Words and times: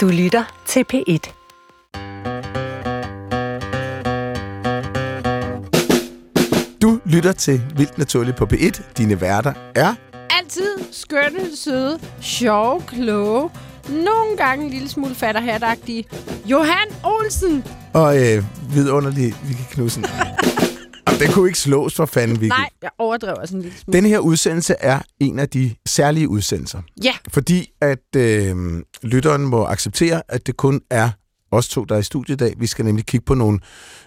Du 0.00 0.08
lytter 0.08 0.62
til 0.66 0.84
P1. 0.92 1.32
Du 6.82 7.00
lytter 7.04 7.32
til 7.32 7.62
Vildt 7.76 7.98
Naturligt 7.98 8.36
på 8.36 8.46
P1. 8.52 8.82
Dine 8.96 9.20
værter 9.20 9.52
er... 9.74 9.94
Altid 10.38 10.78
skønne, 10.92 11.56
søde, 11.56 12.00
sjove, 12.20 12.82
kloge, 12.86 13.50
nogle 13.88 14.36
gange 14.36 14.64
en 14.64 14.70
lille 14.70 14.88
smule 14.88 15.14
fatterhatagtige. 15.14 16.04
Johan 16.46 16.88
Olsen! 17.04 17.64
Og 17.92 18.16
øh, 18.16 18.44
vidunderlig 18.74 19.34
Vicky 19.48 19.74
Knudsen. 19.74 20.04
Jamen, 21.08 21.20
den 21.20 21.32
kunne 21.32 21.48
ikke 21.48 21.58
slås 21.58 21.94
for 21.94 22.06
fanden, 22.06 22.40
Vicky. 22.40 22.48
Nej, 22.48 22.68
jeg 22.82 22.90
overdrev 22.98 23.34
også 23.40 23.56
en 23.56 23.62
lille 23.62 23.78
smule. 23.78 23.96
Denne 23.96 24.08
her 24.08 24.18
udsendelse 24.18 24.74
er 24.80 25.00
en 25.20 25.38
af 25.38 25.48
de 25.48 25.74
særlige 25.86 26.28
udsendelser. 26.28 26.82
Ja, 27.04 27.12
Fordi 27.28 27.72
at 27.80 28.16
øh, 28.16 28.82
lytteren 29.02 29.42
må 29.42 29.64
acceptere, 29.64 30.22
at 30.28 30.46
det 30.46 30.56
kun 30.56 30.80
er 30.90 31.10
os 31.52 31.68
to, 31.68 31.84
der 31.84 31.94
er 31.94 31.98
i 31.98 32.02
studiet 32.02 32.34
i 32.34 32.44
dag. 32.44 32.54
Vi 32.58 32.66
skal 32.66 32.84
nemlig 32.84 33.06
kigge 33.06 33.24
på 33.24 33.34
nogle 33.34 33.58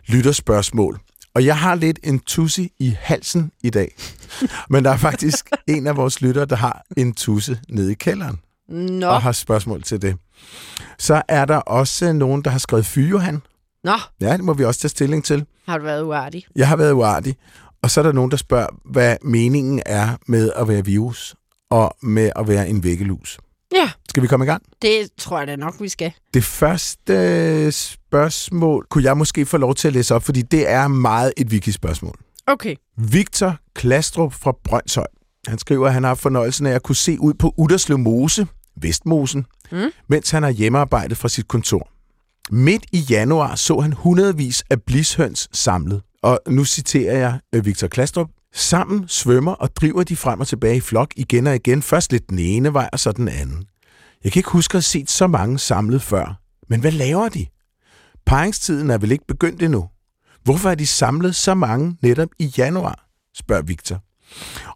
lytterspørgsmål. 0.07 0.99
Og 1.35 1.45
jeg 1.45 1.57
har 1.57 1.75
lidt 1.75 1.99
en 2.03 2.19
tusse 2.19 2.69
i 2.79 2.95
halsen 2.99 3.51
i 3.63 3.69
dag. 3.69 3.95
Men 4.69 4.85
der 4.85 4.91
er 4.91 4.97
faktisk 4.97 5.49
en 5.67 5.87
af 5.87 5.97
vores 5.97 6.21
lyttere, 6.21 6.45
der 6.45 6.55
har 6.55 6.83
en 6.97 7.13
tusse 7.13 7.59
nede 7.69 7.91
i 7.91 7.95
kælderen 7.95 8.39
nå, 8.67 9.07
og 9.07 9.21
har 9.21 9.31
spørgsmål 9.31 9.83
til 9.83 10.01
det. 10.01 10.15
Så 10.97 11.21
er 11.27 11.45
der 11.45 11.57
også 11.57 12.13
nogen, 12.13 12.41
der 12.41 12.51
har 12.51 12.57
skrevet 12.59 12.85
fy, 12.85 12.99
Johan. 12.99 13.41
Nå, 13.83 13.93
Ja, 14.21 14.33
det 14.37 14.43
må 14.43 14.53
vi 14.53 14.63
også 14.65 14.79
tage 14.79 14.89
stilling 14.89 15.23
til. 15.25 15.45
har 15.67 15.77
du 15.77 15.83
været 15.83 16.03
uartig? 16.03 16.45
Jeg 16.55 16.67
har 16.67 16.75
været 16.75 16.91
uartig. 16.91 17.35
Og 17.81 17.91
så 17.91 18.01
er 18.01 18.03
der 18.03 18.11
nogen, 18.11 18.31
der 18.31 18.37
spørger, 18.37 18.67
hvad 18.85 19.17
meningen 19.21 19.81
er 19.85 20.17
med 20.27 20.51
at 20.55 20.67
være 20.67 20.85
virus 20.85 21.35
og 21.71 21.95
med 22.01 22.31
at 22.35 22.47
være 22.47 22.69
en 22.69 22.83
væggelus. 22.83 23.37
Ja, 23.75 23.91
Skal 24.09 24.23
vi 24.23 24.27
komme 24.27 24.45
i 24.45 24.47
gang? 24.47 24.63
det 24.81 25.09
tror 25.17 25.37
jeg 25.39 25.47
da 25.47 25.55
nok, 25.55 25.75
vi 25.81 25.89
skal. 25.89 26.11
Det 26.33 26.43
første 26.43 27.71
spørgsmål 27.71 28.85
kunne 28.89 29.03
jeg 29.03 29.17
måske 29.17 29.45
få 29.45 29.57
lov 29.57 29.75
til 29.75 29.87
at 29.87 29.93
læse 29.93 30.15
op, 30.15 30.23
fordi 30.23 30.41
det 30.41 30.69
er 30.69 30.87
meget 30.87 31.33
et 31.37 31.47
wiki-spørgsmål. 31.47 32.15
Okay. 32.47 32.75
Victor 32.97 33.57
Klastrup 33.75 34.33
fra 34.33 34.53
Brøndshøj. 34.63 35.05
Han 35.47 35.57
skriver, 35.57 35.87
at 35.87 35.93
han 35.93 36.03
har 36.03 36.07
haft 36.09 36.21
fornøjelsen 36.21 36.65
af 36.67 36.71
at 36.71 36.83
kunne 36.83 36.95
se 36.95 37.19
ud 37.19 37.33
på 37.33 37.53
Udderslev 37.57 37.97
Mose, 37.97 38.47
Vestmosen, 38.81 39.45
Mm. 39.71 39.91
mens 40.09 40.31
han 40.31 40.43
har 40.43 40.49
hjemmearbejdet 40.49 41.17
fra 41.17 41.29
sit 41.29 41.47
kontor. 41.47 41.89
Midt 42.51 42.85
i 42.91 42.99
januar 42.99 43.55
så 43.55 43.79
han 43.79 43.93
hundredvis 43.93 44.63
af 44.69 44.81
blishøns 44.81 45.49
samlet. 45.51 46.01
Og 46.23 46.39
nu 46.47 46.65
citerer 46.65 47.17
jeg 47.17 47.39
øh, 47.55 47.65
Victor 47.65 47.87
Klastrup. 47.87 48.29
Sammen 48.53 49.07
svømmer 49.07 49.51
og 49.51 49.75
driver 49.75 50.03
de 50.03 50.15
frem 50.15 50.39
og 50.39 50.47
tilbage 50.47 50.77
i 50.77 50.79
flok 50.79 51.13
igen 51.15 51.47
og 51.47 51.55
igen. 51.55 51.81
Først 51.81 52.11
lidt 52.11 52.29
den 52.29 52.39
ene 52.39 52.73
vej 52.73 52.89
og 52.93 52.99
så 52.99 53.11
den 53.11 53.27
anden. 53.27 53.65
Jeg 54.23 54.31
kan 54.31 54.39
ikke 54.39 54.49
huske 54.49 54.71
at 54.71 54.75
have 54.75 54.81
set 54.81 55.09
så 55.09 55.27
mange 55.27 55.59
samlet 55.59 56.01
før. 56.01 56.39
Men 56.69 56.79
hvad 56.79 56.91
laver 56.91 57.29
de? 57.29 57.45
Paringstiden 58.25 58.89
er 58.89 58.97
vel 58.97 59.11
ikke 59.11 59.27
begyndt 59.27 59.63
endnu. 59.63 59.89
Hvorfor 60.43 60.69
er 60.69 60.75
de 60.75 60.87
samlet 60.87 61.35
så 61.35 61.53
mange 61.53 61.97
netop 62.01 62.29
i 62.39 62.53
januar? 62.57 63.07
spørger 63.35 63.61
Victor. 63.63 64.03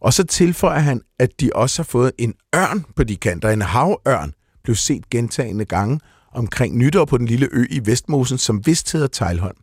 Og 0.01 0.13
så 0.13 0.23
tilføjer 0.23 0.79
han, 0.79 1.01
at 1.19 1.29
de 1.39 1.51
også 1.55 1.81
har 1.81 1.85
fået 1.85 2.11
en 2.17 2.33
ørn 2.55 2.85
på 2.95 3.03
de 3.03 3.15
kanter. 3.15 3.49
En 3.49 3.61
havørn 3.61 4.33
blev 4.63 4.75
set 4.75 5.09
gentagende 5.09 5.65
gange 5.65 5.99
omkring 6.33 6.77
nytår 6.77 7.05
på 7.05 7.17
den 7.17 7.25
lille 7.25 7.47
ø 7.51 7.65
i 7.69 7.81
Vestmosen, 7.85 8.37
som 8.37 8.65
vist 8.65 8.91
hedder 8.91 9.07
Tejlholm. 9.07 9.57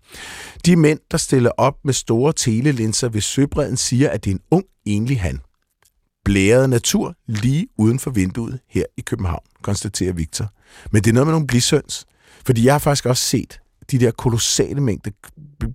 De 0.67 0.77
mænd, 0.77 0.99
der 1.11 1.19
stiller 1.19 1.51
op 1.57 1.75
med 1.85 1.95
store 1.95 2.33
telelinser 2.33 3.09
ved 3.09 3.21
søbredden, 3.21 3.77
siger, 3.77 4.11
at 4.11 4.25
det 4.25 4.31
er 4.31 4.35
en 4.35 4.41
ung, 4.51 4.65
enlig 4.87 5.21
han. 5.21 5.41
Blæret 6.25 6.71
natur 6.71 7.15
lige 7.27 7.67
uden 7.79 7.99
for 7.99 8.11
vinduet 8.11 8.59
her 8.69 8.85
i 8.97 9.01
København, 9.01 9.43
konstaterer 9.63 10.13
Victor. 10.13 10.51
Men 10.91 11.03
det 11.05 11.11
er 11.11 11.15
noget 11.15 11.27
med 11.27 11.33
nogle 11.33 11.47
blishøns. 11.47 12.05
Fordi 12.47 12.65
jeg 12.65 12.75
har 12.75 12.79
faktisk 12.79 13.07
også 13.07 13.25
set 13.25 13.61
de 13.91 13.99
der 13.99 14.11
kolossale 14.11 14.81
mængde 14.81 15.13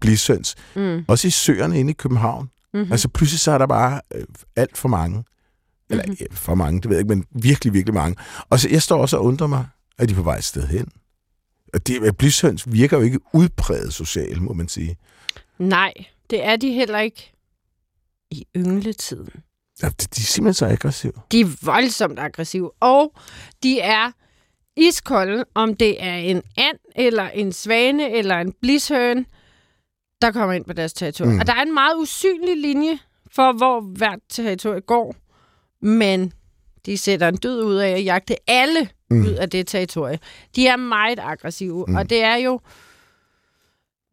blishøns, 0.02 0.56
Mm. 0.76 1.06
også 1.08 1.28
i 1.28 1.32
søerne 1.32 1.80
inde 1.80 1.92
i 1.92 1.94
København. 1.94 2.50
Mm-hmm. 2.74 2.92
Altså 2.92 3.08
pludselig 3.08 3.40
så 3.40 3.52
er 3.52 3.58
der 3.58 3.68
bare 3.68 4.02
øh, 4.16 4.24
alt 4.56 4.78
for 4.78 4.90
mange. 4.90 5.24
Eller 5.90 6.04
Mhm. 6.04 6.12
mm-hmm. 6.20 6.36
for 6.38 6.56
mange, 6.56 6.82
det 6.82 6.90
ved 6.90 6.98
jeg 6.98 7.02
ikke, 7.04 7.16
men 7.16 7.26
virkelig, 7.44 7.74
virkelig 7.74 7.94
mange. 7.94 8.16
Og 8.50 8.60
så 8.60 8.70
jeg 8.70 8.82
står 8.82 9.02
også 9.02 9.18
og 9.18 9.26
undrer 9.26 9.48
mig, 9.48 9.66
at 10.00 10.10
de 10.10 10.14
er 10.14 10.16
på 10.16 10.24
vej 10.24 10.38
et 10.38 10.44
sted 10.44 10.68
hen. 10.68 10.92
Og 11.74 11.88
det, 11.88 12.04
at 12.04 12.18
blishøns 12.18 12.74
virker 12.74 12.98
jo 12.98 13.04
ikke 13.04 13.20
udpræget 13.34 13.94
socialt, 13.94 14.42
må 14.42 14.54
man 14.54 14.68
sige. 14.68 14.98
Nej, 15.58 15.94
det 16.30 16.46
er 16.46 16.56
de 16.56 16.72
heller 16.72 17.00
ikke 17.00 17.32
i 18.32 18.46
yngletiden. 18.56 19.44
Ja, 19.82 19.88
de, 19.88 20.06
er 20.12 20.22
simpelthen 20.22 20.54
så 20.54 20.66
aggressive. 20.66 21.14
De 21.32 21.42
er 21.42 21.66
voldsomt 21.66 22.20
aggressive, 22.20 22.72
og 22.80 23.14
de 23.64 23.80
er 23.80 24.12
iskolde, 24.78 25.46
om 25.56 25.76
det 25.76 26.04
er 26.04 26.16
en 26.16 26.42
and, 26.58 26.78
eller 26.96 27.30
en 27.30 27.54
svane, 27.54 28.12
eller 28.12 28.36
en 28.36 28.54
blishøn, 28.62 29.26
der 30.22 30.32
kommer 30.32 30.54
ind 30.54 30.66
på 30.66 30.74
deres 30.74 30.94
territorium. 30.94 31.34
Mm. 31.34 31.40
Og 31.40 31.48
der 31.48 31.54
er 31.54 31.62
en 31.62 31.74
meget 31.74 31.96
usynlig 31.98 32.58
linje 32.58 33.00
for, 33.32 33.52
hvor 33.52 33.82
hvert 33.82 34.20
territorium 34.30 34.82
går, 34.82 35.16
men 35.86 36.34
de 36.86 36.98
sætter 36.98 37.28
en 37.28 37.36
død 37.38 37.64
ud 37.64 37.76
af 37.76 37.90
at 37.90 38.06
jagte 38.06 38.36
alle 38.48 38.90
Mm. 39.12 39.22
ud 39.22 39.32
af 39.32 39.50
det 39.50 39.68
territorie. 39.68 40.20
De 40.56 40.68
er 40.68 40.76
meget 40.76 41.20
aggressive, 41.22 41.86
Mm. 41.88 41.96
og 41.96 42.10
det 42.10 42.24
er 42.24 42.36
jo 42.36 42.60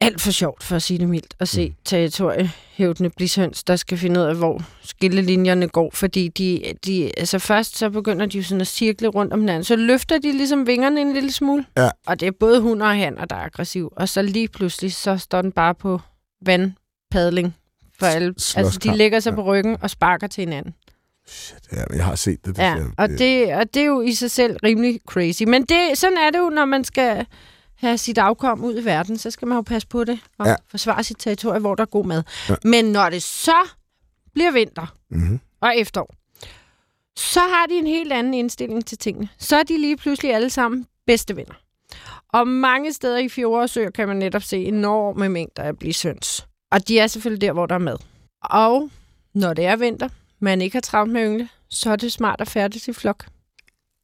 alt 0.00 0.20
for 0.20 0.30
sjovt, 0.30 0.62
for 0.62 0.76
at 0.76 0.82
sige 0.82 0.98
det 0.98 1.08
mildt, 1.08 1.34
at 1.40 1.48
se 1.48 1.68
mm. 1.68 1.74
territoriehævdende 1.84 3.10
blishøns, 3.10 3.64
der 3.64 3.76
skal 3.76 3.98
finde 3.98 4.20
ud 4.20 4.24
af, 4.24 4.34
hvor 4.36 4.62
skillelinjerne 4.82 5.68
går, 5.68 5.90
fordi 5.94 6.28
de, 6.28 6.62
de, 6.86 7.18
altså 7.18 7.38
først 7.38 7.78
så 7.78 7.90
begynder 7.90 8.26
de 8.26 8.38
jo 8.38 8.44
sådan 8.44 8.60
at 8.60 8.66
cirkle 8.66 9.08
rundt 9.08 9.32
om 9.32 9.40
hinanden, 9.40 9.64
så 9.64 9.76
løfter 9.76 10.18
de 10.18 10.32
ligesom 10.32 10.66
vingerne 10.66 11.00
en 11.00 11.12
lille 11.12 11.32
smule, 11.32 11.64
Ja. 11.76 11.88
og 12.06 12.20
det 12.20 12.26
er 12.28 12.32
både 12.40 12.60
hund 12.60 12.82
og 12.82 12.96
hanner, 12.96 13.24
der 13.24 13.36
er 13.36 13.40
aggressiv, 13.44 13.92
og 13.96 14.08
så 14.08 14.22
lige 14.22 14.48
pludselig, 14.48 14.92
så 14.92 15.16
står 15.16 15.42
den 15.42 15.52
bare 15.52 15.74
på 15.74 16.00
vandpadling 16.46 17.54
for 17.98 18.06
alle. 18.06 18.28
Altså, 18.56 18.78
de 18.82 18.96
lægger 18.96 19.20
sig 19.20 19.30
Ja. 19.30 19.34
på 19.36 19.42
ryggen 19.42 19.76
og 19.80 19.90
sparker 19.90 20.26
til 20.26 20.40
hinanden. 20.42 20.74
Shit, 21.28 21.58
ja, 21.72 21.82
jeg 21.96 22.04
har 22.04 22.14
set 22.14 22.46
det. 22.46 22.56
det 22.56 22.62
Ja, 22.62 22.76
ser- 22.76 22.90
og 22.98 23.08
det, 23.08 23.54
og 23.54 23.74
det 23.74 23.82
er 23.82 23.86
jo 23.86 24.00
i 24.00 24.12
sig 24.12 24.30
selv 24.30 24.56
rimelig 24.64 25.00
crazy. 25.08 25.42
Men 25.42 25.64
det, 25.64 25.98
sådan 25.98 26.18
er 26.18 26.30
det 26.30 26.38
jo, 26.38 26.48
når 26.50 26.64
man 26.64 26.84
skal 26.84 27.26
have 27.76 27.98
sit 27.98 28.18
afkom 28.18 28.64
ud 28.64 28.80
i 28.80 28.84
verden, 28.84 29.18
så 29.18 29.30
skal 29.30 29.48
man 29.48 29.56
jo 29.56 29.62
passe 29.62 29.88
på 29.88 30.04
det 30.04 30.18
og 30.38 30.46
Ja. 30.46 30.54
forsvare 30.68 31.04
sit 31.04 31.16
territorie, 31.18 31.60
hvor 31.60 31.74
der 31.74 31.82
er 31.82 31.86
god 31.86 32.04
mad. 32.06 32.22
Ja. 32.48 32.54
Men 32.64 32.84
når 32.84 33.10
det 33.10 33.22
så 33.22 33.56
bliver 34.34 34.50
vinter 34.52 34.86
Mm-hmm. 35.10 35.40
og 35.60 35.76
efterår, 35.76 36.14
så 37.16 37.40
har 37.40 37.66
de 37.68 37.74
en 37.74 37.86
helt 37.86 38.12
anden 38.12 38.34
indstilling 38.34 38.86
til 38.86 38.98
tingene. 38.98 39.28
Så 39.38 39.56
er 39.56 39.62
de 39.62 39.78
lige 39.80 39.96
pludselig 39.96 40.34
alle 40.34 40.50
sammen 40.50 40.86
bedste 41.06 41.36
venner. 41.36 41.54
Og 42.32 42.48
mange 42.48 42.92
steder 42.92 43.18
i 43.18 43.28
fjorde 43.28 43.62
og 43.62 43.70
søer 43.70 43.90
kan 43.90 44.08
man 44.08 44.16
netop 44.16 44.42
se 44.42 44.64
enorme 44.64 45.28
mængder 45.28 45.62
af 45.62 45.78
blisøns. 45.78 46.46
Og 46.72 46.88
de 46.88 46.98
er 46.98 47.06
selvfølgelig 47.06 47.40
der, 47.40 47.52
hvor 47.52 47.66
der 47.66 47.74
er 47.74 47.78
mad. 47.78 47.96
Og 48.42 48.90
når 49.34 49.54
det 49.54 49.66
er 49.66 49.76
vinter, 49.76 50.08
man 50.40 50.62
ikke 50.62 50.74
har 50.76 50.80
travlt 50.80 51.12
med 51.12 51.26
yngle, 51.26 51.48
så 51.70 51.90
er 51.92 51.96
det 51.96 52.12
smart 52.12 52.40
at 52.40 52.48
færdes 52.48 52.88
i 52.88 52.92
flok. 52.92 53.24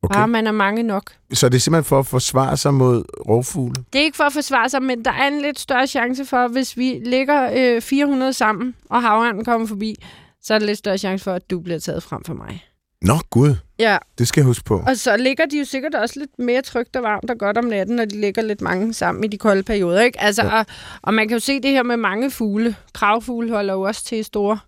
Okay. 0.02 0.14
Bare 0.18 0.28
man 0.28 0.46
er 0.46 0.52
mange 0.52 0.82
nok. 0.82 1.12
Så 1.32 1.48
det 1.48 1.54
er 1.56 1.60
simpelthen 1.60 1.84
for 1.88 1.98
at 1.98 2.06
forsvare 2.06 2.56
sig 2.56 2.74
mod 2.74 3.04
rovfugle? 3.28 3.74
Det 3.92 3.98
er 4.00 4.04
ikke 4.04 4.16
for 4.16 4.24
at 4.24 4.32
forsvare 4.32 4.68
sig, 4.68 4.82
men 4.82 5.04
der 5.04 5.10
er 5.12 5.28
en 5.28 5.40
lidt 5.40 5.58
større 5.60 5.86
chance 5.86 6.24
for, 6.24 6.48
hvis 6.48 6.76
vi 6.76 7.00
ligger 7.04 7.50
øh, 7.76 7.82
400 7.82 8.32
sammen, 8.32 8.74
og 8.90 9.02
havørnen 9.02 9.44
kommer 9.44 9.66
forbi, 9.66 9.94
så 10.42 10.54
er 10.54 10.58
der 10.58 10.66
lidt 10.66 10.78
større 10.78 10.98
chance 10.98 11.24
for, 11.24 11.32
at 11.32 11.50
du 11.50 11.60
bliver 11.60 11.78
taget 11.78 12.02
frem 12.02 12.24
for 12.24 12.34
mig. 12.34 12.64
Nå, 13.02 13.14
gud. 13.30 13.54
Ja, 13.78 13.98
Det 14.18 14.28
skal 14.28 14.40
jeg 14.40 14.46
huske 14.46 14.64
på. 14.64 14.82
og 14.86 14.96
så 14.96 15.16
ligger 15.16 15.46
de 15.46 15.58
jo 15.58 15.64
sikkert 15.64 15.94
også 15.94 16.18
lidt 16.18 16.38
mere 16.38 16.62
trygt 16.62 16.96
og 16.96 17.02
varmt 17.02 17.30
og 17.30 17.38
godt 17.38 17.58
om 17.58 17.64
natten, 17.64 17.96
når 17.96 18.04
de 18.04 18.20
ligger 18.20 18.42
lidt 18.42 18.60
mange 18.60 18.94
sammen 18.94 19.24
i 19.24 19.26
de 19.28 19.38
kolde 19.38 19.62
perioder. 19.62 20.00
Ikke? 20.02 20.20
Altså, 20.20 20.42
Ja. 20.42 20.58
og, 20.58 20.66
og 21.02 21.14
man 21.14 21.28
kan 21.28 21.34
jo 21.36 21.40
se 21.40 21.60
det 21.60 21.70
her 21.70 21.82
med 21.82 21.96
mange 21.96 22.30
fugle. 22.30 22.76
Kravfugle 22.94 23.50
holder 23.50 23.74
jo 23.74 23.80
også 23.82 24.04
til 24.04 24.24
store 24.24 24.58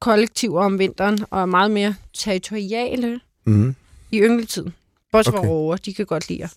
kollektiver 0.00 0.62
om 0.64 0.78
vinteren, 0.78 1.18
og 1.30 1.40
er 1.40 1.46
meget 1.46 1.70
mere 1.70 1.94
territoriale 2.18 3.20
Mm. 3.46 3.74
i 4.10 4.18
yngletiden. 4.20 4.74
Bortset 5.12 5.32
fra 5.34 5.38
Okay. 5.38 5.48
råger, 5.48 5.76
de 5.76 5.94
kan 5.94 6.06
godt 6.06 6.28
lide 6.28 6.44
at 6.44 6.54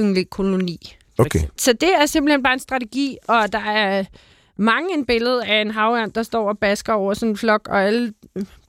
yngle 0.00 0.24
koloni. 0.24 0.96
Okay. 1.18 1.40
Så 1.56 1.72
det 1.72 1.94
er 1.94 2.06
simpelthen 2.06 2.42
bare 2.42 2.52
en 2.52 2.58
strategi, 2.58 3.16
og 3.28 3.52
der 3.52 3.58
er 3.58 4.04
mange 4.56 4.94
en 4.94 5.04
billede 5.06 5.44
af 5.44 5.60
en 5.60 5.70
havørn, 5.70 6.10
der 6.10 6.22
står 6.22 6.48
og 6.48 6.58
basker 6.58 6.92
over 6.92 7.14
sådan 7.14 7.28
en 7.30 7.36
flok, 7.36 7.68
og 7.68 7.82
alle 7.82 8.14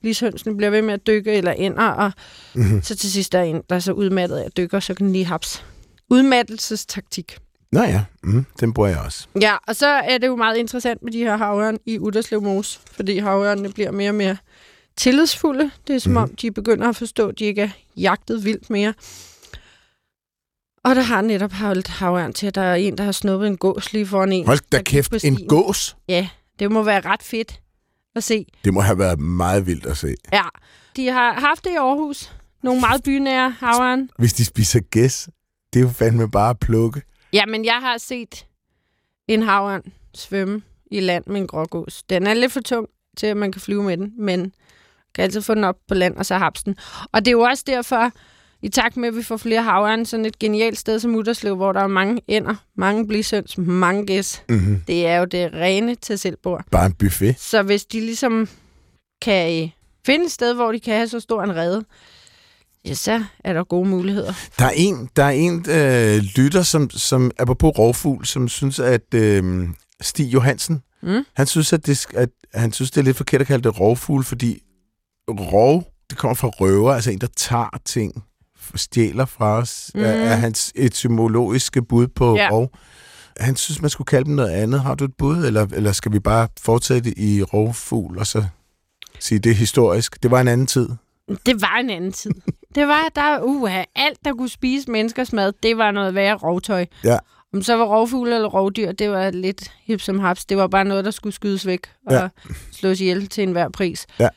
blishønsene 0.01 0.57
bliver 0.57 0.69
ved 0.69 0.81
med 0.81 0.93
at 0.93 1.07
dykke 1.07 1.31
eller 1.31 1.51
ender, 1.51 1.83
og 1.87 2.11
Mm-hmm. 2.55 2.81
så 2.81 2.95
til 2.95 3.11
sidst 3.11 3.35
er 3.35 3.41
en, 3.41 3.61
der 3.69 3.75
er 3.75 3.79
så 3.79 3.91
udmattet 3.91 4.37
af 4.37 4.45
at 4.45 4.57
dykke, 4.57 4.77
og 4.77 4.83
så 4.83 4.93
kan 4.93 5.05
den 5.05 5.13
lige 5.13 5.25
haps. 5.25 5.65
Udmattelsestaktik. 6.09 7.37
Nå 7.71 7.81
ja, 7.81 8.03
mm, 8.23 8.45
den 8.59 8.73
bruger 8.73 8.89
jeg 8.89 8.99
også. 8.99 9.27
Ja, 9.41 9.55
og 9.67 9.75
så 9.75 9.87
er 9.87 10.17
det 10.17 10.27
jo 10.27 10.35
meget 10.35 10.57
interessant 10.57 11.03
med 11.03 11.11
de 11.11 11.17
her 11.17 11.37
havørn 11.37 11.77
i 11.85 11.99
Udderslev 11.99 12.41
Mose, 12.41 12.79
fordi 12.91 13.17
havørnene 13.17 13.69
bliver 13.73 13.91
mere 13.91 14.09
og 14.09 14.15
mere 14.15 14.37
tillidsfulde. 14.97 15.71
Det 15.87 15.95
er 15.95 15.99
som 15.99 16.11
mm. 16.11 16.17
om, 16.17 16.35
de 16.35 16.51
begynder 16.51 16.89
at 16.89 16.95
forstå, 16.95 17.27
at 17.27 17.39
de 17.39 17.45
ikke 17.45 17.61
er 17.61 17.69
jagtet 17.97 18.45
vildt 18.45 18.69
mere. 18.69 18.93
Og 20.83 20.95
der 20.95 21.01
har 21.01 21.21
netop 21.21 21.51
holdt 21.51 21.87
havørn 21.87 22.33
til, 22.33 22.47
at 22.47 22.55
der 22.55 22.61
er 22.61 22.75
en, 22.75 22.97
der 22.97 23.03
har 23.03 23.11
snuppet 23.11 23.47
en 23.47 23.57
gås 23.57 23.93
lige 23.93 24.05
foran 24.05 24.31
en. 24.31 24.45
Hold 24.45 24.59
da 24.71 24.81
kæft, 24.81 25.23
en 25.23 25.47
gås. 25.47 25.97
Ja, 26.07 26.27
det 26.59 26.71
må 26.71 26.83
være 26.83 27.01
ret 27.01 27.23
fedt 27.23 27.61
at 28.15 28.23
se. 28.23 28.45
Det 28.63 28.73
må 28.73 28.81
have 28.81 28.99
været 28.99 29.19
meget 29.19 29.67
vildt 29.67 29.85
at 29.85 29.97
se. 29.97 30.15
Ja, 30.33 30.43
de 30.95 31.07
har 31.07 31.33
haft 31.33 31.63
det 31.63 31.69
i 31.71 31.75
Aarhus. 31.75 32.31
Nogle 32.63 32.81
meget 32.81 33.03
bynære 33.03 33.55
havørn. 33.59 34.09
Hvis 34.17 34.33
de 34.33 34.45
spiser 34.45 34.79
gæs, 34.79 35.29
det 35.73 35.79
er 35.79 35.83
jo 35.83 35.89
fandme 35.89 36.31
bare 36.31 36.49
at 36.49 36.59
plukke. 36.59 37.01
Ja, 37.35 37.45
men 37.45 37.65
jeg 37.65 37.79
har 37.81 37.97
set 37.97 38.45
en 39.27 39.41
havørn 39.43 39.83
svømme 40.13 40.61
i 40.91 40.99
land 40.99 41.23
med 41.27 41.41
en 41.41 41.47
grågås. 41.47 42.03
Den 42.03 42.27
er 42.27 42.33
lidt 42.33 42.51
for 42.51 42.61
tung 42.61 42.87
til, 43.17 43.27
at 43.27 43.37
man 43.37 43.51
kan 43.51 43.61
flyve 43.61 43.83
med 43.83 43.97
den, 43.97 44.13
men 44.17 44.53
kan 45.15 45.23
altid 45.23 45.41
få 45.41 45.53
den 45.53 45.63
op 45.63 45.75
på 45.87 45.93
land, 45.93 46.15
og 46.15 46.25
så 46.25 46.37
haps 46.37 46.63
den. 46.63 46.75
Og 47.11 47.25
det 47.25 47.27
er 47.27 47.31
jo 47.31 47.41
også 47.41 47.63
derfor, 47.67 48.11
i 48.61 48.69
takt 48.69 48.97
med, 48.97 49.07
at 49.07 49.15
vi 49.15 49.23
får 49.23 49.37
flere 49.37 49.63
havørn, 49.63 50.05
sådan 50.05 50.25
et 50.25 50.39
genialt 50.39 50.77
sted 50.77 50.99
som 50.99 51.15
Utterslev, 51.15 51.55
hvor 51.55 51.71
der 51.71 51.81
er 51.81 51.87
mange 51.87 52.21
ender, 52.27 52.55
mange 52.75 53.07
blishøns, 53.07 53.57
mange 53.57 54.05
gæs. 54.05 54.43
Mm-hmm. 54.49 54.81
Det 54.87 55.07
er 55.07 55.17
jo 55.17 55.25
det 55.25 55.53
rene 55.53 55.95
til 55.95 56.19
selvbord. 56.19 56.65
Bare 56.71 56.85
en 56.85 56.93
buffet. 56.93 57.39
Så 57.39 57.63
hvis 57.63 57.85
de 57.85 57.99
ligesom 57.99 58.49
kan 59.21 59.63
øh, 59.63 59.69
finde 60.05 60.25
et 60.25 60.31
sted, 60.31 60.53
hvor 60.53 60.71
de 60.71 60.79
kan 60.79 60.95
have 60.95 61.07
så 61.07 61.19
stor 61.19 61.43
en 61.43 61.55
rede, 61.55 61.85
ja, 62.85 62.93
så 62.93 63.23
er 63.43 63.53
der 63.53 63.63
gode 63.63 63.89
muligheder. 63.89 64.33
Der 64.59 64.65
er 64.65 64.71
en, 64.75 65.09
der 65.15 65.23
er 65.23 65.29
en 65.29 65.65
øh, 65.69 66.23
lytter, 66.35 66.61
som, 66.63 66.89
som 66.89 67.31
er 67.39 67.45
på 67.45 67.69
rovfugl, 67.69 68.25
som 68.25 68.47
synes, 68.47 68.79
at 68.79 69.13
øh, 69.13 69.67
Stig 70.01 70.33
Johansen, 70.33 70.81
Mm. 71.03 71.23
han 71.35 71.47
synes, 71.47 71.73
at 71.73 71.85
det, 71.85 72.05
at 72.13 72.29
han 72.53 72.73
synes, 72.73 72.91
det 72.91 73.01
er 73.01 73.05
lidt 73.05 73.17
forkert 73.17 73.41
at 73.41 73.47
kalde 73.47 73.63
det 73.63 73.79
rovfugl, 73.79 74.23
fordi 74.23 74.59
rov, 75.29 75.83
det 76.09 76.17
kommer 76.17 76.35
fra 76.35 76.47
røver, 76.47 76.93
altså 76.93 77.11
en, 77.11 77.21
der 77.21 77.27
tager 77.37 77.77
ting, 77.85 78.23
stjæler 78.75 79.25
fra 79.25 79.57
os, 79.57 79.91
mm. 79.95 80.01
er, 80.01 80.05
er 80.05 80.35
hans 80.35 80.71
etymologiske 80.75 81.81
bud 81.81 82.07
på 82.07 82.35
Ja. 82.35 82.49
rov. 82.51 82.69
Han 83.39 83.55
synes, 83.55 83.81
man 83.81 83.89
skulle 83.89 84.05
kalde 84.05 84.25
dem 84.25 84.33
noget 84.35 84.49
andet. 84.49 84.81
Har 84.81 84.95
du 84.95 85.05
et 85.05 85.13
bud, 85.17 85.45
eller, 85.45 85.67
eller 85.73 85.91
skal 85.91 86.11
vi 86.11 86.19
bare 86.19 86.47
fortsætte 86.59 87.19
i 87.19 87.43
rovfugl, 87.43 88.17
og 88.19 88.27
så 88.27 88.45
sige, 89.19 89.39
det 89.39 89.49
er 89.49 89.55
historisk? 89.55 90.23
Det 90.23 90.31
var 90.31 90.41
en 90.41 90.47
anden 90.47 90.67
tid. 90.67 90.89
Det 91.45 91.61
var 91.61 91.77
en 91.79 91.89
anden 91.89 92.11
tid. 92.11 92.31
Det 92.75 92.87
var, 92.87 93.09
der 93.15 93.41
uh, 93.41 93.69
alt, 93.95 94.25
der 94.25 94.33
kunne 94.33 94.49
spise 94.49 94.91
menneskers 94.91 95.33
mad, 95.33 95.53
det 95.63 95.77
var 95.77 95.91
noget 95.91 96.15
værre 96.15 96.35
rovtøj. 96.35 96.85
Ja. 97.03 97.17
Om 97.53 97.61
så 97.61 97.75
var 97.75 97.85
rovfugle 97.85 98.35
eller 98.35 98.47
rovdyr, 98.47 98.91
det 98.91 99.09
var 99.11 99.31
lidt 99.31 99.71
hip 99.83 100.01
som 100.01 100.19
haps. 100.19 100.45
Det 100.45 100.57
var 100.57 100.67
bare 100.67 100.85
noget, 100.85 101.05
der 101.05 101.11
skulle 101.11 101.33
skydes 101.33 101.65
væk 101.65 101.79
og 102.07 102.13
Ja. 102.13 102.27
slås 102.71 103.01
ihjel 103.01 103.27
til 103.27 103.43
enhver 103.43 103.69
pris. 103.69 104.05
Ja. 104.19 104.27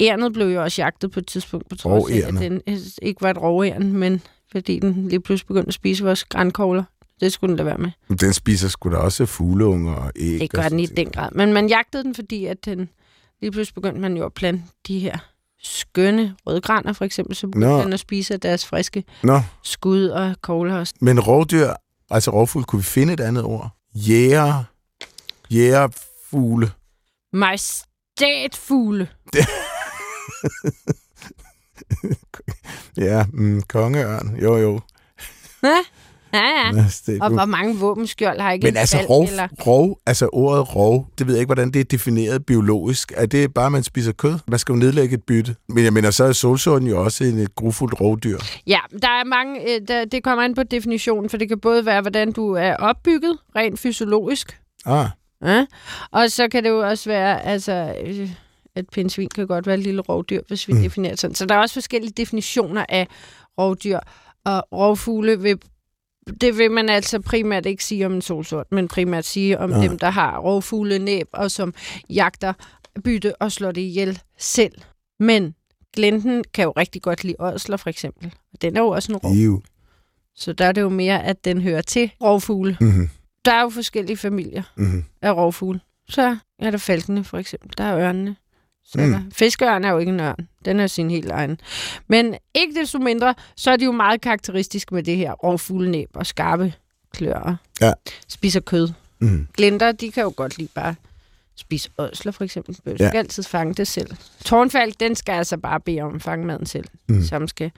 Ærnet 0.00 0.32
blev 0.32 0.46
jo 0.46 0.62
også 0.62 0.82
jagtet 0.82 1.10
på 1.10 1.20
et 1.20 1.26
tidspunkt, 1.26 1.68
på 1.68 1.76
trods 1.76 2.10
af, 2.10 2.16
at 2.28 2.34
den 2.34 2.60
øh, 2.68 2.76
ikke 3.02 3.22
var 3.22 3.30
et 3.30 3.38
roværn, 3.38 3.92
men 3.92 4.22
fordi 4.52 4.78
den 4.78 5.08
lige 5.08 5.20
pludselig 5.20 5.46
begyndte 5.46 5.68
at 5.68 5.74
spise 5.74 6.04
vores 6.04 6.24
grænkogler. 6.24 6.84
Det 7.20 7.32
skulle 7.32 7.48
den 7.48 7.58
da 7.58 7.64
være 7.64 7.78
med. 7.78 7.90
Men 8.08 8.18
Den 8.18 8.32
spiser 8.32 8.68
sgu 8.68 8.90
da 8.90 8.96
også 8.96 9.26
fugleunger 9.26 9.94
og 9.94 10.12
æg. 10.16 10.40
Det 10.40 10.42
og 10.42 10.48
gør 10.62 10.68
den 10.68 10.80
i 10.80 10.86
den 10.86 11.10
grad. 11.10 11.28
Men 11.32 11.52
man 11.52 11.68
jagtede 11.68 12.04
den, 12.04 12.14
fordi 12.14 12.46
at 12.46 12.64
den 12.64 12.88
lige 13.40 13.50
pludselig 13.50 13.74
begyndte 13.74 14.00
man 14.00 14.16
jo 14.16 14.24
at 14.26 14.32
plante 14.34 14.64
de 14.86 14.98
her 14.98 15.18
skønne 15.62 16.36
rødgraner, 16.46 16.92
for 16.92 17.04
eksempel, 17.04 17.36
så 17.36 17.46
begyndte 17.46 17.68
den 17.84 17.92
at 17.92 18.00
spise 18.00 18.36
deres 18.36 18.66
friske 18.66 19.04
Nå, 19.22 19.40
skud 19.62 20.06
og 20.06 20.34
kogler 20.42 20.80
og 20.80 20.86
men 21.00 21.20
rovdyr, 21.20 21.72
altså 22.10 22.30
rovfugl, 22.30 22.64
kunne 22.64 22.80
vi 22.80 22.84
finde 22.86 23.12
et 23.12 23.20
andet 23.20 23.44
ord? 23.44 23.70
Jæger, 23.94 24.64
jægerfugle. 25.50 26.70
majestætfugle. 27.32 29.08
Ja, 32.96 33.24
mm, 33.32 33.62
kongeørn. 33.62 34.36
Jo, 34.42 34.56
jo. 34.56 34.80
Ja, 36.32 36.38
ja. 36.66 36.72
Majestætfugle. 36.76 37.22
Og 37.24 37.30
hvor 37.30 37.44
mange 37.44 37.76
våbenskjold 37.76 38.40
har 38.40 38.52
ikke 38.52 38.64
Men 38.64 38.72
en 38.74 38.76
altså 38.76 38.98
rov, 39.08 39.24
eller... 39.24 39.48
rov, 39.66 39.98
altså 40.06 40.28
ordet 40.32 40.76
rov, 40.76 41.06
det 41.18 41.26
ved 41.26 41.34
jeg 41.34 41.40
ikke, 41.40 41.48
hvordan 41.48 41.70
det 41.70 41.80
er 41.80 41.84
defineret 41.84 42.46
biologisk. 42.46 43.12
Er 43.16 43.26
det 43.26 43.54
bare, 43.54 43.66
at 43.66 43.72
man 43.72 43.82
spiser 43.82 44.12
kød? 44.12 44.38
Man 44.48 44.58
skal 44.58 44.72
jo 44.72 44.78
nedlægge 44.78 45.14
et 45.14 45.22
bytte. 45.24 45.56
Men 45.68 45.84
jeg 45.84 45.92
mener, 45.92 46.10
så 46.10 46.24
er 46.24 46.32
solsorten 46.32 46.88
jo 46.88 47.04
også 47.04 47.24
en 47.24 47.38
et 47.38 47.54
grufuldt 47.54 48.00
rovdyr. 48.00 48.38
Ja, 48.66 48.78
der 49.02 49.08
er 49.08 49.24
mange... 49.24 49.74
øh, 49.74 49.80
Der, 49.88 50.04
det 50.04 50.22
kommer 50.24 50.44
an 50.44 50.54
på 50.54 50.62
definitionen, 50.62 51.30
for 51.30 51.36
det 51.36 51.48
kan 51.48 51.60
både 51.60 51.86
være, 51.86 52.00
hvordan 52.00 52.32
du 52.32 52.52
er 52.52 52.74
opbygget, 52.76 53.38
rent 53.56 53.78
fysiologisk, 53.80 54.60
Ah, 54.86 55.06
Ja. 55.44 55.66
Og 56.10 56.30
så 56.30 56.48
kan 56.48 56.64
det 56.64 56.70
jo 56.70 56.88
også 56.88 57.10
være, 57.10 57.46
altså, 57.46 57.94
øh, 58.06 58.30
at 58.76 58.84
pindsvin 58.92 59.28
kan 59.34 59.46
godt 59.46 59.66
være 59.66 59.76
et 59.76 59.82
lille 59.82 60.00
rovdyr, 60.02 60.40
hvis 60.48 60.68
vi 60.68 60.72
Mm. 60.72 60.82
definerer 60.82 61.12
det 61.12 61.20
sådan. 61.20 61.34
Så 61.34 61.46
der 61.46 61.54
er 61.54 61.58
også 61.58 61.72
forskellige 61.72 62.12
definitioner 62.16 62.84
af 62.88 63.06
rovdyr. 63.58 63.98
Og 64.44 64.64
rovfugle 64.72 65.40
vil 65.40 65.58
det 66.40 66.58
vil 66.58 66.70
man 66.70 66.88
altså 66.88 67.20
primært 67.20 67.66
ikke 67.66 67.84
sige 67.84 68.06
om 68.06 68.12
en 68.14 68.22
solsort, 68.22 68.66
men 68.72 68.88
primært 68.88 69.24
sige 69.24 69.58
om 69.58 69.70
Nej. 69.70 69.86
dem, 69.86 69.98
der 69.98 70.10
har 70.10 70.38
rovfugle 70.38 70.98
næb, 70.98 71.28
og 71.32 71.50
som 71.50 71.74
jagter 72.10 72.52
bytte 73.04 73.42
og 73.42 73.52
slår 73.52 73.72
det 73.72 73.80
ihjel 73.80 74.20
selv. 74.38 74.72
Men 75.20 75.54
glenten 75.96 76.44
kan 76.54 76.64
jo 76.64 76.70
rigtig 76.70 77.02
godt 77.02 77.24
lide 77.24 77.36
ådsler, 77.40 77.76
for 77.76 77.90
eksempel. 77.90 78.34
Den 78.62 78.76
er 78.76 78.80
jo 78.80 78.88
også 78.88 79.12
en 79.12 79.16
rov. 79.16 79.34
Iu. 79.34 79.62
Så 80.34 80.52
der 80.52 80.64
er 80.66 80.72
det 80.72 80.80
jo 80.80 80.88
mere, 80.88 81.24
at 81.24 81.44
den 81.44 81.60
hører 81.60 81.82
til 81.82 82.10
rovfugle. 82.22 82.76
Mm-hmm. 82.80 83.08
Der 83.44 83.52
er 83.52 83.62
jo 83.62 83.68
forskellige 83.70 84.16
familier 84.16 84.62
Mm-hmm. 84.76 85.04
af 85.22 85.32
rovfugle. 85.32 85.80
Så 86.08 86.36
er 86.58 86.70
der 86.70 86.78
falkene, 86.78 87.24
for 87.24 87.38
eksempel. 87.38 87.70
Der 87.78 87.84
er 87.84 87.98
ørnene. 87.98 88.36
Mm. 88.94 89.30
Fiskeørn 89.32 89.84
er 89.84 89.90
jo 89.90 89.98
ikke 89.98 90.12
en 90.12 90.20
ørn. 90.20 90.48
Den 90.64 90.80
er 90.80 90.86
sin 90.86 91.10
helt 91.10 91.30
egen. 91.30 91.60
Men 92.08 92.34
ikke 92.54 92.80
desto 92.80 92.98
mindre, 92.98 93.34
så 93.56 93.70
er 93.70 93.76
de 93.76 93.84
jo 93.84 93.92
meget 93.92 94.20
karakteristisk 94.20 94.92
med 94.92 95.02
det 95.02 95.16
her 95.16 95.32
rovfuglenæb 95.32 96.08
og 96.14 96.26
skarpe 96.26 96.72
klør. 97.14 97.56
Ja. 97.80 97.92
Spiser 98.28 98.60
kød. 98.60 98.88
Mm. 99.18 99.46
Glinter, 99.56 99.92
de 99.92 100.12
kan 100.12 100.22
jo 100.22 100.32
godt 100.36 100.58
lide 100.58 100.70
bare 100.74 100.94
spise 101.56 101.90
ådsler, 101.98 102.32
for 102.32 102.44
eksempel. 102.44 102.74
Du 102.74 102.78
skal 102.80 102.96
Ja. 103.00 103.10
ja. 103.12 103.18
altid 103.18 103.42
fange 103.42 103.74
det 103.74 103.88
selv. 103.88 104.10
Tårnfalk, 104.44 105.00
den 105.00 105.14
skal 105.14 105.32
altså 105.32 105.56
bare 105.56 105.80
bede 105.80 106.00
om 106.00 106.14
at 106.14 106.22
fange 106.22 106.46
maden 106.46 106.66
selv. 106.66 106.84
Mm. 107.08 107.22
Som 107.22 107.48
skal 107.48 107.70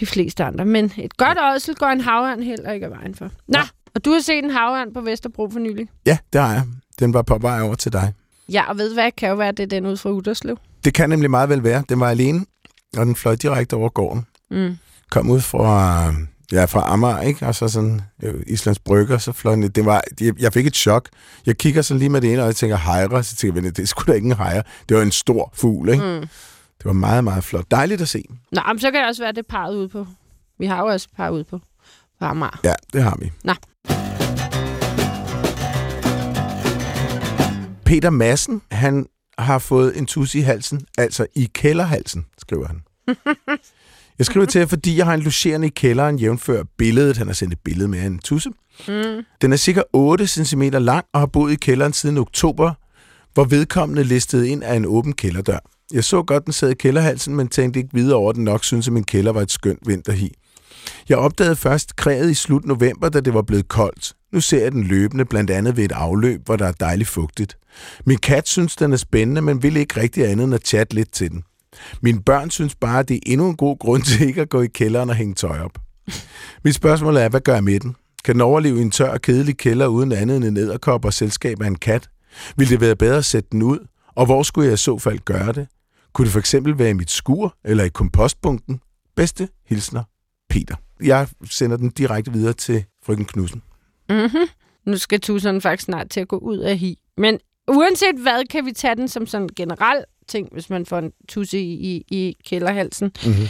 de 0.00 0.06
fleste 0.06 0.44
andre. 0.44 0.64
Men 0.64 0.92
et 0.98 1.16
godt 1.16 1.38
ådsel 1.54 1.74
går 1.74 1.86
en 1.86 2.00
havørn 2.00 2.42
heller 2.42 2.72
ikke 2.72 2.86
af 2.86 2.92
vejen 2.92 3.14
for. 3.14 3.30
Nå, 3.48 3.58
Ja. 3.58 3.62
og 3.94 4.04
du 4.04 4.10
har 4.12 4.20
set 4.20 4.44
en 4.44 4.50
havørn 4.50 4.92
på 4.92 5.00
Vesterbro 5.00 5.48
for 5.50 5.58
nylig. 5.58 5.88
Ja, 6.06 6.18
det 6.32 6.40
har 6.40 6.52
jeg. 6.52 6.62
Den 6.98 7.14
var 7.14 7.22
på 7.22 7.38
vej 7.38 7.60
over 7.62 7.74
til 7.74 7.92
dig. 7.92 8.12
Ja, 8.52 8.68
og 8.70 8.78
ved 8.78 8.88
du 8.88 8.94
hvad, 8.94 9.10
kan 9.16 9.28
jo 9.28 9.34
være, 9.34 9.52
det 9.52 9.60
er 9.62 9.66
den 9.66 9.86
ud 9.86 9.96
fra 9.96 10.10
Uderslev. 10.10 10.58
Det 10.84 10.94
kan 10.94 11.08
nemlig 11.10 11.30
meget 11.30 11.48
vel 11.48 11.62
være. 11.64 11.84
Den 11.88 12.00
var 12.00 12.08
alene, 12.10 12.44
og 12.96 13.06
den 13.06 13.16
fløj 13.16 13.34
direkte 13.34 13.74
over 13.74 13.88
gården. 13.88 14.26
Mm. 14.50 14.76
Kom 15.10 15.30
ud 15.30 15.40
fra, 15.40 16.04
ja, 16.52 16.64
fra 16.64 16.92
Amager, 16.92 17.20
ikke? 17.20 17.46
Og 17.46 17.54
så 17.54 17.68
sådan 17.68 18.00
øh, 18.22 18.34
Islands 18.46 18.78
Brygger, 18.78 19.18
så 19.18 19.32
fløj 19.32 19.54
den. 19.54 19.62
Det 19.70 19.84
var, 19.84 20.02
jeg, 20.40 20.52
fik 20.52 20.66
et 20.66 20.76
chok. 20.76 21.08
Jeg 21.46 21.58
kigger 21.58 21.82
sådan 21.82 21.98
lige 21.98 22.08
med 22.08 22.20
det 22.20 22.32
ene, 22.32 22.42
og 22.42 22.46
jeg 22.46 22.56
tænker 22.56 22.76
hejre, 22.76 23.22
så 23.24 23.36
tænker 23.36 23.56
jeg, 23.56 23.62
"Men 23.62 23.72
det 23.72 23.88
sgu 23.88 24.02
da 24.06 24.12
ikke 24.12 24.26
en 24.26 24.36
hejre. 24.36 24.62
Det 24.88 24.96
var 24.96 25.02
en 25.02 25.10
stor 25.12 25.50
fugl, 25.54 25.88
ikke? 25.88 26.04
Mm. 26.04 26.20
Det 26.78 26.84
var 26.84 26.92
meget, 26.92 27.24
meget 27.24 27.44
flot. 27.44 27.64
Dejligt 27.70 28.00
at 28.00 28.08
se. 28.08 28.24
Nå, 28.52 28.60
men 28.68 28.78
så 28.78 28.90
kan 28.90 29.00
det 29.00 29.08
også 29.08 29.22
være, 29.22 29.32
det 29.32 29.46
parret 29.46 29.74
ude 29.76 29.88
på. 29.88 30.06
Vi 30.58 30.66
har 30.66 30.78
jo 30.78 30.86
også 30.86 31.08
par 31.16 31.30
ude 31.30 31.44
på, 31.44 31.58
på 32.18 32.24
Amager. 32.24 32.60
Ja, 32.64 32.74
det 32.92 33.02
har 33.02 33.16
vi. 33.20 33.32
Nå. 33.44 33.54
Peter 37.90 38.10
Madsen, 38.10 38.62
han 38.70 39.06
har 39.38 39.58
fået 39.58 39.98
en 39.98 40.06
tus 40.06 40.34
i 40.34 40.40
halsen, 40.40 40.80
altså 40.98 41.26
i 41.34 41.50
kælderhalsen, 41.54 42.26
skriver 42.38 42.66
han. 42.66 42.82
Jeg 44.18 44.26
skriver 44.26 44.46
til 44.46 44.58
jer, 44.58 44.66
fordi 44.66 44.96
jeg 44.96 45.06
har 45.06 45.14
en 45.14 45.20
logerende 45.20 45.66
i 45.66 45.70
kælderen, 45.70 46.18
jævnfør 46.18 46.62
billedet. 46.78 47.16
Han 47.16 47.26
har 47.26 47.34
sendt 47.34 47.52
et 47.52 47.60
billede 47.64 47.88
med 47.88 48.06
en 48.06 48.18
tusse. 48.18 48.50
Mm. 48.88 49.24
Den 49.42 49.52
er 49.52 49.56
cirka 49.56 49.82
8 49.92 50.26
cm 50.26 50.62
lang 50.62 51.04
og 51.14 51.20
har 51.20 51.26
boet 51.26 51.52
i 51.52 51.56
kælderen 51.56 51.92
siden 51.92 52.18
oktober, 52.18 52.74
hvor 53.34 53.44
vedkommende 53.44 54.04
listede 54.04 54.48
ind 54.48 54.64
af 54.64 54.74
en 54.74 54.86
åben 54.86 55.12
kælderdør. 55.12 55.58
Jeg 55.92 56.04
så 56.04 56.22
godt, 56.22 56.44
den 56.44 56.52
sad 56.52 56.70
i 56.70 56.74
kælderhalsen, 56.74 57.36
men 57.36 57.48
tænkte 57.48 57.80
ikke 57.80 57.94
videre 57.94 58.16
over, 58.16 58.32
den 58.32 58.44
nok 58.44 58.64
synes, 58.64 58.86
at 58.86 58.92
min 58.92 59.04
kælder 59.04 59.32
var 59.32 59.42
et 59.42 59.50
skønt 59.50 59.80
vinterhi. 59.86 60.32
Jeg 61.08 61.18
opdagede 61.18 61.56
først 61.56 61.96
kræet 61.96 62.30
i 62.30 62.34
slut 62.34 62.64
november, 62.64 63.08
da 63.08 63.20
det 63.20 63.34
var 63.34 63.42
blevet 63.42 63.68
koldt. 63.68 64.14
Nu 64.32 64.40
ser 64.40 64.62
jeg 64.62 64.72
den 64.72 64.84
løbende, 64.84 65.24
blandt 65.24 65.50
andet 65.50 65.76
ved 65.76 65.84
et 65.84 65.92
afløb, 65.92 66.46
hvor 66.46 66.56
der 66.56 66.66
er 66.66 66.72
dejligt 66.72 67.08
fugtigt. 67.08 67.58
Min 68.06 68.18
kat 68.18 68.48
synes, 68.48 68.76
den 68.76 68.92
er 68.92 68.96
spændende, 68.96 69.42
men 69.42 69.62
vil 69.62 69.76
ikke 69.76 70.00
rigtig 70.00 70.30
andet 70.30 70.44
end 70.44 70.54
at 70.54 70.66
chatte 70.66 70.94
lidt 70.94 71.12
til 71.12 71.30
den. 71.30 71.44
Mine 72.02 72.22
børn 72.22 72.50
synes 72.50 72.74
bare, 72.74 72.98
at 72.98 73.08
det 73.08 73.16
er 73.16 73.20
endnu 73.26 73.48
en 73.48 73.56
god 73.56 73.78
grund 73.78 74.02
til 74.08 74.26
ikke 74.26 74.40
at 74.40 74.48
gå 74.48 74.62
i 74.62 74.66
kælderen 74.66 75.10
og 75.10 75.16
hænge 75.16 75.34
tøj 75.34 75.58
op. 75.58 75.78
Mit 76.64 76.74
spørgsmål 76.74 77.16
er, 77.16 77.28
hvad 77.28 77.40
gør 77.40 77.54
jeg 77.54 77.64
med 77.64 77.80
den? 77.80 77.96
Kan 78.24 78.34
den 78.34 78.40
overleve 78.40 78.78
i 78.78 78.82
en 78.82 78.90
tør 78.90 79.10
og 79.10 79.22
kedelig 79.22 79.56
kælder 79.56 79.86
uden 79.86 80.12
andet 80.12 80.36
end 80.36 80.44
en 80.44 80.56
æderkop 80.56 81.04
og 81.04 81.12
selskab 81.12 81.62
af 81.62 81.66
en 81.66 81.74
kat? 81.74 82.10
Vil 82.56 82.68
det 82.68 82.80
være 82.80 82.96
bedre 82.96 83.16
at 83.16 83.24
sætte 83.24 83.48
den 83.52 83.62
ud? 83.62 83.78
Og 84.14 84.26
hvor 84.26 84.42
skulle 84.42 84.66
jeg 84.66 84.74
i 84.74 84.76
så 84.76 84.98
fald 84.98 85.18
gøre 85.18 85.52
det? 85.52 85.66
Kunne 86.12 86.24
det 86.24 86.32
for 86.32 86.38
eksempel 86.38 86.78
være 86.78 86.90
i 86.90 86.92
mit 86.92 87.10
skur 87.10 87.56
eller 87.64 87.84
i 87.84 87.88
kompostbunken? 87.88 88.80
Bedste 89.16 89.48
hilsner, 89.66 90.02
Peter. 90.50 90.76
Jeg 91.02 91.28
sender 91.50 91.76
den 91.76 91.90
direkte 91.90 92.32
videre 92.32 92.52
til 92.52 92.84
frøken 93.06 93.24
Knudsen. 93.24 93.62
Mm-hmm. 94.10 94.48
Nu 94.84 94.98
skal 94.98 95.20
tusserne 95.20 95.60
faktisk 95.60 95.84
snart 95.84 96.10
til 96.10 96.20
at 96.20 96.28
gå 96.28 96.36
ud 96.36 96.58
af 96.58 96.78
hi. 96.78 96.98
Men 97.16 97.38
uanset 97.68 98.16
hvad, 98.16 98.44
kan 98.44 98.66
vi 98.66 98.72
tage 98.72 98.94
den 98.94 99.08
som 99.08 99.26
sådan 99.26 99.42
en 99.42 99.54
generel 99.56 100.04
ting, 100.28 100.48
hvis 100.52 100.70
man 100.70 100.86
får 100.86 100.98
en 100.98 101.12
tusse 101.28 101.58
i, 101.60 101.72
i, 101.72 102.04
i 102.10 102.36
kælderhalsen. 102.46 103.12
Mm-hmm. 103.24 103.46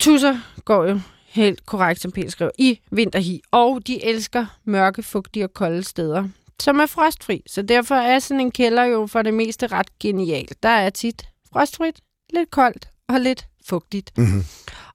Tusser 0.00 0.38
går 0.64 0.84
jo 0.84 1.00
helt 1.26 1.66
korrekt, 1.66 2.00
som 2.00 2.12
Peter 2.12 2.30
skriver, 2.30 2.50
i 2.58 2.80
vinterhi, 2.90 3.40
og 3.50 3.86
de 3.86 4.04
elsker 4.04 4.46
mørke, 4.64 5.02
fugtige 5.02 5.44
og 5.44 5.54
kolde 5.54 5.82
steder, 5.82 6.28
som 6.60 6.80
er 6.80 6.86
frostfri. 6.86 7.42
Så 7.46 7.62
derfor 7.62 7.94
er 7.94 8.18
sådan 8.18 8.40
en 8.40 8.50
kælder 8.50 8.84
jo 8.84 9.06
for 9.06 9.22
det 9.22 9.34
meste 9.34 9.66
ret 9.66 9.98
genial. 9.98 10.48
Der 10.62 10.68
er 10.68 10.90
tit 10.90 11.28
frostfrit, 11.52 12.00
lidt 12.32 12.50
koldt 12.50 12.88
og 13.08 13.20
lidt 13.20 13.46
fugtigt. 13.68 14.18
Mm-hmm. 14.18 14.44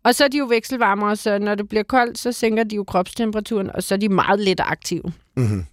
Og 0.06 0.16
så 0.16 0.24
er 0.24 0.28
de 0.28 0.38
jo 0.38 0.46
vekselvarmere, 0.46 1.16
så 1.16 1.40
når 1.40 1.56
det 1.56 1.70
bliver 1.70 1.84
koldt, 1.84 2.18
så 2.18 2.32
sænker 2.32 2.64
de 2.64 2.76
jo 2.76 2.84
kropstemperaturen, 2.84 3.72
og 3.74 3.84
så 3.84 3.96
er 3.96 4.00
de 4.00 4.10
meget 4.10 4.40
let 4.40 4.60
aktive. 4.60 5.04
Mm-hmm. 5.38 5.66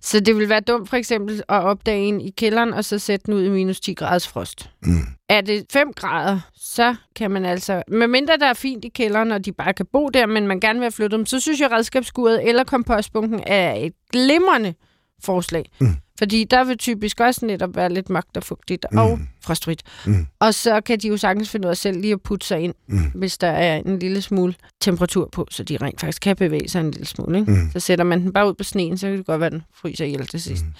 Så 0.00 0.20
det 0.20 0.36
vil 0.36 0.48
være 0.48 0.60
dumt 0.60 0.88
for 0.88 0.96
eksempel 0.96 1.42
at 1.48 1.62
opdage 1.62 2.00
en 2.00 2.20
i 2.20 2.30
kælderen, 2.30 2.74
og 2.74 2.84
så 2.84 2.98
sætte 2.98 3.26
den 3.26 3.34
ud 3.34 3.42
i 3.44 3.48
minus 3.48 3.80
10 3.80 3.94
graders 3.94 4.28
frost. 4.28 4.70
Mm. 4.82 5.06
Er 5.28 5.40
det 5.40 5.66
5 5.72 5.92
grader, 5.92 6.40
så 6.54 6.94
kan 7.16 7.30
man 7.30 7.44
altså... 7.44 7.82
Medmindre 7.88 8.36
der 8.36 8.46
er 8.46 8.54
fint 8.54 8.84
i 8.84 8.88
kælderen, 8.88 9.32
og 9.32 9.44
de 9.44 9.52
bare 9.52 9.72
kan 9.72 9.86
bo 9.92 10.08
der, 10.08 10.26
men 10.26 10.46
man 10.46 10.60
gerne 10.60 10.78
vil 10.78 10.84
have 10.84 10.92
flyttet 10.92 11.18
dem, 11.18 11.26
så 11.26 11.40
synes 11.40 11.60
jeg, 11.60 11.70
at 11.70 11.76
redskabsskuret 11.76 12.48
eller 12.48 12.64
kompostbunken 12.64 13.40
er 13.46 13.74
et 13.74 13.92
glimrende 14.12 14.74
forslag. 15.22 15.64
Mm. 15.80 15.96
Fordi 16.18 16.44
der 16.44 16.64
vil 16.64 16.78
typisk 16.78 17.20
også 17.20 17.46
netop 17.46 17.76
være 17.76 17.92
lidt 17.92 18.10
mørkt 18.10 18.36
og 18.36 18.42
fugtigt 18.44 18.86
Mm. 18.92 18.98
og 18.98 19.18
frostfrit. 19.44 19.82
Mm. 20.06 20.26
Og 20.40 20.54
så 20.54 20.80
kan 20.80 20.98
de 20.98 21.08
jo 21.08 21.16
sagtens 21.16 21.50
finde 21.50 21.66
ud 21.66 21.70
af 21.70 21.76
selv 21.76 22.00
lige 22.00 22.12
at 22.12 22.22
putte 22.22 22.46
sig 22.46 22.60
ind, 22.60 22.74
Mm. 22.88 22.98
hvis 23.14 23.38
der 23.38 23.46
er 23.48 23.76
en 23.76 23.98
lille 23.98 24.22
smule 24.22 24.54
temperatur 24.80 25.28
på, 25.32 25.46
så 25.50 25.62
de 25.62 25.76
rent 25.76 26.00
faktisk 26.00 26.22
kan 26.22 26.36
bevæge 26.36 26.68
sig 26.68 26.80
en 26.80 26.90
lille 26.90 27.06
smule. 27.06 27.38
Ikke? 27.38 27.52
Mm. 27.52 27.70
Så 27.72 27.80
sætter 27.80 28.04
man 28.04 28.20
den 28.20 28.32
bare 28.32 28.48
ud 28.48 28.54
på 28.54 28.64
sneen, 28.64 28.98
så 28.98 29.06
kan 29.06 29.16
det 29.18 29.26
godt 29.26 29.40
være, 29.40 29.46
at 29.46 29.52
den 29.52 29.62
fryser 29.74 30.04
ihjel 30.04 30.26
til 30.26 30.40
sidst. 30.42 30.64
Mm. 30.64 30.72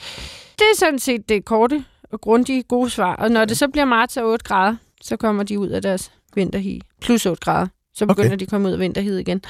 Det 0.59 0.65
er 0.75 0.77
sådan 0.79 0.99
set 0.99 1.29
det 1.29 1.45
korte 1.45 1.85
og 2.13 2.21
grundige 2.21 2.63
gode 2.63 2.91
svar. 2.91 3.17
Og 3.17 3.31
når 3.31 3.45
det 3.45 3.57
så 3.57 3.69
bliver 3.69 3.85
marts 3.85 4.17
og 4.17 4.27
8 4.27 4.45
grader, 4.45 4.77
så 5.03 5.17
kommer 5.17 5.43
de 5.43 5.59
ud 5.59 5.69
af 5.69 5.83
deres 5.83 6.13
vinterhi. 6.35 6.81
Plus 7.01 7.27
8 7.27 7.41
grader. 7.41 7.67
Så 7.95 8.07
begynder 8.07 8.29
Okay. 8.29 8.39
de 8.39 8.45
at 8.45 8.51
komme 8.51 8.69
ud 8.69 8.73
af 8.73 8.79
vinterhed 8.79 9.19
igen. 9.19 9.43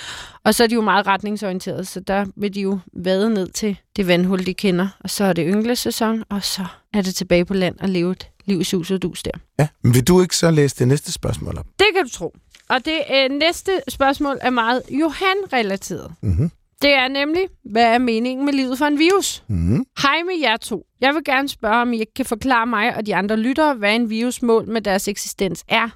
Og 0.44 0.54
så 0.54 0.62
er 0.62 0.66
de 0.66 0.74
jo 0.74 0.80
meget 0.80 1.06
retningsorienterede, 1.06 1.84
så 1.84 2.00
der 2.00 2.26
vil 2.36 2.54
de 2.54 2.60
jo 2.60 2.78
vade 2.92 3.30
ned 3.34 3.48
til 3.48 3.76
det 3.96 4.06
vandhul, 4.06 4.46
de 4.46 4.54
kender. 4.54 4.88
Og 5.00 5.10
så 5.10 5.24
er 5.24 5.32
det 5.32 5.46
ynglesæson, 5.54 6.24
og 6.30 6.44
så 6.44 6.66
er 6.94 7.02
det 7.02 7.14
tilbage 7.14 7.44
på 7.44 7.54
land 7.54 7.78
og 7.80 7.88
leve 7.88 8.12
et 8.12 8.28
liv 8.44 8.64
sus 8.64 8.90
og 8.90 9.02
dus 9.02 9.22
der. 9.22 9.30
Ja, 9.58 9.68
men 9.82 9.94
vil 9.94 10.08
du 10.08 10.20
ikke 10.22 10.36
så 10.36 10.50
læse 10.50 10.76
det 10.78 10.88
næste 10.88 11.12
spørgsmål 11.12 11.58
op? 11.58 11.66
Det 11.78 11.86
kan 11.94 12.04
du 12.04 12.10
tro. 12.10 12.34
Og 12.68 12.84
det 12.84 12.98
øh, 13.14 13.38
næste 13.38 13.70
spørgsmål 13.88 14.38
er 14.40 14.50
meget 14.50 14.82
Johan-relateret. 14.90 16.12
Mm-hmm. 16.22 16.50
Det 16.82 16.92
er 16.94 17.08
nemlig, 17.08 17.42
hvad 17.64 17.84
er 17.84 17.98
meningen 17.98 18.44
med 18.46 18.52
livet 18.52 18.78
for 18.78 18.84
en 18.86 18.98
virus? 18.98 19.42
Mm-hmm. 19.48 19.84
Hej 20.02 20.22
med 20.26 20.34
jer 20.42 20.56
to. 20.56 20.86
Jeg 21.00 21.14
vil 21.14 21.24
gerne 21.24 21.48
spørge, 21.48 21.76
om 21.82 21.92
I 21.92 22.00
ikke 22.00 22.14
kan 22.14 22.24
forklare 22.26 22.66
mig 22.66 22.96
og 22.96 23.06
de 23.06 23.14
andre 23.16 23.36
lyttere, 23.36 23.74
hvad 23.74 23.94
en 23.94 24.10
virus 24.10 24.42
mål 24.42 24.68
med 24.68 24.80
deres 24.80 25.08
eksistens 25.08 25.64
er. 25.68 25.88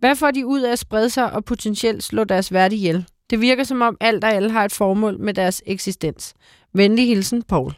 Hvad 0.00 0.16
får 0.16 0.30
de 0.30 0.46
ud 0.46 0.60
af 0.60 0.72
at 0.72 0.78
sprede 0.78 1.10
sig 1.10 1.32
og 1.32 1.44
potentielt 1.44 2.04
slå 2.04 2.24
deres 2.24 2.52
værdi 2.52 2.76
ihjel? 2.76 3.06
Det 3.30 3.40
virker 3.40 3.64
som 3.64 3.82
om 3.82 3.96
alt 4.00 4.24
og 4.24 4.32
alle 4.32 4.50
har 4.50 4.64
et 4.64 4.72
formål 4.72 5.20
med 5.20 5.34
deres 5.34 5.62
eksistens. 5.66 6.34
Venlig 6.74 7.06
hilsen, 7.06 7.42
Paul. 7.42 7.74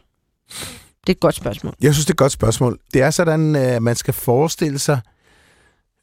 Det 1.01 1.09
er 1.09 1.11
et 1.11 1.19
godt 1.19 1.35
spørgsmål. 1.35 1.73
Jeg 1.81 1.93
synes, 1.93 2.05
det 2.05 2.09
er 2.09 2.13
et 2.13 2.17
godt 2.17 2.31
spørgsmål. 2.31 2.79
Det 2.93 3.01
er 3.01 3.11
sådan, 3.11 3.55
at 3.55 3.83
man 3.83 3.95
skal 3.95 4.13
forestille 4.13 4.79
sig... 4.79 4.99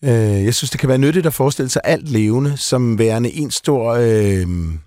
Øh, 0.05 0.45
jeg 0.45 0.55
synes, 0.55 0.71
det 0.71 0.81
kan 0.81 0.89
være 0.89 0.99
nyttigt 0.99 1.27
at 1.27 1.35
forestille 1.35 1.69
sig 1.69 1.83
alt 1.85 2.09
levende 2.09 2.57
som 2.57 2.99
værende 2.99 3.33
en 3.33 3.50
stor 3.50 3.93
øh, 3.93 4.47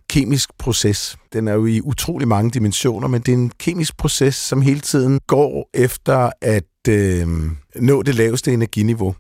kemisk 0.10 0.50
proces. 0.58 1.18
Den 1.34 1.48
er 1.48 1.54
jo 1.54 1.66
i 1.66 1.82
utrolig 1.82 2.28
mange 2.28 2.52
dimensioner, 2.52 3.08
men 3.08 3.22
det 3.22 3.32
er 3.32 3.38
en 3.38 3.52
kemisk 3.60 3.98
proces, 3.98 4.36
som 4.36 4.62
hele 4.62 4.80
tiden 4.80 5.20
går 5.28 5.70
efter 5.74 6.30
at 6.42 6.88
øh, 6.90 7.28
nå 7.76 8.02
det 8.02 8.16
laveste 8.16 8.54
energiniveau. 8.54 9.16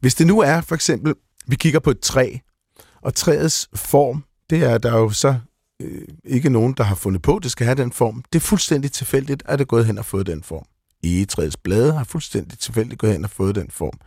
Hvis 0.00 0.14
det 0.14 0.26
nu 0.26 0.40
er, 0.40 0.60
for 0.60 0.74
eksempel, 0.74 1.14
vi 1.46 1.56
kigger 1.56 1.80
på 1.80 1.90
et 1.90 2.00
træ, 2.00 2.36
og 3.02 3.14
træets 3.14 3.68
form, 3.74 4.24
det 4.50 4.62
er 4.62 4.78
der 4.78 4.98
jo 4.98 5.10
så 5.10 5.38
øh, 5.82 6.02
ikke 6.24 6.50
nogen, 6.50 6.74
der 6.76 6.84
har 6.84 6.94
fundet 6.94 7.22
på, 7.22 7.40
det 7.42 7.50
skal 7.50 7.66
have 7.66 7.74
den 7.74 7.92
form. 7.92 8.24
Det 8.32 8.38
er 8.38 8.40
fuldstændig 8.40 8.92
tilfældigt, 8.92 9.42
at 9.46 9.58
det 9.58 9.64
er 9.64 9.66
gået 9.66 9.86
hen 9.86 9.98
og 9.98 10.04
fået 10.04 10.26
den 10.26 10.42
form. 10.42 10.64
Egetræets 11.04 11.56
blade 11.56 11.92
har 11.92 12.04
fuldstændig 12.04 12.58
tilfældigt 12.58 13.00
gået 13.00 13.12
hen 13.12 13.24
og 13.24 13.30
fået 13.30 13.54
den 13.54 13.70
form. 13.70 14.00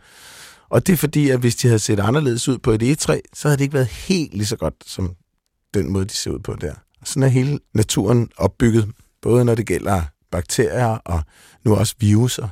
Og 0.68 0.86
det 0.86 0.92
er 0.92 0.96
fordi, 0.96 1.30
at 1.30 1.40
hvis 1.40 1.56
de 1.56 1.68
havde 1.68 1.78
set 1.78 2.00
anderledes 2.00 2.48
ud 2.48 2.58
på 2.58 2.70
et 2.70 2.82
egetræ, 2.82 3.20
så 3.34 3.48
havde 3.48 3.58
det 3.58 3.64
ikke 3.64 3.74
været 3.74 3.86
helt 3.86 4.34
lige 4.34 4.46
så 4.46 4.56
godt, 4.56 4.74
som 4.86 5.14
den 5.74 5.92
måde, 5.92 6.04
de 6.04 6.14
ser 6.14 6.30
ud 6.30 6.38
på 6.38 6.56
der. 6.60 6.74
Og 7.00 7.06
sådan 7.06 7.22
er 7.22 7.28
hele 7.28 7.58
naturen 7.74 8.30
opbygget, 8.36 8.90
både 9.22 9.44
når 9.44 9.54
det 9.54 9.66
gælder 9.66 10.02
bakterier 10.30 10.86
og 10.86 11.22
nu 11.64 11.74
også 11.74 11.94
viruser. 11.98 12.48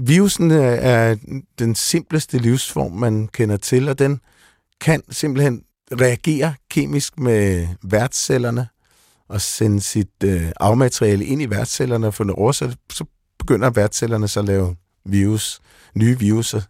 Virusen 0.00 0.50
øh, 0.50 0.78
er- 0.80 1.16
den 1.58 1.74
simpleste 1.74 2.38
livsform, 2.38 2.92
man 2.92 3.28
kender 3.28 3.56
til, 3.56 3.88
og 3.88 3.98
den 3.98 4.20
kan 4.80 5.02
simpelthen 5.10 5.62
reagere 6.00 6.54
kemisk 6.70 7.18
med 7.18 7.68
værtscellerne 7.82 8.68
og 9.28 9.40
sende 9.40 9.80
sit 9.80 10.24
øh, 10.24 10.52
afmateriale 10.60 11.24
ind 11.24 11.42
i 11.42 11.50
værtscellerne 11.50 12.06
og 12.06 12.14
få 12.14 12.24
det 12.24 12.32
oversat, 12.32 12.76
så 12.92 13.04
begynder 13.38 13.70
værtscellerne 13.70 14.28
så 14.28 14.40
at 14.40 14.46
lave 14.46 14.76
virus, 15.06 15.60
nye 15.94 16.18
viruser 16.18 16.60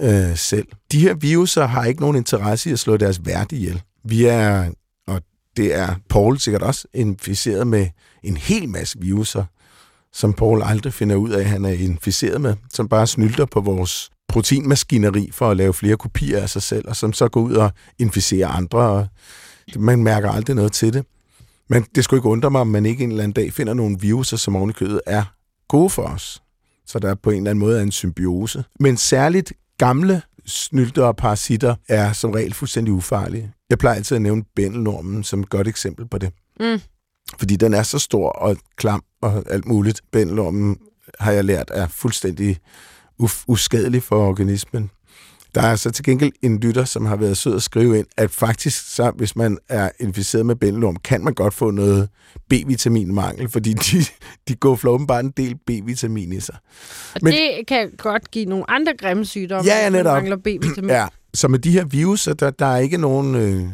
øh, 0.00 0.36
selv. 0.36 0.66
De 0.92 1.00
her 1.00 1.14
viruser 1.14 1.66
har 1.66 1.84
ikke 1.84 2.00
nogen 2.00 2.16
interesse 2.16 2.70
i 2.70 2.72
at 2.72 2.78
slå 2.78 2.96
deres 2.96 3.20
vært 3.26 3.52
ihjel. 3.52 3.82
Vi 4.04 4.24
er, 4.24 4.70
og 5.06 5.22
det 5.56 5.74
er 5.74 5.94
Paul 6.08 6.38
sikkert 6.38 6.62
også, 6.62 6.88
inficeret 6.94 7.66
med 7.66 7.86
en 8.22 8.36
hel 8.36 8.68
masse 8.68 8.98
viruser, 9.00 9.44
som 10.12 10.32
Paul 10.32 10.62
aldrig 10.62 10.92
finder 10.92 11.16
ud 11.16 11.30
af, 11.30 11.40
at 11.40 11.46
han 11.46 11.64
er 11.64 11.70
inficeret 11.70 12.40
med, 12.40 12.54
som 12.72 12.88
bare 12.88 13.06
snylter 13.06 13.44
på 13.44 13.60
vores 13.60 14.10
proteinmaskineri 14.28 15.30
for 15.32 15.50
at 15.50 15.56
lave 15.56 15.74
flere 15.74 15.96
kopier 15.96 16.40
af 16.42 16.50
sig 16.50 16.62
selv, 16.62 16.88
og 16.88 16.96
som 16.96 17.12
så 17.12 17.28
går 17.28 17.40
ud 17.40 17.54
og 17.54 17.70
inficerer 17.98 18.48
andre, 18.48 18.78
og 18.78 19.06
man 19.76 20.02
mærker 20.02 20.30
aldrig 20.30 20.56
noget 20.56 20.72
til 20.72 20.92
det. 20.92 21.04
Men 21.68 21.86
det 21.94 22.04
skulle 22.04 22.18
ikke 22.18 22.28
undre 22.28 22.50
mig, 22.50 22.60
om 22.60 22.66
man 22.66 22.86
ikke 22.86 23.04
en 23.04 23.10
eller 23.10 23.22
anden 23.22 23.34
dag 23.34 23.52
finder 23.52 23.74
nogle 23.74 23.96
viruser, 24.00 24.36
som 24.36 24.56
oven 24.56 24.70
i 24.70 24.72
kødet 24.72 25.00
er 25.06 25.24
gode 25.68 25.90
for 25.90 26.02
os. 26.02 26.42
Så 26.86 26.98
der 26.98 27.14
på 27.14 27.30
en 27.30 27.36
eller 27.36 27.50
anden 27.50 27.60
måde 27.60 27.78
er 27.78 27.82
en 27.82 27.92
symbiose. 27.92 28.64
Men 28.80 28.96
særligt 28.96 29.52
gamle 29.78 30.22
snylter 30.46 31.04
og 31.04 31.16
parasitter 31.16 31.74
er 31.88 32.12
som 32.12 32.30
regel 32.30 32.54
fuldstændig 32.54 32.94
ufarlige. 32.94 33.52
Jeg 33.70 33.78
plejer 33.78 33.96
altid 33.96 34.16
at 34.16 34.22
nævne 34.22 34.44
bændelormen 34.56 35.24
som 35.24 35.40
et 35.40 35.50
godt 35.50 35.68
eksempel 35.68 36.08
på 36.08 36.18
det. 36.18 36.30
Mm. 36.60 36.80
Fordi 37.38 37.56
den 37.56 37.74
er 37.74 37.82
så 37.82 37.98
stor 37.98 38.28
og 38.28 38.56
klam 38.76 39.02
og 39.22 39.44
alt 39.50 39.66
muligt. 39.66 40.00
Bændelormen 40.12 40.76
har 41.20 41.32
jeg 41.32 41.44
lært 41.44 41.70
er 41.74 41.88
fuldstændig 41.88 42.58
uf- 43.22 43.44
uskadelig 43.48 44.02
for 44.02 44.28
organismen. 44.28 44.90
Der 45.54 45.62
er 45.62 45.76
så 45.76 45.90
til 45.90 46.04
gengæld 46.04 46.32
en 46.42 46.58
lytter, 46.60 46.84
som 46.84 47.06
har 47.06 47.16
været 47.16 47.36
sød 47.36 47.56
at 47.56 47.62
skrive 47.62 47.98
ind, 47.98 48.06
at 48.16 48.30
faktisk, 48.30 48.94
så, 48.94 49.10
hvis 49.16 49.36
man 49.36 49.58
er 49.68 49.90
inficeret 50.00 50.46
med 50.46 50.56
bændelorm, 50.56 50.96
kan 50.96 51.24
man 51.24 51.34
godt 51.34 51.54
få 51.54 51.70
noget 51.70 52.08
B-vitaminmangel, 52.50 53.48
fordi 53.48 53.72
de, 53.92 54.04
de 54.48 54.54
går 54.54 54.76
for 54.76 54.88
åbenbart 54.88 55.24
en 55.24 55.30
del 55.36 55.56
B-vitamin 55.66 56.32
i 56.32 56.40
sig. 56.40 56.56
Og 57.14 57.20
Men- 57.22 57.32
det 57.32 57.66
kan 57.68 57.90
godt 57.98 58.30
give 58.30 58.44
nogle 58.44 58.70
andre 58.70 58.92
grimme 58.98 59.24
sygdomme, 59.24 59.70
Ja, 59.70 59.82
ja, 59.82 59.88
netop. 59.90 60.14
mangler 60.14 60.36
B-vitamin. 60.36 60.90
Ja, 60.90 61.06
så 61.34 61.48
med 61.48 61.58
de 61.58 61.70
her 61.70 61.84
viruser, 61.84 62.34
der, 62.34 62.50
der 62.50 62.66
er 62.66 62.78
ikke 62.78 62.96
nogen... 62.96 63.34
Øh, 63.34 63.68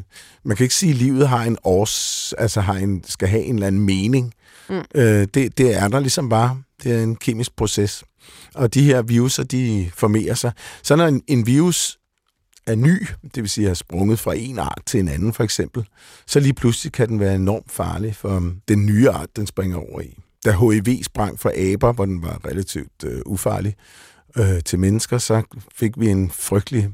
man 0.45 0.57
kan 0.57 0.65
ikke 0.65 0.75
sige, 0.75 0.91
at 0.91 0.97
livet 0.97 1.29
har 1.29 1.45
en 1.45 1.59
års... 1.65 2.33
Altså 2.39 2.61
har 2.61 2.75
en, 2.75 3.05
skal 3.07 3.29
have 3.29 3.43
en 3.43 3.55
eller 3.55 3.67
anden 3.67 3.81
mening. 3.81 4.35
Mm. 4.69 4.83
Øh, 4.95 5.29
det, 5.35 5.59
det 5.59 5.77
er 5.77 5.89
der 5.89 6.01
ligesom 6.01 6.29
bare. 6.29 6.63
Det 6.83 6.93
er 6.93 7.03
en 7.03 7.17
kemisk 7.17 7.57
proces. 7.57 8.05
Og 8.55 8.75
de 8.75 8.83
her 8.83 9.03
viruser, 9.03 9.43
de 9.43 9.91
formerer 9.95 10.35
sig. 10.35 10.53
Så 10.83 10.97
når 10.97 11.07
en, 11.07 11.23
en 11.27 11.47
virus 11.47 11.99
er 12.67 12.75
ny, 12.75 13.07
det 13.35 13.43
vil 13.43 13.49
sige 13.49 13.69
er 13.69 13.75
sprunget 13.75 14.19
fra 14.19 14.35
en 14.37 14.59
art 14.59 14.83
til 14.87 15.01
en 15.01 15.09
anden 15.09 15.33
for 15.33 15.45
eksempel, 15.45 15.85
så 16.27 16.41
lige 16.41 16.53
pludselig 16.53 16.93
kan 16.93 17.09
den 17.09 17.21
være 17.21 17.35
enormt 17.35 17.73
farlig 17.73 18.17
for 18.17 18.53
den 18.69 18.87
nye 18.87 19.11
art, 19.11 19.29
den 19.37 19.47
springer 19.47 19.77
over 19.77 20.01
i. 20.01 20.19
Da 20.45 20.51
HIV 20.51 21.05
sprang 21.05 21.41
fra 21.41 21.51
aber, 21.59 21.93
hvor 21.93 22.05
den 22.05 22.23
var 22.23 22.41
relativt 22.45 23.05
øh, 23.05 23.21
ufarlig, 23.27 23.77
øh, 24.37 24.63
til 24.65 24.79
mennesker, 24.79 25.19
så 25.19 25.43
fik 25.77 26.01
vi 26.01 26.09
en 26.09 26.31
frygtelig 26.31 26.89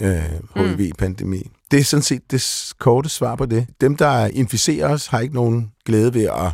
øh, 0.00 0.22
HIV-pandemi. 0.56 1.50
Det 1.70 1.80
er 1.80 1.84
sådan 1.84 2.02
set 2.02 2.30
det 2.30 2.72
korte 2.78 3.08
svar 3.08 3.36
på 3.36 3.46
det. 3.46 3.66
Dem, 3.80 3.96
der 3.96 4.26
inficerer 4.26 4.88
os, 4.88 5.06
har 5.06 5.20
ikke 5.20 5.34
nogen 5.34 5.72
glæde 5.84 6.14
ved 6.14 6.24
at 6.24 6.52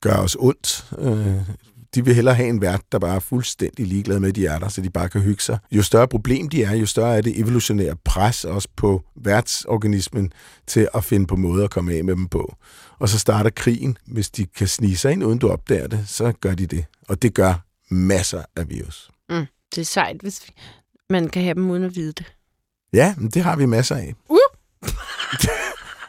gøre 0.00 0.18
os 0.18 0.36
ondt. 0.40 0.90
Øh, 0.98 1.56
de 1.94 2.04
vil 2.04 2.14
hellere 2.14 2.34
have 2.34 2.48
en 2.48 2.60
vært, 2.60 2.80
der 2.92 2.98
bare 2.98 3.16
er 3.16 3.20
fuldstændig 3.20 3.86
ligeglad 3.86 4.20
med, 4.20 4.28
at 4.28 4.36
de 4.36 4.46
er 4.46 4.58
der, 4.58 4.68
så 4.68 4.80
de 4.80 4.90
bare 4.90 5.08
kan 5.08 5.20
hygge 5.20 5.42
sig. 5.42 5.58
Jo 5.72 5.82
større 5.82 6.08
problem 6.08 6.48
de 6.48 6.62
er, 6.64 6.74
jo 6.74 6.86
større 6.86 7.16
er 7.16 7.20
det 7.20 7.40
evolutionære 7.40 7.96
pres 8.04 8.44
også 8.44 8.68
på 8.76 9.02
værtsorganismen 9.16 10.32
til 10.66 10.88
at 10.94 11.04
finde 11.04 11.26
på 11.26 11.36
måder 11.36 11.64
at 11.64 11.70
komme 11.70 11.92
af 11.92 12.04
med 12.04 12.16
dem 12.16 12.28
på. 12.28 12.56
Og 12.98 13.08
så 13.08 13.18
starter 13.18 13.50
krigen. 13.50 13.98
Hvis 14.06 14.30
de 14.30 14.46
kan 14.46 14.68
snige 14.68 14.96
sig 14.96 15.12
ind, 15.12 15.24
uden 15.24 15.38
du 15.38 15.48
opdager 15.48 15.86
det, 15.86 16.04
så 16.06 16.32
gør 16.32 16.54
de 16.54 16.66
det. 16.66 16.84
Og 17.08 17.22
det 17.22 17.34
gør 17.34 17.54
masser 17.90 18.42
af 18.56 18.70
virus. 18.70 19.10
Mm. 19.30 19.46
Det 19.74 19.80
er 19.80 19.84
sejt, 19.84 20.16
hvis 20.20 20.42
man 21.10 21.28
kan 21.28 21.42
have 21.42 21.54
dem 21.54 21.70
uden 21.70 21.84
at 21.84 21.96
vide 21.96 22.12
det. 22.12 22.35
Ja, 22.96 23.14
men 23.18 23.30
det 23.30 23.42
har 23.42 23.56
vi 23.56 23.66
masser 23.66 23.96
af. 23.96 24.14
Uh! 24.28 24.38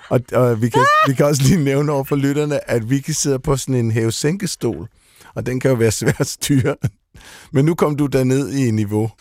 og 0.10 0.22
og 0.34 0.62
vi, 0.62 0.70
kan, 0.70 0.86
vi 1.08 1.14
kan 1.14 1.26
også 1.26 1.42
lige 1.44 1.64
nævne 1.64 1.92
over 1.92 2.04
for 2.04 2.16
lytterne, 2.16 2.70
at 2.70 2.90
vi 2.90 3.00
kan 3.00 3.14
sidde 3.14 3.40
på 3.40 3.58
sådan 3.58 3.76
en 3.76 3.92
hævesænkestol, 3.92 4.88
og 5.36 5.46
den 5.46 5.60
kan 5.60 5.72
jo 5.72 5.78
være 5.78 5.92
svær 5.92 6.14
at 6.20 6.28
styre. 6.28 6.76
Men 7.52 7.66
nu 7.66 7.76
kom 7.76 7.96
du 7.96 8.06
derned 8.06 8.50
i 8.52 8.72
niveau. 8.72 9.12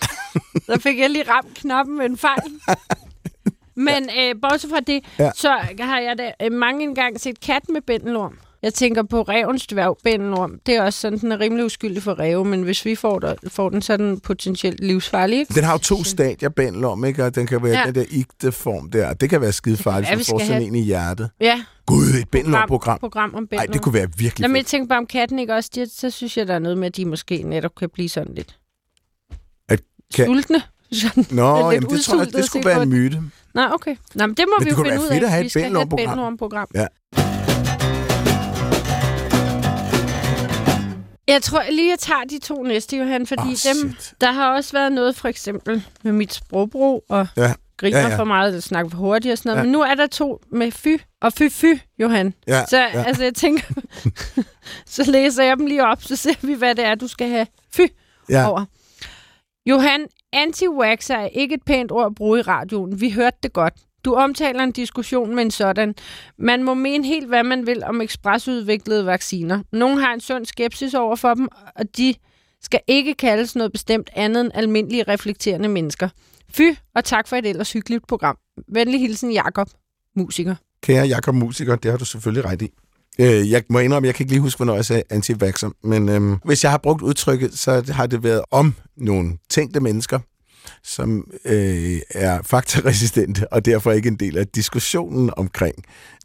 Så 0.67 0.81
fik 0.83 0.99
jeg 0.99 1.11
lige 1.11 1.25
ramt 1.31 1.55
knappen 1.55 1.99
med 1.99 2.07
en 2.07 2.17
fejl. 2.19 2.43
Men 3.87 4.09
øh, 4.19 4.35
bortset 4.43 4.71
fra 4.71 4.81
det, 4.81 5.05
Ja. 5.19 5.25
ja. 5.25 5.31
så 5.35 5.49
har 5.81 6.01
jeg 6.01 6.19
da 6.19 6.33
øh, 6.43 6.53
mange 6.53 6.83
engang 6.85 7.21
set 7.21 7.41
kat 7.41 7.63
med 7.69 7.81
bændelorm. 7.81 8.39
Jeg 8.63 8.75
tænker 8.75 9.03
på 9.03 9.23
revens 9.23 9.67
dværgbændelorm. 9.67 10.61
Det 10.67 10.75
er 10.75 10.83
også 10.83 11.01
sådan, 11.01 11.19
den 11.19 11.33
er 11.33 11.41
rimelig 11.41 11.65
uskyldig 11.65 12.03
for 12.03 12.13
ræve, 12.15 12.45
men 12.45 12.63
hvis 12.63 12.85
vi 12.85 12.95
får, 12.95 13.19
der, 13.19 13.35
får 13.49 13.69
den, 13.71 13.83
så 13.83 13.93
er 13.93 13.97
den 13.97 14.21
potentielt 14.21 14.81
livsfarlig. 14.81 15.39
Ikke? 15.39 15.55
Den 15.55 15.65
har 15.65 15.73
jo 15.73 15.79
to 15.79 16.05
stadier, 16.05 16.49
bændelorm, 16.49 17.05
ikke? 17.05 17.25
Og 17.25 17.35
den 17.35 17.47
kan 17.47 17.63
være 17.63 17.79
ja. 17.79 17.87
Den 17.87 17.95
der 17.95 18.05
igte 18.11 18.53
form 18.53 18.91
der. 18.91 19.13
Det 19.15 19.31
kan 19.31 19.41
være 19.41 19.53
skide 19.53 19.77
farligt, 19.77 20.09
være, 20.09 20.17
hvis 20.17 20.29
vi 20.29 20.33
man 20.33 20.41
får 20.41 20.47
sådan 20.47 20.63
have- 20.63 20.67
en 20.69 20.75
i 20.75 20.81
hjertet. 20.83 21.31
Ja, 21.41 21.65
Gud, 21.87 22.07
et 22.23 22.29
bændelorm-program. 22.31 22.99
program 22.99 23.35
om 23.35 23.49
Nej, 23.53 23.67
det 23.67 23.83
kunne 23.83 23.95
være 23.95 24.09
virkelig 24.19 24.43
Nå, 24.43 24.49
men 24.49 24.57
jeg 24.57 24.67
tænker 24.67 24.89
bare 24.89 24.99
om 24.99 25.07
katten 25.07 25.39
ikke 25.39 25.55
også, 25.55 25.71
de, 25.75 25.87
så 25.89 26.11
synes 26.11 26.37
jeg, 26.37 26.49
der 26.49 26.55
er 26.55 26.59
noget 26.59 26.79
med, 26.79 26.87
at 26.87 26.97
de 26.97 27.05
måske 27.05 27.43
netop 27.43 27.75
kan 27.75 27.89
blive 27.93 28.09
sådan 28.09 28.35
lidt 28.35 28.57
At 29.69 29.81
kan- 30.15 30.27
sultne. 30.27 30.63
Sådan. 30.93 31.27
Nå, 31.31 31.71
jamen, 31.71 31.91
det 31.91 32.01
tror 32.01 32.19
jeg, 32.19 32.33
det 32.33 32.45
skulle 32.45 32.65
være 32.67 32.83
en 32.83 32.91
det. 32.93 32.99
myte. 32.99 33.23
Nå, 33.55 33.63
okay. 33.73 33.97
Nå, 34.15 34.27
men 34.27 34.37
det 34.37 34.45
må 34.49 34.55
Men 34.59 34.65
vi 34.65 34.71
det 34.71 34.71
jo 34.71 34.77
kunne 34.77 34.85
finde 34.91 34.99
være 35.03 35.19
ud 35.19 35.23
af. 35.23 35.25
at 35.25 35.31
have 35.31 35.41
vi 35.41 35.47
et 35.47 35.51
skal 35.53 35.63
have 35.63 35.83
et 35.83 35.89
bændelorm-program. 35.89 36.69
Ja. 36.75 36.87
Jeg 41.29 41.43
tror 41.43 41.63
lige, 41.71 41.91
jeg 41.91 41.99
tager 41.99 42.25
de 42.31 42.39
to 42.39 42.63
næste, 42.63 42.97
Johan, 42.97 43.27
fordi 43.27 43.43
oh, 43.43 43.75
dem, 43.75 43.95
der 44.21 44.33
har 44.33 44.55
også 44.55 44.73
været 44.73 44.93
noget, 44.93 45.17
for 45.17 45.29
eksempel 45.29 45.85
med 46.03 46.13
mit 46.13 46.35
sprogbrug 46.35 47.05
og 47.09 47.27
Ja. 47.37 47.53
griner 47.77 47.99
Ja, 47.99 48.09
ja, 48.09 48.17
for 48.19 48.25
meget, 48.25 48.49
eller 48.49 48.61
snakker 48.61 48.91
for 48.91 48.99
hurtigt 48.99 49.33
og 49.33 49.39
sådan 49.39 49.51
noget. 49.51 49.59
Ja. 49.59 49.63
Men 49.63 49.73
nu 49.73 49.81
er 49.83 49.95
der 49.95 50.07
to 50.07 50.41
med 50.51 50.71
fy 50.73 50.97
og 51.21 51.33
fy-fy, 51.41 51.79
Johan. 51.99 52.35
Ja, 52.47 52.65
Så 52.67 52.77
ja. 52.79 53.03
altså, 53.05 53.23
jeg 53.25 53.35
tænker, 53.35 53.65
så 54.87 55.11
læser 55.11 55.45
jeg 55.45 55.57
dem 55.57 55.67
lige 55.67 55.85
op, 55.85 56.03
så 56.03 56.17
ser 56.17 56.35
vi, 56.47 56.55
hvad 56.55 56.75
det 56.75 56.85
er, 56.85 56.95
du 56.95 57.09
skal 57.09 57.29
have 57.29 57.47
fy 57.73 57.81
ja. 58.29 58.49
over. 58.51 58.65
Johan, 59.67 60.07
anti-waxer 60.37 61.15
er 61.15 61.27
ikke 61.33 61.55
et 61.55 61.63
pænt 61.67 61.93
ord 61.93 62.07
at 62.07 62.15
bruge 62.15 62.39
i 62.39 62.43
radioen. 62.43 63.01
Vi 63.01 63.11
hørte 63.11 63.37
det 63.43 63.53
godt. 63.53 63.75
Du 64.07 64.15
omtaler 64.15 64.65
en 64.65 64.73
diskussion 64.73 65.35
med 65.35 65.43
en 65.43 65.51
sådan. 65.51 65.95
Man 66.39 66.63
må 66.63 66.75
mene 66.75 67.07
helt, 67.07 67.29
hvad 67.29 67.45
man 67.45 67.67
vil 67.67 67.85
om 67.85 68.01
ekspresudviklede 68.01 69.07
vacciner. 69.07 69.63
Nogle 69.73 70.01
har 70.01 70.15
en 70.15 70.21
sund 70.21 70.47
skepsis 70.47 70.95
over 70.95 71.17
for 71.17 71.35
dem, 71.35 71.49
og 71.77 71.85
de 71.97 72.15
skal 72.63 72.81
ikke 72.87 73.15
kaldes 73.15 73.57
noget 73.57 73.73
bestemt 73.73 74.11
andet 74.15 74.41
end 74.41 74.51
almindelige 74.55 75.03
reflekterende 75.09 75.69
mennesker. 75.69 76.09
Fy, 76.51 76.63
og 76.95 77.05
tak 77.05 77.29
for 77.29 77.37
et 77.37 77.47
ellers 77.47 77.73
hyggeligt 77.73 78.07
program. 78.09 78.37
Venlig 78.69 79.01
hilsen, 79.01 79.33
Jakob, 79.33 79.69
musiker. 80.17 80.55
Kære 80.83 81.07
Jakob 81.07 81.35
Musiker, 81.35 81.77
det 81.77 81.91
har 81.91 81.99
du 81.99 82.05
selvfølgelig 82.05 82.45
ret 82.45 82.63
i. 82.63 82.71
Øh, 83.19 83.51
Jeg 83.51 83.63
må 83.69 83.79
indrømme, 83.79 84.07
jeg 84.07 84.15
kan 84.15 84.25
ikke 84.25 84.33
lige 84.33 84.43
huske, 84.43 84.59
hvornår 84.59 84.75
jeg 84.75 84.85
sagde 84.85 85.03
anti 85.11 85.33
men 85.83 86.09
øhm, 86.09 86.37
hvis 86.45 86.65
jeg 86.65 86.71
har 86.71 86.79
brugt 86.79 87.03
udtrykket, 87.03 87.59
så 87.59 87.93
har 87.93 88.07
det 88.07 88.23
været 88.23 88.43
om 88.51 88.75
nogle 88.97 89.39
tænkte 89.49 89.81
mennesker, 89.81 90.19
som 90.83 91.31
øh, 91.45 91.99
er 92.11 92.43
faktaresistente, 92.43 93.53
og 93.53 93.65
derfor 93.65 93.93
ikke 93.93 94.09
en 94.09 94.17
del 94.17 94.39
af 94.39 94.49
diskussionen 94.49 95.31
omkring 95.37 95.75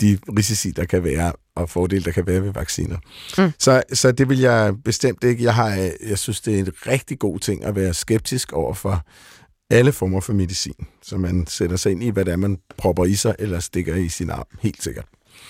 de 0.01 0.17
risici, 0.37 0.71
der 0.71 0.85
kan 0.85 1.03
være, 1.03 1.33
og 1.55 1.69
fordele, 1.69 2.03
der 2.03 2.11
kan 2.11 2.27
være 2.27 2.43
ved 2.43 2.53
vacciner. 2.53 2.97
Mm. 3.37 3.51
Så, 3.59 3.83
så 3.93 4.11
det 4.11 4.29
vil 4.29 4.39
jeg 4.39 4.73
bestemt 4.85 5.23
ikke. 5.23 5.43
Jeg, 5.43 5.55
har, 5.55 5.69
øh, 5.77 6.09
jeg 6.09 6.17
synes, 6.17 6.41
det 6.41 6.55
er 6.55 6.59
en 6.59 6.71
rigtig 6.87 7.19
god 7.19 7.39
ting 7.39 7.65
at 7.65 7.75
være 7.75 7.93
skeptisk 7.93 8.53
over 8.53 8.73
for 8.73 9.05
alle 9.69 9.91
former 9.91 10.19
for 10.21 10.33
medicin, 10.33 10.87
så 11.01 11.17
man 11.17 11.47
sætter 11.47 11.77
sig 11.77 11.91
ind 11.91 12.03
i, 12.03 12.09
hvad 12.09 12.25
det 12.25 12.31
er, 12.31 12.35
man 12.37 12.57
propper 12.77 13.05
i 13.05 13.15
sig, 13.15 13.35
eller 13.39 13.59
stikker 13.59 13.95
i 13.95 14.09
sin 14.09 14.29
arm. 14.29 14.45
Helt 14.61 14.83
sikkert. 14.83 15.05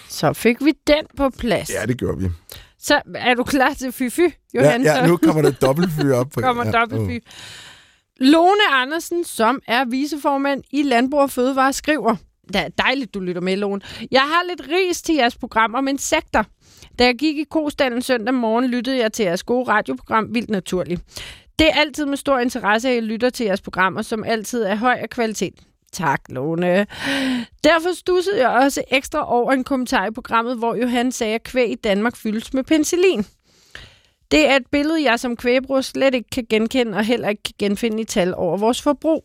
Så 0.09 0.33
fik 0.33 0.57
vi 0.65 0.73
den 0.87 1.05
på 1.17 1.29
plads. 1.29 1.69
Ja, 1.69 1.85
det 1.85 1.97
gjorde 1.97 2.17
vi. 2.17 2.29
Så 2.79 3.01
er 3.15 3.33
du 3.33 3.43
klar 3.43 3.73
til 3.73 3.91
fy-fy, 3.91 4.21
Ja, 4.53 4.63
Johan? 4.63 4.83
ja, 4.83 5.07
nu 5.07 5.17
kommer 5.17 5.41
der 5.41 5.51
dobbeltfyr 5.51 6.13
op. 6.13 6.29
På, 6.33 6.41
kommer 6.47 6.65
ja, 6.65 6.71
dobbeltfy. 6.71 7.25
Lone 8.19 8.67
Andersen, 8.71 9.23
som 9.23 9.61
er 9.67 9.85
viceformand 9.85 10.63
i 10.71 10.83
Landbrug 10.83 11.21
og 11.21 11.29
Fødevare, 11.29 11.73
skriver, 11.73 12.15
det 12.47 12.55
er 12.55 12.69
dejligt, 12.69 13.13
du 13.13 13.19
lytter 13.19 13.41
med, 13.41 13.57
Lone. 13.57 13.81
Jeg 14.11 14.21
har 14.21 14.43
lidt 14.49 14.61
ris 14.69 15.01
til 15.01 15.15
jeres 15.15 15.37
program 15.37 15.75
om 15.75 15.87
insekter. 15.87 16.43
Da 16.99 17.05
jeg 17.05 17.15
gik 17.15 17.37
i 17.37 17.43
kostallen 17.43 18.01
søndag 18.01 18.33
morgen, 18.33 18.67
lyttede 18.67 18.97
jeg 18.97 19.13
til 19.13 19.23
jeres 19.23 19.43
gode 19.43 19.67
radioprogram 19.67 20.35
Vildt 20.35 20.49
Naturligt. 20.49 21.01
Det 21.59 21.67
er 21.67 21.73
altid 21.73 22.05
med 22.05 22.17
stor 22.17 22.39
interesse, 22.39 22.89
at 22.89 22.95
jeg 22.95 23.03
lytter 23.03 23.29
til 23.29 23.45
jeres 23.45 23.61
programmer, 23.61 24.01
som 24.01 24.23
altid 24.23 24.63
er 24.63 24.75
høj 24.75 24.97
af 25.01 25.09
kvalitet. 25.09 25.53
Tak, 25.93 26.21
Lone. 26.29 26.87
Derfor 27.63 27.95
stussede 27.95 28.39
jeg 28.39 28.49
også 28.49 28.83
ekstra 28.91 29.33
over 29.33 29.51
en 29.51 29.63
kommentar 29.63 30.07
i 30.07 30.11
programmet, 30.11 30.57
hvor 30.57 30.75
Johan 30.75 31.11
sagde, 31.11 31.35
at 31.35 31.43
kvæg 31.43 31.71
i 31.71 31.75
Danmark 31.75 32.15
fyldes 32.15 32.53
med 32.53 32.63
penicillin. 32.63 33.25
Det 34.31 34.49
er 34.49 34.55
et 34.55 34.67
billede, 34.71 35.03
jeg 35.03 35.19
som 35.19 35.35
kvægbruger 35.35 35.81
slet 35.81 36.13
ikke 36.13 36.29
kan 36.29 36.45
genkende 36.49 36.97
og 36.97 37.05
heller 37.05 37.29
ikke 37.29 37.43
kan 37.43 37.53
genfinde 37.59 38.01
i 38.01 38.05
tal 38.05 38.35
over 38.35 38.57
vores 38.57 38.81
forbrug. 38.81 39.23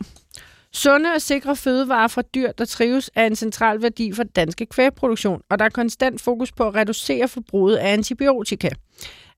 Sunde 0.72 1.10
og 1.14 1.22
sikre 1.22 1.56
fødevarer 1.56 2.08
fra 2.08 2.22
dyr, 2.22 2.52
der 2.52 2.64
trives, 2.64 3.10
er 3.14 3.26
en 3.26 3.36
central 3.36 3.82
værdi 3.82 4.12
for 4.12 4.22
den 4.22 4.32
danske 4.32 4.66
kvægproduktion, 4.66 5.42
og 5.50 5.58
der 5.58 5.64
er 5.64 5.68
konstant 5.68 6.20
fokus 6.20 6.52
på 6.52 6.68
at 6.68 6.74
reducere 6.74 7.28
forbruget 7.28 7.76
af 7.76 7.92
antibiotika. 7.92 8.68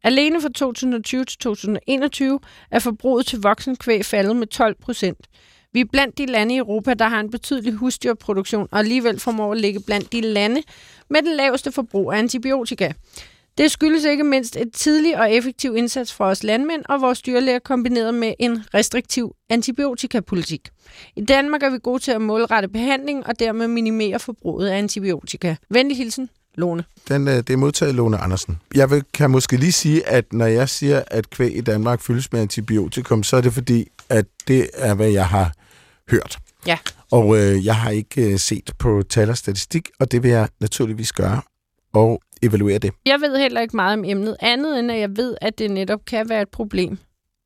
Alene 0.03 0.41
fra 0.41 0.49
2020 0.49 1.25
til 1.25 1.39
2021 1.39 2.41
er 2.71 2.79
forbruget 2.79 3.27
til 3.27 3.41
voksen 3.41 3.77
kvæg 3.77 4.05
faldet 4.05 4.37
med 4.37 4.47
12 4.47 4.77
procent. 4.81 5.27
Vi 5.73 5.81
er 5.81 5.85
blandt 5.93 6.19
de 6.19 6.27
lande 6.27 6.55
i 6.55 6.59
Europa, 6.59 6.95
der 6.95 7.09
har 7.09 7.21
en 7.21 7.31
betydelig 7.31 7.73
husdyrproduktion, 7.73 8.69
og 8.71 8.79
alligevel 8.79 9.21
formår 9.21 9.53
at 9.53 9.61
ligge 9.61 9.81
blandt 9.87 10.13
de 10.13 10.21
lande 10.21 10.63
med 11.11 11.23
den 11.23 11.37
laveste 11.37 11.73
forbrug 11.73 12.13
af 12.13 12.19
antibiotika. 12.19 12.93
Det 13.59 13.71
skyldes 13.71 14.05
ikke 14.05 14.25
mindst 14.25 14.57
et 14.57 14.73
tidlig 14.73 15.21
og 15.21 15.33
effektiv 15.33 15.77
indsats 15.77 16.13
fra 16.13 16.25
os 16.25 16.43
landmænd 16.43 16.83
og 16.89 17.01
vores 17.01 17.23
dyrlæger 17.23 17.59
kombineret 17.59 18.15
med 18.15 18.35
en 18.39 18.65
restriktiv 18.75 19.35
antibiotikapolitik. 19.51 20.69
I 21.17 21.25
Danmark 21.25 21.63
er 21.63 21.71
vi 21.71 21.79
gode 21.83 22.03
til 22.03 22.13
at 22.13 22.21
målrette 22.21 22.69
behandling 22.69 23.27
og 23.27 23.39
dermed 23.39 23.69
minimere 23.69 24.19
forbruget 24.19 24.69
af 24.69 24.79
antibiotika. 24.79 25.57
Venlig 25.71 25.97
hilsen, 25.97 26.29
Lone. 26.55 26.85
Den, 27.09 27.29
øh, 27.29 27.35
det 27.35 27.51
er 27.51 27.57
modtaget 27.57 27.95
Lone 27.95 28.19
Andersen. 28.19 28.59
Jeg 28.75 28.91
vil, 28.91 29.05
kan 29.15 29.31
måske 29.31 29.57
lige 29.57 29.73
sige, 29.73 30.09
at 30.09 30.33
når 30.33 30.47
jeg 30.47 30.69
siger, 30.69 31.03
at 31.07 31.31
kvæg 31.31 31.57
i 31.57 31.61
Danmark 31.61 32.01
fyldes 32.01 32.33
med 32.33 32.41
antibiotikum, 32.41 33.23
så 33.23 33.37
er 33.37 33.41
det 33.41 33.53
fordi, 33.53 33.89
at 34.09 34.27
det 34.49 34.71
er, 34.75 34.95
hvad 34.95 35.11
jeg 35.11 35.27
har 35.27 35.53
hørt. 36.11 36.39
Ja. 36.67 36.79
Og 37.11 37.39
øh, 37.39 37.67
jeg 37.67 37.77
har 37.77 37.91
ikke 37.91 38.33
øh, 38.33 38.39
set 38.39 38.73
på 38.79 39.03
tal 39.09 39.31
og 39.31 39.37
statistik, 39.37 39.91
og 40.01 40.13
det 40.13 40.23
vil 40.23 40.31
jeg 40.31 40.49
naturligvis 40.61 41.13
gøre 41.13 41.41
og 41.93 42.23
evaluere 42.43 42.79
det. 42.79 42.93
Jeg 43.07 43.21
ved 43.21 43.39
heller 43.39 43.61
ikke 43.61 43.77
meget 43.77 43.99
om 43.99 44.05
emnet, 44.05 44.37
andet 44.41 44.79
end 44.79 44.93
at 44.93 44.99
jeg 45.01 45.17
ved, 45.17 45.37
at 45.41 45.59
det 45.59 45.71
netop 45.71 46.01
kan 46.07 46.29
være 46.29 46.43
et 46.43 46.49
problem 46.49 46.99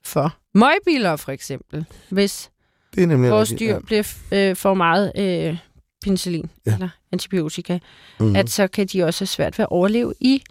for 0.05 0.35
møgbiler 0.55 1.17
for 1.17 1.33
eksempel, 1.33 1.85
hvis 2.11 2.51
Det 2.95 3.03
er 3.03 3.07
nemlig 3.07 3.31
vores 3.31 3.51
rigtigt, 3.51 3.71
dyr 3.71 3.79
bliver 3.81 4.05
øh, 4.33 4.57
for 4.57 4.75
meget 4.75 5.13
øh, 5.19 5.57
penicillin 6.05 6.51
Ja. 6.67 6.71
ja. 6.71 6.75
eller 6.77 6.89
antibiotika, 7.13 7.79
Mhm. 8.21 8.29
mm. 8.29 8.37
at 8.37 8.51
så 8.51 8.67
kan 8.67 8.87
de 8.87 9.05
også 9.05 9.21
have 9.21 9.27
svært 9.27 9.59
ved 9.59 9.63
at 9.63 9.69
overleve 9.69 10.15
i 10.21 10.43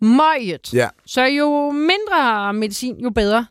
møget. 0.00 0.74
Ja. 0.74 0.88
Så 1.06 1.24
jo 1.24 1.70
mindre 1.70 2.52
medicin, 2.54 2.96
jo 3.00 3.10
bedre. 3.10 3.46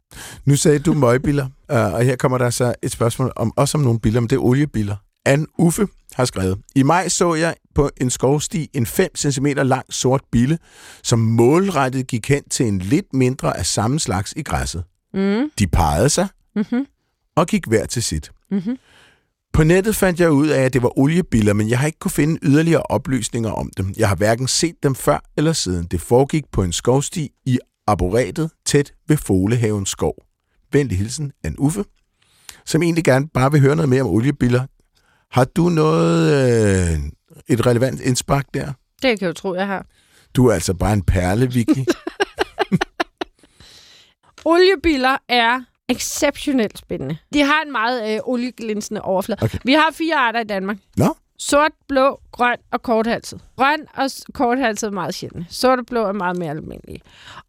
Nu 0.46 0.56
sagde 0.56 0.80
du 0.80 0.94
møgbiler, 0.94 1.46
øh, 1.72 1.94
og 1.94 2.04
her 2.04 2.16
kommer 2.16 2.38
der 2.38 2.50
så 2.50 2.76
et 2.82 2.92
spørgsmål 2.92 3.32
om 3.36 3.54
også 3.56 3.78
om 3.78 3.84
nogle 3.84 4.00
biler, 4.00 4.20
men 4.20 4.30
det 4.30 4.36
er 4.36 4.40
oliebiler. 4.40 4.96
Ann 5.28 5.48
Uffe 5.58 5.88
har 6.14 6.26
skrevet, 6.26 6.58
I 6.76 6.84
maj 6.84 7.08
så 7.10 7.34
jeg 7.34 7.56
på 7.76 7.90
en 8.02 8.10
skovsti 8.10 8.70
en 8.74 8.86
5 8.86 9.16
cm 9.16 9.46
lang 9.46 9.94
sort 9.94 10.22
bille, 10.32 10.60
som 11.04 11.20
målrettet 11.20 12.08
gik 12.08 12.28
hen 12.30 12.44
til 12.50 12.66
en 12.66 12.80
lidt 12.80 13.14
mindre 13.14 13.58
af 13.58 13.66
samme 13.66 14.00
slags 14.00 14.34
i 14.38 14.42
græsset. 14.42 14.84
Mm. 15.14 15.52
De 15.60 15.68
pegede 15.68 16.10
sig 16.10 16.28
Mm-hmm. 16.56 16.86
og 17.36 17.48
gik 17.48 17.66
hver 17.68 17.86
til 17.86 18.04
sit. 18.04 18.32
Mm-hmm. 18.52 18.78
På 19.54 19.64
nettet 19.64 19.96
fandt 19.96 20.20
jeg 20.20 20.32
ud 20.32 20.48
af, 20.48 20.62
at 20.62 20.74
det 20.74 20.82
var 20.84 21.00
oliebiller, 21.00 21.54
men 21.54 21.70
jeg 21.70 21.80
har 21.80 21.86
ikke 21.86 22.00
kunne 22.00 22.12
finde 22.12 22.40
yderligere 22.44 22.82
oplysninger 22.82 23.52
om 23.52 23.72
dem. 23.78 23.94
Jeg 23.98 24.08
har 24.10 24.16
hverken 24.16 24.48
set 24.48 24.76
dem 24.84 24.96
før 24.96 25.20
eller 25.38 25.54
siden. 25.54 25.86
Det 25.86 26.02
foregik 26.02 26.44
på 26.52 26.64
en 26.64 26.74
skovsti 26.74 27.30
i 27.46 27.60
arboretet 27.88 28.52
tæt 28.66 28.94
ved 29.08 29.18
Folehavens 29.18 29.90
skov. 29.90 30.16
Venlig 30.72 30.98
hilsen, 30.98 31.32
Ann 31.44 31.56
Uffe, 31.58 31.84
som 32.66 32.84
egentlig 32.84 33.04
gerne 33.04 33.28
bare 33.28 33.52
vil 33.52 33.62
høre 33.62 33.76
noget 33.76 33.90
mere 33.90 34.02
om 34.02 34.08
oliebiller. 34.08 34.66
Har 35.32 35.46
du 35.46 35.70
noget, 35.70 36.34
øh, 36.34 37.00
et 37.48 37.66
relevant 37.66 38.02
indspark 38.02 38.46
der? 38.54 38.66
Det 39.02 39.20
kan 39.20 39.22
jeg 39.22 39.28
jo 39.28 39.34
tro, 39.34 39.54
jeg 39.56 39.68
har. 39.68 39.86
Du 40.36 40.48
er 40.48 40.54
altså 40.54 40.74
bare 40.74 40.94
en 40.94 41.04
perle, 41.04 41.52
Vicky. 41.52 41.86
Oliebiler 44.46 45.18
er 45.30 45.62
exceptionelt 45.90 46.78
spændende. 46.78 47.18
De 47.34 47.42
har 47.44 47.62
en 47.66 47.72
meget 47.72 48.14
øh, 48.14 48.20
olieglinsende 48.24 49.02
overflade. 49.02 49.44
Okay. 49.44 49.58
Vi 49.64 49.74
har 49.74 49.92
fire 49.94 50.16
arter 50.16 50.40
i 50.40 50.44
Danmark. 50.44 50.78
Nå? 50.98 51.16
Sort, 51.40 51.72
blå, 51.88 52.20
grøn 52.32 52.58
og 52.72 52.82
korthalset. 52.82 53.42
Grøn 53.58 53.86
og 53.94 54.10
korthalset 54.34 54.88
er 54.88 54.92
meget 54.92 55.16
sjældent. 55.16 55.46
Sort 55.50 55.80
og 55.80 55.86
blå 55.86 56.04
er 56.06 56.12
meget 56.12 56.38
mere 56.38 56.50
almindelige. 56.50 57.02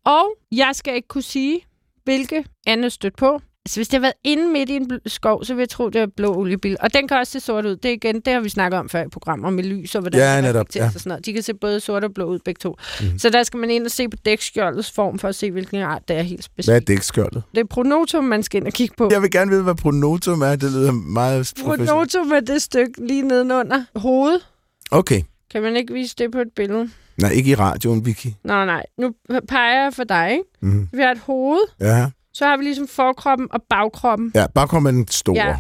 Og 0.05 0.35
jeg 0.53 0.71
skal 0.73 0.95
ikke 0.95 1.09
kunne 1.09 1.23
sige, 1.23 1.61
hvilke 2.05 2.45
andet 2.67 2.93
stødt 2.93 3.17
på. 3.17 3.41
Altså, 3.69 3.79
hvis 3.79 3.89
det 3.89 3.95
har 3.95 4.01
været 4.01 4.13
inde 4.25 4.53
midt 4.53 4.71
i 4.71 4.77
en 4.77 4.91
skov, 5.07 5.45
så 5.45 5.55
vil 5.55 5.63
jeg 5.63 5.69
tro, 5.69 5.89
det 5.89 6.01
er 6.01 6.07
blå 6.17 6.35
oliebil. 6.37 6.77
Og 6.81 6.95
den 6.95 7.09
kan 7.09 7.17
også 7.17 7.33
se 7.33 7.41
sort 7.41 7.65
ud. 7.67 7.77
Det, 7.77 7.89
er 7.89 7.93
igen, 7.93 8.21
det 8.21 8.33
har 8.33 8.41
vi 8.41 8.49
snakket 8.49 8.79
om 8.81 8.89
før 8.89 9.03
i 9.03 9.09
programmer 9.09 9.51
med 9.51 9.65
lys 9.65 9.95
og 9.95 10.01
hvordan 10.01 10.21
Ja, 10.21 10.37
det 10.37 10.45
netop, 10.45 10.67
ja. 10.75 10.85
og 10.85 10.93
sådan 10.93 11.11
noget. 11.11 11.27
De 11.27 11.33
kan 11.33 11.43
se 11.43 11.55
både 11.55 11.81
sort 11.81 12.05
og 12.05 12.15
blå 12.15 12.25
ud 12.25 12.39
begge 12.45 12.59
to. 12.59 12.77
Mm. 13.01 13.19
Så 13.19 13.31
der 13.31 13.43
skal 13.43 13.61
man 13.61 13.71
ind 13.71 13.85
og 13.85 13.91
se 13.91 14.09
på 14.09 14.17
dækskjoldets 14.25 14.91
form 14.93 15.19
for 15.19 15.29
at 15.29 15.35
se, 15.35 15.51
hvilken 15.51 15.83
art 15.83 16.09
det 16.09 16.17
er 16.17 16.23
helt 16.23 16.37
Hvad 16.39 16.43
specielt. 16.43 16.77
er 16.91 16.95
dækskjoldet? 16.95 17.43
Det 17.55 17.61
er 17.61 17.65
pronotum, 17.65 18.25
man 18.25 18.43
skal 18.43 18.59
ind 18.61 18.67
og 18.67 18.73
kigge 18.73 18.95
på. 18.99 19.09
Jeg 19.13 19.23
vil 19.23 19.31
gerne 19.31 19.51
vide, 19.51 19.63
hvad 19.63 19.75
pronotum 19.75 20.43
er. 20.43 20.57
Det 20.57 20.73
lyder 20.73 20.93
meget. 20.93 21.53
Pronotum 21.65 22.33
er 22.33 22.41
det 22.41 22.63
stykke 22.63 23.07
lige 23.07 23.23
nedenunder 23.23 23.85
hovedet. 23.95 24.47
Okay. 24.91 25.23
Kan 25.51 25.63
man 25.63 25.77
ikke 25.77 25.93
vise 25.93 26.15
det 26.19 26.33
på 26.33 26.39
et 26.39 26.49
billede? 26.57 26.91
Nej, 27.21 27.31
ikke 27.31 27.51
i 27.51 27.55
radioen, 27.55 28.07
Vicky. 28.07 28.27
Nå 28.45 28.65
nej, 28.65 28.83
nu 28.99 29.13
peger 29.49 29.83
jeg 29.83 29.95
for 29.95 30.05
dig, 30.05 30.31
ikke? 30.33 30.45
Mm. 30.63 30.89
Vi 30.93 31.03
har 31.03 31.11
et 31.11 31.19
hoved, 31.19 31.61
Ja. 31.81 32.07
Så 32.39 32.45
har 32.45 32.57
vi 32.57 32.65
ligesom 32.65 32.89
forkroppen 32.89 33.49
og 33.51 33.61
bagkroppen. 33.71 34.33
ja, 34.35 34.47
bagkroppen 34.55 34.87
er 34.87 34.91
den 34.93 35.09
store. 35.09 35.47
Ja. 35.47 35.57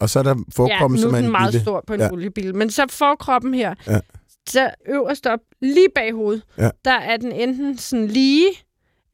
Og 0.00 0.10
så 0.10 0.18
er 0.18 0.22
der 0.22 0.34
forkroppen, 0.56 0.96
ja, 0.98 1.02
som 1.02 1.14
er 1.14 1.18
en 1.18 1.30
meget 1.30 1.52
lille... 1.52 1.64
stor 1.64 1.84
på 1.86 1.94
en 1.94 2.00
Ja. 2.00 2.12
oliebil. 2.12 2.54
Men 2.54 2.70
så 2.70 2.86
forkroppen 2.90 3.54
her, 3.54 3.74
Ja. 3.86 4.00
så 4.48 4.70
øverst 4.88 5.26
op, 5.26 5.38
lige 5.62 5.86
bag 5.94 6.12
hovedet, 6.12 6.42
Ja. 6.58 6.70
der 6.84 6.92
er 6.98 7.16
den 7.16 7.32
enten 7.32 7.78
sådan 7.78 8.06
lige, 8.06 8.46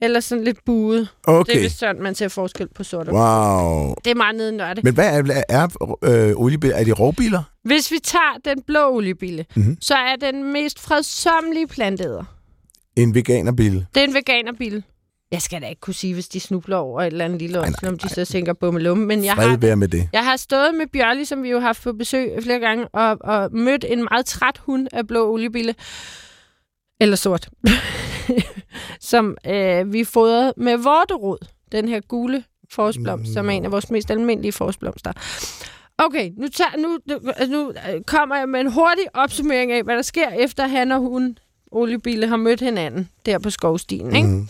eller 0.03 0.21
sådan 0.21 0.44
lidt 0.44 0.59
buet. 0.66 1.01
Det 1.01 1.09
Okay. 1.25 1.57
er 1.57 1.61
vist 1.61 1.79
sådan, 1.79 2.03
man 2.03 2.14
ser 2.14 2.29
forskel 2.29 2.68
på 2.75 2.85
sort 2.85 3.09
og 3.09 3.14
Wow. 3.14 3.94
Det 4.05 4.11
er 4.11 4.14
meget 4.14 4.37
nede 4.37 4.53
nørde. 4.53 4.81
Men 4.85 4.94
hvad 4.94 5.29
er, 5.29 5.42
er 5.49 5.68
øh, 6.05 6.37
oliebiler? 6.37 6.75
Er 6.77 6.85
de 6.85 6.92
rovbiler? 6.92 7.42
Hvis 7.64 7.90
vi 7.90 7.97
tager 8.05 8.38
den 8.44 8.62
blå 8.66 8.88
oliebille, 8.94 9.44
Mhm. 9.57 9.62
mm-hmm. 9.64 9.77
så 9.81 9.94
er 9.94 10.16
den 10.16 10.53
mest 10.53 10.81
fredsommelige 10.81 11.66
planteder. 11.66 12.25
En 12.97 13.14
veganerbil? 13.14 13.87
Det 13.94 14.01
er 14.01 14.05
en 14.09 14.14
veganerbil. 14.14 14.83
Jeg 15.33 15.43
skal 15.43 15.62
da 15.62 15.67
ikke 15.67 15.81
kunne 15.81 15.95
sige, 15.95 16.14
hvis 16.14 16.29
de 16.29 16.41
snubler 16.41 16.77
over 16.77 17.03
et 17.03 17.07
eller 17.07 17.25
andet 17.25 17.38
lille 17.38 17.59
nej, 17.59 17.69
årsel, 17.69 17.88
om 17.88 17.99
de 17.99 18.09
så 18.09 18.25
tænker 18.25 18.53
bummelum. 18.53 18.99
Men 18.99 19.25
jeg 19.25 19.35
Fred 19.35 19.69
har, 19.69 19.75
med 19.75 19.88
det. 19.88 20.09
jeg 20.12 20.25
har 20.25 20.37
stået 20.37 20.75
med 20.75 20.87
Bjørli, 20.87 21.25
som 21.25 21.43
vi 21.43 21.51
jo 21.51 21.59
har 21.59 21.67
haft 21.67 21.83
på 21.83 21.93
besøg 21.93 22.43
flere 22.43 22.59
gange, 22.59 22.88
og, 22.88 23.17
og 23.21 23.53
mødt 23.53 23.85
en 23.88 24.07
meget 24.11 24.27
træt 24.27 24.59
hund 24.59 24.88
af 24.93 25.07
blå 25.07 25.33
oliebille. 25.33 25.75
Eller 27.01 27.17
sort. 27.17 27.49
som 29.01 29.37
øh, 29.47 29.93
vi 29.93 30.05
fodrede 30.05 30.55
med 30.57 30.77
vorterod. 30.77 31.38
Den 31.73 31.88
her 31.88 32.01
gule 32.01 32.45
forårsblomst, 32.71 33.33
som 33.33 33.49
er 33.49 33.53
en 33.53 33.64
af 33.64 33.73
vores 33.73 33.91
mest 33.91 34.11
almindelige 34.11 34.53
forårsblomster. 34.53 35.12
Okay, 35.99 36.31
nu, 36.37 36.49
tager, 36.49 36.77
nu, 36.79 36.99
nu, 37.07 37.33
nu 37.49 37.71
øh, 37.71 38.01
kommer 38.07 38.37
jeg 38.37 38.49
med 38.49 38.61
en 38.61 38.73
hurtig 38.73 39.05
opsummering 39.14 39.73
af, 39.73 39.83
hvad 39.83 39.97
der 39.97 40.03
sker, 40.03 40.29
efter 40.29 40.67
han 40.67 40.93
og 40.93 41.01
hun, 41.01 41.38
oliebille, 41.73 42.27
har 42.27 42.37
mødt 42.37 42.61
hinanden 42.61 43.09
der 43.27 43.38
på 43.38 43.51
skovstien. 43.51 44.17
Ikke? 44.17 44.29
Mm. 44.29 44.49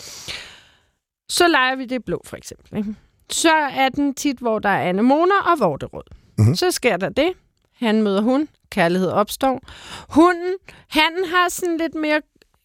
Så 1.29 1.49
leger 1.49 1.77
vi 1.77 1.85
det 1.85 2.05
blå, 2.05 2.23
for 2.25 2.37
eksempel. 2.37 2.79
Ikke? 2.79 2.95
Så 3.31 3.53
er 3.55 3.89
den 3.89 4.15
tit, 4.15 4.39
hvor 4.39 4.59
der 4.59 4.69
er 4.69 4.89
anemoner 4.89 5.43
og 5.53 5.59
vorterød. 5.61 6.03
Mhm. 6.13 6.25
Mm-hmm. 6.39 6.57
Så 6.57 6.71
sker 6.71 6.97
der 6.97 7.09
det. 7.09 7.33
Han 7.77 8.03
møder 8.03 8.21
hun. 8.21 8.49
Kærlighed 8.71 9.09
opstår. 9.09 9.61
Hunden, 10.09 10.55
han 10.89 11.13
har 11.35 11.49
sådan 11.49 11.77
lidt 11.77 11.95
mere 11.95 12.21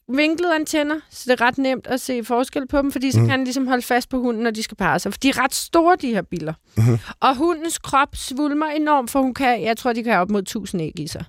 vinklede 0.07 0.55
antenner, 0.55 0.99
så 1.09 1.23
det 1.27 1.41
er 1.41 1.45
ret 1.45 1.57
nemt 1.57 1.87
at 1.87 2.01
se 2.01 2.23
forskel 2.23 2.67
på 2.67 2.77
dem, 2.77 2.91
fordi 2.91 3.11
så 3.11 3.19
mm. 3.19 3.25
kan 3.25 3.31
han 3.31 3.43
ligesom 3.43 3.67
holde 3.67 3.81
fast 3.81 4.09
på 4.09 4.19
hunden, 4.19 4.43
når 4.43 4.51
de 4.51 4.63
skal 4.63 4.77
parre 4.77 4.99
sig. 4.99 5.13
For 5.13 5.19
de 5.19 5.29
er 5.29 5.43
ret 5.43 5.55
store, 5.55 5.95
de 6.01 6.13
her 6.13 6.21
biller. 6.21 6.53
Mm-hmm. 6.77 6.97
Og 7.19 7.35
hundens 7.35 7.77
krop 7.77 8.15
svulmer 8.15 8.65
enormt, 8.65 9.11
for 9.11 9.21
hun 9.21 9.33
kan, 9.33 9.63
jeg 9.63 9.77
tror, 9.77 9.93
de 9.93 10.03
kan 10.03 10.11
have 10.13 10.21
op 10.21 10.29
mod 10.29 10.41
1000 10.41 10.81
æg 10.81 10.99
i 10.99 11.07
sig. 11.07 11.25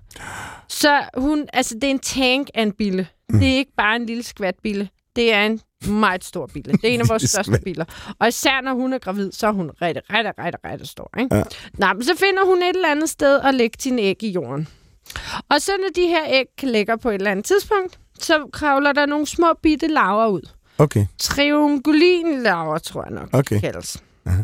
Så 0.69 1.03
hun, 1.17 1.47
altså, 1.53 1.75
det 1.75 1.85
er 1.85 1.91
en 1.91 1.99
tank 1.99 2.49
af 2.55 2.63
en 2.63 2.73
bille. 2.73 3.07
Mhm. 3.29 3.41
Det 3.41 3.49
er 3.53 3.57
ikke 3.57 3.73
bare 3.77 3.97
en 3.97 4.07
lille 4.07 4.23
skvat 4.23 4.55
bille. 4.63 4.89
Det 5.17 5.33
er 5.35 5.47
en 5.47 5.61
meget 5.89 6.25
stor 6.25 6.47
bille. 6.47 6.73
Det 6.73 6.85
er 6.85 6.89
en 6.95 7.01
af 7.01 7.09
vores 7.13 7.23
største 7.23 7.61
biler. 7.65 7.85
Og 8.19 8.29
især 8.29 8.61
når 8.61 8.75
hun 8.75 8.93
er 8.93 8.99
gravid, 8.99 9.33
så 9.33 9.47
er 9.47 9.53
hun 9.53 9.71
rigtig, 9.83 10.03
rigtig, 10.13 10.33
rigtig, 10.39 10.61
rigtig 10.65 10.89
stor. 10.89 11.11
Ikke? 11.19 11.37
Ja. 11.37 11.43
Nå, 11.75 11.87
men 11.93 12.03
så 12.05 12.13
finder 12.17 12.47
hun 12.47 12.63
et 12.63 12.69
eller 12.77 12.91
andet 12.91 13.11
sted 13.11 13.41
at 13.41 13.55
lægge 13.55 13.77
sine 13.81 14.03
æg 14.03 14.23
i 14.23 14.31
jorden. 14.31 14.69
Og 15.49 15.61
så 15.63 15.73
når 15.81 15.89
de 16.03 16.09
her 16.09 16.25
æg 16.29 16.47
lægger 16.63 16.97
på 16.97 17.09
et 17.11 17.15
eller 17.15 17.31
andet 17.31 17.45
tidspunkt, 17.45 17.99
så 18.19 18.47
kravler 18.53 18.93
der 18.93 19.07
nogle 19.07 19.27
små 19.27 19.47
bitte 19.63 19.87
laver 19.87 20.27
ud. 20.27 20.43
Okay, 20.79 21.07
Triangulin-laver, 21.21 22.79
tror 22.79 23.03
jeg 23.03 23.13
nok, 23.13 23.29
okay. 23.33 23.57
de 23.57 23.61
kaldes. 23.61 24.03
Aha. 24.27 24.43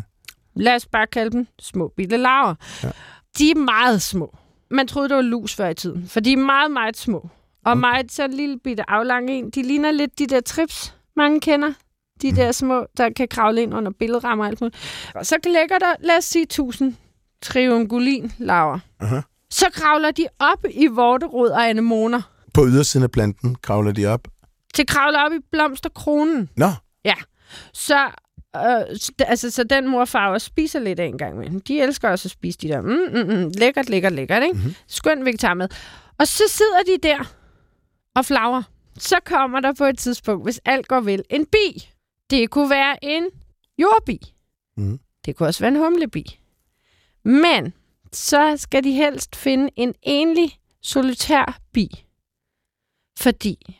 Lad 0.55 0.75
os 0.75 0.85
bare 0.85 1.07
kalde 1.07 1.31
dem 1.31 1.47
små 1.59 1.87
bitte 1.97 2.17
laver. 2.17 2.55
Ja. 2.83 2.89
De 3.37 3.51
er 3.51 3.55
meget 3.55 4.01
små. 4.01 4.35
Man 4.71 4.87
troede, 4.87 5.09
det 5.09 5.15
var 5.15 5.21
lus 5.21 5.55
før 5.55 5.67
i 5.67 5.73
tiden, 5.75 6.07
for 6.07 6.19
de 6.19 6.33
er 6.33 6.37
meget, 6.37 6.71
meget 6.71 6.97
små. 6.97 7.17
Og 7.65 7.71
Okay. 7.71 7.79
meget 7.79 8.11
så 8.11 8.23
en 8.23 8.33
lille 8.33 8.59
bitte 8.59 8.89
aflang 8.89 9.29
en. 9.29 9.49
De 9.49 9.61
ligner 9.61 9.91
lidt 9.91 10.19
de 10.19 10.27
der 10.27 10.41
trips, 10.41 10.95
mange 11.15 11.39
kender. 11.39 11.73
De 12.21 12.35
der 12.35 12.51
små, 12.51 12.85
der 12.97 13.09
kan 13.09 13.27
kravle 13.27 13.61
ind 13.61 13.73
under 13.73 13.91
billedrammer 13.99 14.43
og 14.45 14.49
alt 14.49 14.61
muligt. 14.61 14.77
Og 15.15 15.25
så 15.25 15.37
lægger 15.45 15.79
der, 15.79 15.95
lad 15.99 16.17
os 16.17 16.25
sige, 16.25 16.43
1000 16.43 16.95
triangulin-laver. 17.41 18.79
Aha. 18.99 19.21
Så 19.49 19.65
kravler 19.73 20.11
de 20.11 20.27
op 20.39 20.65
i 20.71 20.87
vorterod 20.87 21.49
og 21.49 21.69
anemoner. 21.69 22.21
På 22.53 22.67
ydersiden 22.67 23.03
af 23.03 23.11
planten 23.11 23.55
kravler 23.55 23.91
de 23.91 24.05
op. 24.05 24.27
Til 24.73 24.85
kravler 24.87 25.19
op 25.19 25.31
i 25.31 25.39
blomsterkronen. 25.51 26.49
Nå, 26.57 26.69
Så, 27.73 28.09
øh, 28.55 29.27
altså, 29.27 29.51
så 29.51 29.63
den 29.63 29.87
mor 29.87 29.99
og 29.99 30.07
far 30.07 30.29
også 30.31 30.45
spiser 30.45 30.79
lidt 30.79 30.99
af 30.99 31.05
en 31.05 31.17
gang 31.17 31.37
med. 31.37 31.59
De 31.59 31.81
elsker 31.81 32.09
også 32.09 32.27
at 32.27 32.31
spise 32.31 32.57
de 32.57 32.67
der, 32.67 32.81
mm, 32.81 32.87
mm, 32.87 33.35
mm, 33.43 33.51
lækkert, 33.57 33.89
lækkert, 33.89 34.13
lækkert, 34.13 34.43
ikke? 34.43 34.53
Mhm. 34.53 34.61
Mm-hmm. 34.61 34.75
Skøn 34.87 35.25
vegetarmad. 35.25 35.67
Og 36.19 36.27
så 36.27 36.43
sidder 36.47 36.79
de 36.97 37.07
der 37.07 37.33
og 38.15 38.25
flager. 38.25 38.63
Så 38.97 39.15
kommer 39.25 39.59
der 39.59 39.73
på 39.73 39.85
et 39.85 39.97
tidspunkt, 39.97 40.45
hvis 40.45 40.61
alt 40.65 40.87
går 40.87 40.99
vel, 40.99 41.23
en 41.29 41.45
bi. 41.45 41.89
Det 42.29 42.49
kunne 42.49 42.69
være 42.69 43.05
en 43.05 43.23
jordbi. 43.77 44.33
Mhm. 44.77 44.99
Det 45.25 45.35
kunne 45.35 45.49
også 45.49 45.59
være 45.59 45.71
en 45.71 45.79
humlebi. 45.79 46.39
Men 47.23 47.73
så 48.11 48.53
skal 48.57 48.83
de 48.83 48.91
helst 48.91 49.35
finde 49.35 49.69
en 49.75 49.95
enlig 50.01 50.59
solitær 50.81 51.59
bi. 51.73 52.05
Fordi 53.17 53.75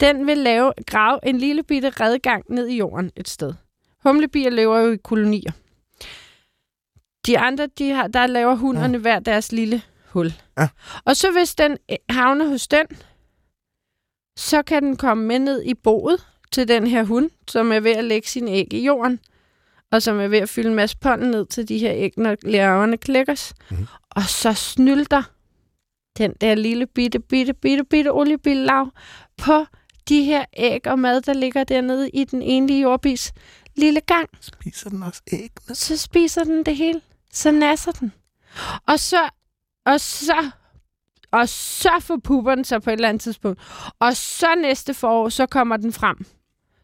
den 0.00 0.26
vil 0.26 0.38
lave, 0.38 0.72
grave 0.86 1.18
en 1.22 1.38
lille 1.38 1.62
bitte 1.62 1.90
redgang 1.90 2.44
ned 2.50 2.66
i 2.66 2.76
jorden 2.76 3.10
et 3.16 3.28
sted. 3.28 3.54
Humlebier 4.04 4.50
lever 4.50 4.78
jo 4.78 4.92
i 4.92 4.96
kolonier. 4.96 5.52
De 7.26 7.38
andre, 7.38 7.66
de 7.66 7.90
har, 7.90 8.06
der 8.06 8.26
laver 8.26 8.54
hunderne 8.54 8.92
ja. 8.92 9.00
hver 9.00 9.18
deres 9.18 9.52
lille 9.52 9.82
hul. 10.08 10.32
Ja. 10.58 10.68
Og 11.04 11.16
så 11.16 11.32
hvis 11.32 11.54
den 11.54 11.78
øh, 11.90 11.96
havner 12.08 12.48
hos 12.48 12.68
den, 12.68 12.86
så 14.40 14.62
kan 14.62 14.82
den 14.82 14.96
komme 14.96 15.26
med 15.26 15.38
ned 15.38 15.62
i 15.62 15.74
boet 15.74 16.26
til 16.52 16.68
den 16.68 16.86
her 16.86 17.04
hund, 17.04 17.30
som 17.48 17.72
er 17.72 17.80
ved 17.80 17.90
at 17.90 18.04
lægge 18.04 18.28
sin 18.28 18.48
æg 18.48 18.72
i 18.72 18.84
jorden, 18.84 19.20
og 19.90 20.02
som 20.02 20.20
er 20.20 20.28
ved 20.28 20.38
at 20.38 20.48
fylde 20.48 20.68
en 20.68 20.74
masse 20.74 20.96
pollen 20.96 21.30
ned 21.30 21.46
til 21.46 21.68
de 21.68 21.78
her 21.78 21.92
æg, 21.94 22.12
når 22.16 22.36
larverne 22.42 22.96
klækkes. 22.96 23.54
Mm. 23.70 23.86
Og 24.10 24.22
så 24.22 24.52
snylter 24.52 25.22
den 26.18 26.32
der 26.40 26.54
lille 26.54 26.86
bitte, 26.86 27.20
bitte, 27.20 27.54
bitte, 27.54 27.84
bitte 27.84 28.12
oliebillelag 28.12 28.86
på 29.36 29.64
de 30.08 30.24
her 30.24 30.44
æg 30.56 30.86
og 30.86 30.98
mad, 30.98 31.20
der 31.20 31.32
ligger 31.32 31.64
dernede 31.64 32.10
i 32.10 32.24
den 32.24 32.42
enlige 32.42 32.82
jordbis 32.82 33.32
lille 33.74 34.00
gang. 34.00 34.28
spiser 34.40 34.90
den 34.90 35.02
også 35.02 35.22
æggene? 35.32 35.74
Så 35.74 35.96
spiser 35.96 36.44
den 36.44 36.64
det 36.64 36.76
hele. 36.76 37.00
Så 37.32 37.50
nasser 37.50 37.92
den. 37.92 38.12
Og 38.86 39.00
så, 39.00 39.28
og 39.86 40.00
så, 40.00 40.50
og 41.32 41.48
så 41.48 41.90
forpupper 42.00 42.54
den 42.54 42.64
sig 42.64 42.82
på 42.82 42.90
et 42.90 42.94
eller 42.94 43.08
andet 43.08 43.20
tidspunkt. 43.22 43.60
Og 44.00 44.16
så 44.16 44.46
næste 44.62 44.94
forår, 44.94 45.28
så 45.28 45.46
kommer 45.46 45.76
den 45.76 45.92
frem 45.92 46.16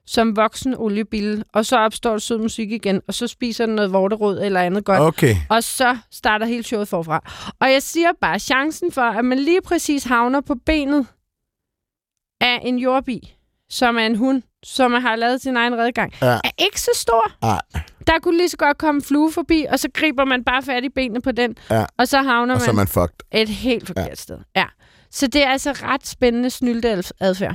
som 0.09 0.37
voksen 0.37 0.75
oliebille, 0.77 1.45
og 1.53 1.67
så 1.67 1.77
opstår 1.79 2.11
der 2.11 2.19
sød 2.19 2.39
musik 2.39 2.73
igen, 2.73 3.01
og 3.09 3.15
så 3.15 3.27
spiser 3.27 3.67
den 3.67 3.75
noget 3.75 3.93
vorterod 3.93 4.39
eller 4.41 4.61
andet 4.61 4.85
godt, 4.85 5.01
Okay. 5.01 5.37
og 5.51 5.65
så 5.65 5.99
starter 6.13 6.47
hele 6.47 6.63
showet 6.63 6.89
forfra. 6.89 7.21
Og 7.61 7.73
jeg 7.73 7.83
siger 7.83 8.09
bare, 8.21 8.39
chancen 8.39 8.93
for, 8.93 9.01
at 9.03 9.25
man 9.25 9.39
lige 9.39 9.63
præcis 9.63 10.05
havner 10.05 10.41
på 10.41 10.55
benet 10.67 11.07
af 12.41 12.61
en 12.63 12.79
jordbi, 12.79 13.37
som 13.71 13.97
er 13.99 14.07
en 14.07 14.17
hund, 14.17 14.43
som 14.65 14.93
har 14.93 15.17
lavet 15.17 15.41
sin 15.43 15.57
egen 15.57 15.79
redgang, 15.79 16.13
Ja. 16.23 16.27
er 16.27 16.51
ikke 16.59 16.81
så 16.81 16.91
stor. 16.95 17.33
Ej. 17.43 17.61
Der 18.07 18.13
kunne 18.23 18.37
lige 18.37 18.49
så 18.49 18.57
godt 18.57 18.79
komme 18.79 18.99
en 18.99 19.03
flue 19.03 19.33
forbi, 19.33 19.67
og 19.71 19.79
så 19.79 19.89
griber 19.95 20.25
man 20.25 20.45
bare 20.45 20.63
fat 20.63 20.85
i 20.85 20.89
benene 20.89 21.21
på 21.23 21.33
den, 21.33 21.55
Ja. 21.71 21.85
og 21.99 22.09
så 22.09 22.23
havner 22.23 22.55
Og 22.55 22.61
så 22.61 22.67
er 22.71 22.73
man 22.75 22.77
man 22.77 22.87
fucked. 22.89 23.19
et 23.33 23.49
helt 23.49 23.87
forkert 23.87 24.09
ja. 24.09 24.15
sted. 24.15 24.39
Ja. 24.57 24.65
Så 25.11 25.27
det 25.27 25.43
er 25.43 25.49
altså 25.49 25.73
ret 25.73 26.07
spændende 26.07 26.51
snylteadfærd. 26.51 27.55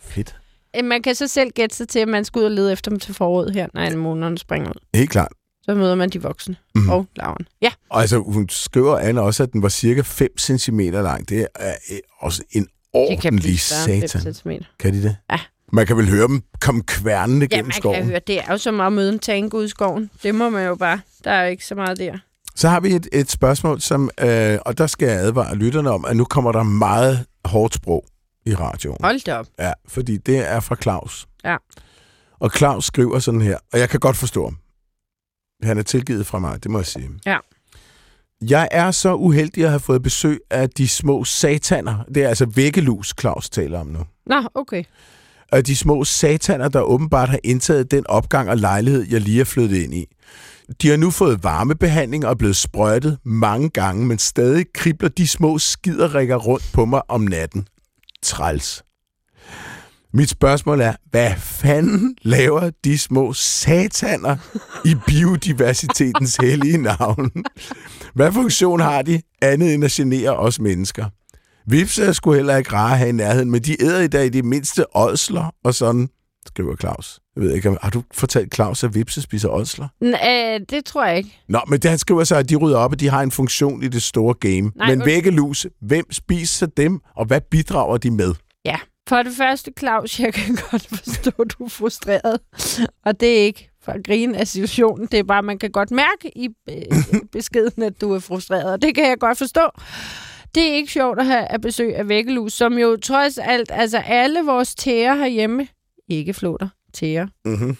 Fedt. 0.00 0.36
Øh, 0.76 0.84
Man 0.84 1.02
kan 1.02 1.14
så 1.14 1.28
selv 1.28 1.50
gætte 1.50 1.76
sig 1.76 1.88
til, 1.88 1.98
at 1.98 2.08
man 2.08 2.24
skal 2.24 2.38
ud 2.38 2.44
og 2.44 2.50
lede 2.50 2.72
efter 2.72 2.90
dem 2.90 2.98
til 3.00 3.14
foråret 3.14 3.54
her, 3.54 3.66
når 3.74 3.80
anemonerne 3.80 4.38
springer 4.38 4.68
ud. 4.70 4.80
Helt 4.94 5.10
klart. 5.10 5.32
Så 5.62 5.74
møder 5.74 5.94
man 5.94 6.08
de 6.10 6.22
voksne 6.22 6.56
mm. 6.74 6.90
og 6.90 7.06
laveren. 7.16 7.46
Ja, 7.62 7.70
Og 7.90 8.00
altså, 8.00 8.18
hun 8.18 8.48
skriver 8.48 8.98
Anna 8.98 9.20
også, 9.20 9.42
at 9.42 9.52
den 9.52 9.62
var 9.62 9.68
cirka 9.68 10.00
5 10.04 10.28
cm 10.38 10.80
lang. 10.80 11.28
Det 11.28 11.46
er 11.54 11.70
øh, 11.90 11.98
også 12.20 12.42
en 12.50 12.62
det 12.62 13.20
kan 13.20 13.36
blive 13.36 13.58
ordentlig 13.58 13.60
satan. 13.60 14.22
5 14.22 14.32
cm. 14.34 14.50
Kan 14.78 14.94
de 14.94 15.02
det? 15.02 15.16
Ja. 15.30 15.38
Man 15.72 15.86
kan 15.86 15.96
vel 15.96 16.08
høre 16.08 16.26
dem 16.28 16.42
komme 16.60 16.82
kværnende 16.82 17.48
Ja, 17.50 17.56
gennem 17.56 17.66
man 17.68 17.72
skoven. 17.72 17.96
kan 17.96 18.06
høre, 18.06 18.20
det 18.26 18.38
er 18.38 18.44
jo 18.52 18.58
som 18.58 18.80
at 18.80 18.92
møde 18.92 19.12
en 19.12 19.18
tank 19.18 19.54
ude 19.54 19.64
i 19.64 19.68
skoven. 19.68 20.10
Det 20.22 20.34
må 20.34 20.50
man 20.50 20.66
jo 20.66 20.74
bare. 20.74 21.00
Der 21.24 21.30
er 21.30 21.44
jo 21.44 21.50
ikke 21.50 21.66
så 21.66 21.74
meget 21.74 21.98
der. 21.98 22.18
Så 22.54 22.68
har 22.68 22.80
vi 22.80 22.88
et, 22.94 23.08
et 23.12 23.30
spørgsmål, 23.30 23.80
som, 23.80 24.10
øh, 24.20 24.58
og 24.66 24.78
der 24.78 24.86
skal 24.86 25.08
jeg 25.08 25.16
advare 25.18 25.54
lytterne 25.56 25.90
om, 25.90 26.04
at 26.04 26.16
nu 26.16 26.24
kommer 26.24 26.52
der 26.52 26.62
meget 26.62 27.26
hårdt 27.44 27.74
sprog 27.74 28.04
i 28.46 28.54
radioen. 28.54 28.96
Hold 29.00 29.24
da 29.24 29.34
op. 29.36 29.46
Ja, 29.58 29.72
fordi 29.88 30.16
det 30.16 30.50
er 30.50 30.60
fra 30.60 30.76
Claus. 30.82 31.26
Ja. 31.44 31.56
Og 32.40 32.50
Claus 32.56 32.84
skriver 32.84 33.18
sådan 33.18 33.40
her, 33.40 33.58
og 33.72 33.78
jeg 33.78 33.88
kan 33.88 34.00
godt 34.00 34.16
forstå 34.16 34.44
ham. 34.44 34.56
Han 35.62 35.78
er 35.78 35.82
tilgivet 35.82 36.26
fra 36.26 36.38
mig, 36.38 36.62
det 36.62 36.70
må 36.70 36.78
jeg 36.78 36.86
sige. 36.86 37.10
Ja. 37.26 37.36
Jeg 38.42 38.68
er 38.70 38.90
så 38.90 39.14
uheldig 39.14 39.64
at 39.64 39.70
have 39.70 39.80
fået 39.80 40.02
besøg 40.02 40.40
af 40.50 40.70
de 40.70 40.88
små 40.88 41.24
sataner. 41.24 42.04
Det 42.14 42.24
er 42.24 42.28
altså 42.28 42.46
væggelus, 42.46 43.14
Claus 43.20 43.50
taler 43.50 43.80
om 43.80 43.86
nu. 43.86 43.98
Nå, 44.26 44.42
okay. 44.54 44.84
Af 45.52 45.64
de 45.64 45.76
små 45.76 46.04
sataner, 46.04 46.68
der 46.68 46.80
åbenbart 46.80 47.28
har 47.28 47.38
indtaget 47.44 47.90
den 47.90 48.06
opgang 48.06 48.50
og 48.50 48.56
lejlighed, 48.56 49.06
jeg 49.10 49.20
lige 49.20 49.40
er 49.40 49.44
flyttet 49.44 49.76
ind 49.76 49.94
i. 49.94 50.06
De 50.82 50.88
har 50.88 50.96
nu 50.96 51.10
fået 51.10 51.44
varmebehandling 51.44 52.24
og 52.24 52.30
er 52.30 52.34
blevet 52.34 52.56
sprøjtet 52.56 53.18
mange 53.24 53.68
gange, 53.68 54.06
men 54.06 54.18
stadig 54.18 54.66
kribler 54.74 55.08
de 55.08 55.26
små 55.26 55.58
skiderikker 55.58 56.36
rundt 56.36 56.70
på 56.72 56.84
mig 56.84 57.02
om 57.08 57.20
natten. 57.20 57.66
Træls. 58.22 58.82
Mit 60.14 60.30
spørgsmål 60.30 60.80
er, 60.80 60.94
hvad 61.10 61.32
fanden 61.36 62.16
laver 62.22 62.70
de 62.84 62.98
små 62.98 63.32
sataner 63.32 64.36
i 64.84 64.94
biodiversitetens 65.06 66.36
hellige 66.36 66.78
navn? 66.78 67.30
Hvad 68.14 68.32
funktion 68.32 68.80
har 68.80 69.02
de 69.02 69.22
andet 69.42 69.74
end 69.74 69.84
at 69.84 69.90
genere 69.90 70.36
os 70.36 70.60
mennesker? 70.60 71.04
Vipse 71.66 72.04
er 72.04 72.12
sgu 72.12 72.32
heller 72.32 72.56
ikke 72.56 72.72
rare 72.72 72.96
have 72.96 73.08
i 73.08 73.12
nærheden, 73.12 73.50
men 73.50 73.62
de 73.62 73.82
æder 73.82 74.00
i 74.00 74.08
dag 74.08 74.32
de 74.32 74.42
mindste 74.42 74.96
ådsler 74.96 75.54
og 75.64 75.74
sådan, 75.74 76.08
skriver 76.46 76.76
Claus. 76.76 77.20
Jeg 77.36 77.42
ved 77.44 77.54
ikke, 77.54 77.76
har 77.82 77.90
du 77.90 78.02
fortalt 78.14 78.54
Claus, 78.54 78.84
at 78.84 78.94
vipse 78.94 79.22
spiser 79.22 79.48
ådsler? 79.48 79.88
N- 80.04 80.28
øh, 80.30 80.60
det 80.70 80.84
tror 80.84 81.04
jeg 81.04 81.16
ikke. 81.16 81.38
Nå, 81.48 81.60
men 81.68 81.80
det 81.80 81.90
han 81.90 81.98
skriver 81.98 82.24
så, 82.24 82.36
at 82.36 82.48
de 82.50 82.56
rydder 82.56 82.78
op, 82.78 82.92
og 82.92 83.00
de 83.00 83.08
har 83.08 83.22
en 83.22 83.30
funktion 83.30 83.82
i 83.82 83.88
det 83.88 84.02
store 84.02 84.34
game. 84.34 84.72
Nej, 84.76 84.94
men 84.94 85.04
væggelus, 85.06 85.66
hvem 85.80 86.12
spiser 86.12 86.66
dem, 86.66 87.00
og 87.16 87.24
hvad 87.26 87.40
bidrager 87.40 87.96
de 87.96 88.10
med? 88.10 88.34
Ja. 88.64 88.76
For 89.08 89.22
det 89.22 89.32
første, 89.36 89.70
Claus, 89.78 90.20
jeg 90.20 90.34
kan 90.34 90.58
godt 90.70 90.86
forstå, 90.88 91.30
at 91.38 91.46
du 91.58 91.64
er 91.64 91.68
frustreret. 91.68 92.40
Og 93.06 93.20
det 93.20 93.38
er 93.40 93.42
ikke 93.42 93.70
for 93.84 93.92
at 93.92 94.04
grine 94.06 94.38
af 94.38 94.48
situationen. 94.48 95.06
Det 95.12 95.18
er 95.18 95.24
bare, 95.24 95.42
man 95.42 95.58
kan 95.58 95.70
godt 95.70 95.90
mærke 95.90 96.38
i 96.38 96.48
øh, 96.70 97.20
beskeden, 97.32 97.82
at 97.82 98.00
du 98.00 98.12
er 98.12 98.18
frustreret. 98.18 98.72
Og 98.72 98.82
det 98.82 98.94
kan 98.94 99.08
jeg 99.08 99.18
godt 99.18 99.38
forstå. 99.38 99.60
Det 100.54 100.68
er 100.70 100.74
ikke 100.74 100.92
sjovt 100.92 101.18
at 101.20 101.26
have 101.26 101.44
at 101.46 101.60
besøg 101.60 101.96
af 101.96 102.08
væggelus, 102.08 102.52
som 102.52 102.78
jo 102.78 102.96
trods 102.96 103.38
alt, 103.38 103.70
altså 103.72 103.98
alle 103.98 104.40
vores 104.44 104.74
tæer 104.74 105.14
herhjemme, 105.14 105.68
ikke 106.08 106.34
flåter, 106.34 106.68
tæer, 106.94 107.26
Mm-hmm. 107.44 107.76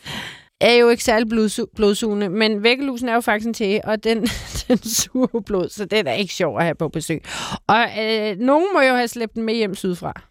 er 0.60 0.72
jo 0.74 0.88
ikke 0.88 1.04
særlig 1.04 1.32
blodsu- 1.32 1.72
blodsugende, 1.76 2.28
men 2.28 2.62
væggelusen 2.62 3.08
er 3.08 3.14
jo 3.14 3.20
faktisk 3.20 3.46
en 3.48 3.54
tæge, 3.54 3.84
og 3.84 4.04
den, 4.04 4.18
den 4.68 4.78
suger 4.78 5.40
blod, 5.46 5.68
så 5.68 5.84
det 5.84 6.08
er 6.08 6.12
ikke 6.12 6.34
sjovt 6.34 6.58
at 6.58 6.64
have 6.64 6.74
på 6.74 6.88
besøg. 6.88 7.22
Og 7.66 7.86
øh, 8.00 8.36
nogen 8.38 8.66
må 8.74 8.80
jo 8.80 8.94
have 8.94 9.08
slæbt 9.08 9.34
den 9.34 9.42
med 9.42 9.54
hjem 9.54 9.74
sydfra. 9.74 10.22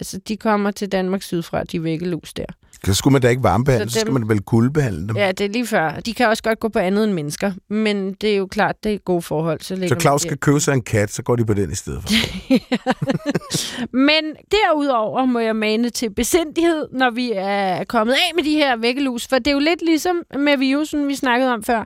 Altså, 0.00 0.18
de 0.28 0.36
kommer 0.36 0.70
til 0.70 0.92
Danmark 0.92 1.22
sydfra, 1.22 1.64
de 1.64 1.82
væggelus 1.82 2.32
der. 2.34 2.44
Så 2.84 2.94
skulle 2.94 3.12
man 3.12 3.22
da 3.22 3.28
ikke 3.28 3.42
varmebehandle, 3.42 3.88
Så 3.90 3.94
så, 3.94 4.00
så 4.00 4.04
dem- 4.04 4.12
skal 4.14 4.20
man 4.20 4.28
vel 4.28 4.40
kuldebehandle 4.42 5.08
dem. 5.08 5.16
Ja, 5.16 5.32
det 5.32 5.44
er 5.44 5.48
lige 5.48 5.66
før. 5.66 6.00
De 6.00 6.14
kan 6.14 6.28
også 6.28 6.42
godt 6.42 6.60
gå 6.60 6.68
på 6.68 6.78
andet 6.78 7.04
end 7.04 7.12
mennesker, 7.12 7.52
men 7.68 8.12
det 8.12 8.32
er 8.32 8.36
jo 8.36 8.46
klart, 8.46 8.84
det 8.84 8.94
er 8.94 8.98
gode 8.98 9.22
forhold. 9.22 9.60
Så, 9.60 9.76
Så 9.88 9.96
Claus 10.00 10.22
skal 10.22 10.38
købe 10.38 10.60
sig 10.60 10.72
en 10.72 10.82
kat, 10.82 11.10
så 11.12 11.22
går 11.22 11.36
de 11.36 11.44
på 11.46 11.54
den 11.54 11.70
i 11.72 11.74
stedet 11.74 12.02
for. 12.02 12.08
Men 13.96 14.24
derudover 14.50 15.24
må 15.24 15.38
jeg 15.38 15.56
mane 15.56 15.90
til 15.90 16.10
besindighed, 16.10 16.86
når 16.92 17.10
vi 17.10 17.32
er 17.34 17.84
kommet 17.84 18.14
af 18.14 18.34
med 18.34 18.44
de 18.44 18.50
her 18.52 18.76
væggelus, 18.76 19.26
for 19.26 19.36
det 19.38 19.46
er 19.46 19.52
jo 19.52 19.58
lidt 19.58 19.82
ligesom 19.82 20.16
med 20.38 20.56
virusen, 20.58 21.08
vi 21.08 21.14
snakkede 21.14 21.52
om 21.52 21.62
før. 21.62 21.84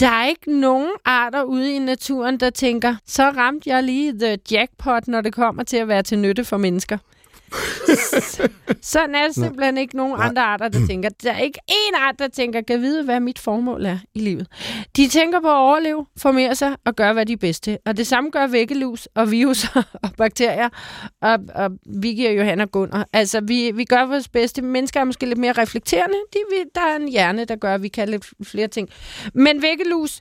Der 0.00 0.08
er 0.08 0.26
ikke 0.26 0.60
nogen 0.60 0.90
arter 1.04 1.42
ude 1.42 1.74
i 1.74 1.78
naturen, 1.78 2.40
der 2.40 2.50
tænker, 2.50 2.96
så 3.06 3.22
ramte 3.22 3.70
jeg 3.70 3.82
lige 3.82 4.12
the 4.12 4.38
jackpot, 4.50 5.08
når 5.08 5.20
det 5.20 5.34
kommer 5.34 5.62
til 5.62 5.76
at 5.76 5.88
være 5.88 6.02
til 6.02 6.18
nytte 6.18 6.44
for 6.44 6.56
mennesker. 6.56 6.98
Sådan 8.82 9.14
er 9.14 9.26
det 9.26 9.34
simpelthen 9.34 9.78
ikke 9.78 9.96
nogen 9.96 10.12
Nej. 10.12 10.28
andre 10.28 10.42
arter, 10.42 10.68
der 10.68 10.86
tænker. 10.86 11.08
Der 11.22 11.32
er 11.32 11.38
ikke 11.38 11.58
én 11.70 11.96
art, 11.96 12.18
der 12.18 12.28
tænker, 12.28 12.60
kan 12.60 12.80
vide, 12.80 13.04
hvad 13.04 13.20
mit 13.20 13.38
formål 13.38 13.84
er 13.86 13.98
i 14.14 14.20
livet. 14.20 14.46
De 14.96 15.08
tænker 15.08 15.40
på 15.40 15.46
at 15.46 15.56
overleve, 15.56 16.06
formere 16.18 16.54
sig 16.54 16.76
og 16.84 16.96
gøre, 16.96 17.12
hvad 17.12 17.26
de 17.26 17.32
er 17.32 17.36
bedst 17.36 17.62
til. 17.62 17.78
Og 17.86 17.96
det 17.96 18.06
samme 18.06 18.30
gør 18.30 18.46
væggelus 18.46 19.08
og 19.14 19.30
viruser 19.30 19.82
og 20.04 20.10
bakterier. 20.18 20.68
Og, 21.22 21.38
og 21.54 21.70
Vicky 22.02 22.26
og 22.28 22.36
Johanna 22.36 22.64
Gunnar. 22.64 23.08
Altså, 23.12 23.40
vi, 23.40 23.70
vi 23.74 23.84
gør 23.84 24.06
vores 24.06 24.28
bedste. 24.28 24.62
Mennesker 24.62 25.00
er 25.00 25.04
måske 25.04 25.26
lidt 25.26 25.38
mere 25.38 25.52
reflekterende. 25.52 26.16
De, 26.32 26.38
vi, 26.50 26.56
der 26.74 26.80
er 26.80 26.96
en 26.96 27.08
hjerne, 27.08 27.44
der 27.44 27.56
gør, 27.56 27.74
at 27.74 27.82
vi 27.82 27.88
kan 27.88 28.08
lidt 28.08 28.26
flere 28.42 28.68
ting. 28.68 28.88
Men 29.34 29.62
væggelus, 29.62 30.20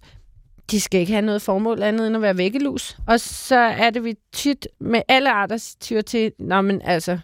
de 0.72 0.82
skal 0.82 1.00
ikke 1.00 1.14
have 1.14 1.26
noget 1.26 1.42
formål 1.42 1.84
andet 1.84 2.08
end 2.08 2.16
at 2.16 2.22
være 2.22 2.38
væggelus. 2.38 2.98
Og 3.08 3.20
så 3.20 3.56
er 3.56 3.90
det, 3.90 4.04
vi 4.04 4.16
tit 4.34 4.68
med 4.80 5.02
alle 5.08 5.32
arter 5.32 5.76
tyr 5.82 6.02
til, 6.02 6.32
nå, 6.40 6.62
men 6.62 6.82
altså, 6.82 7.20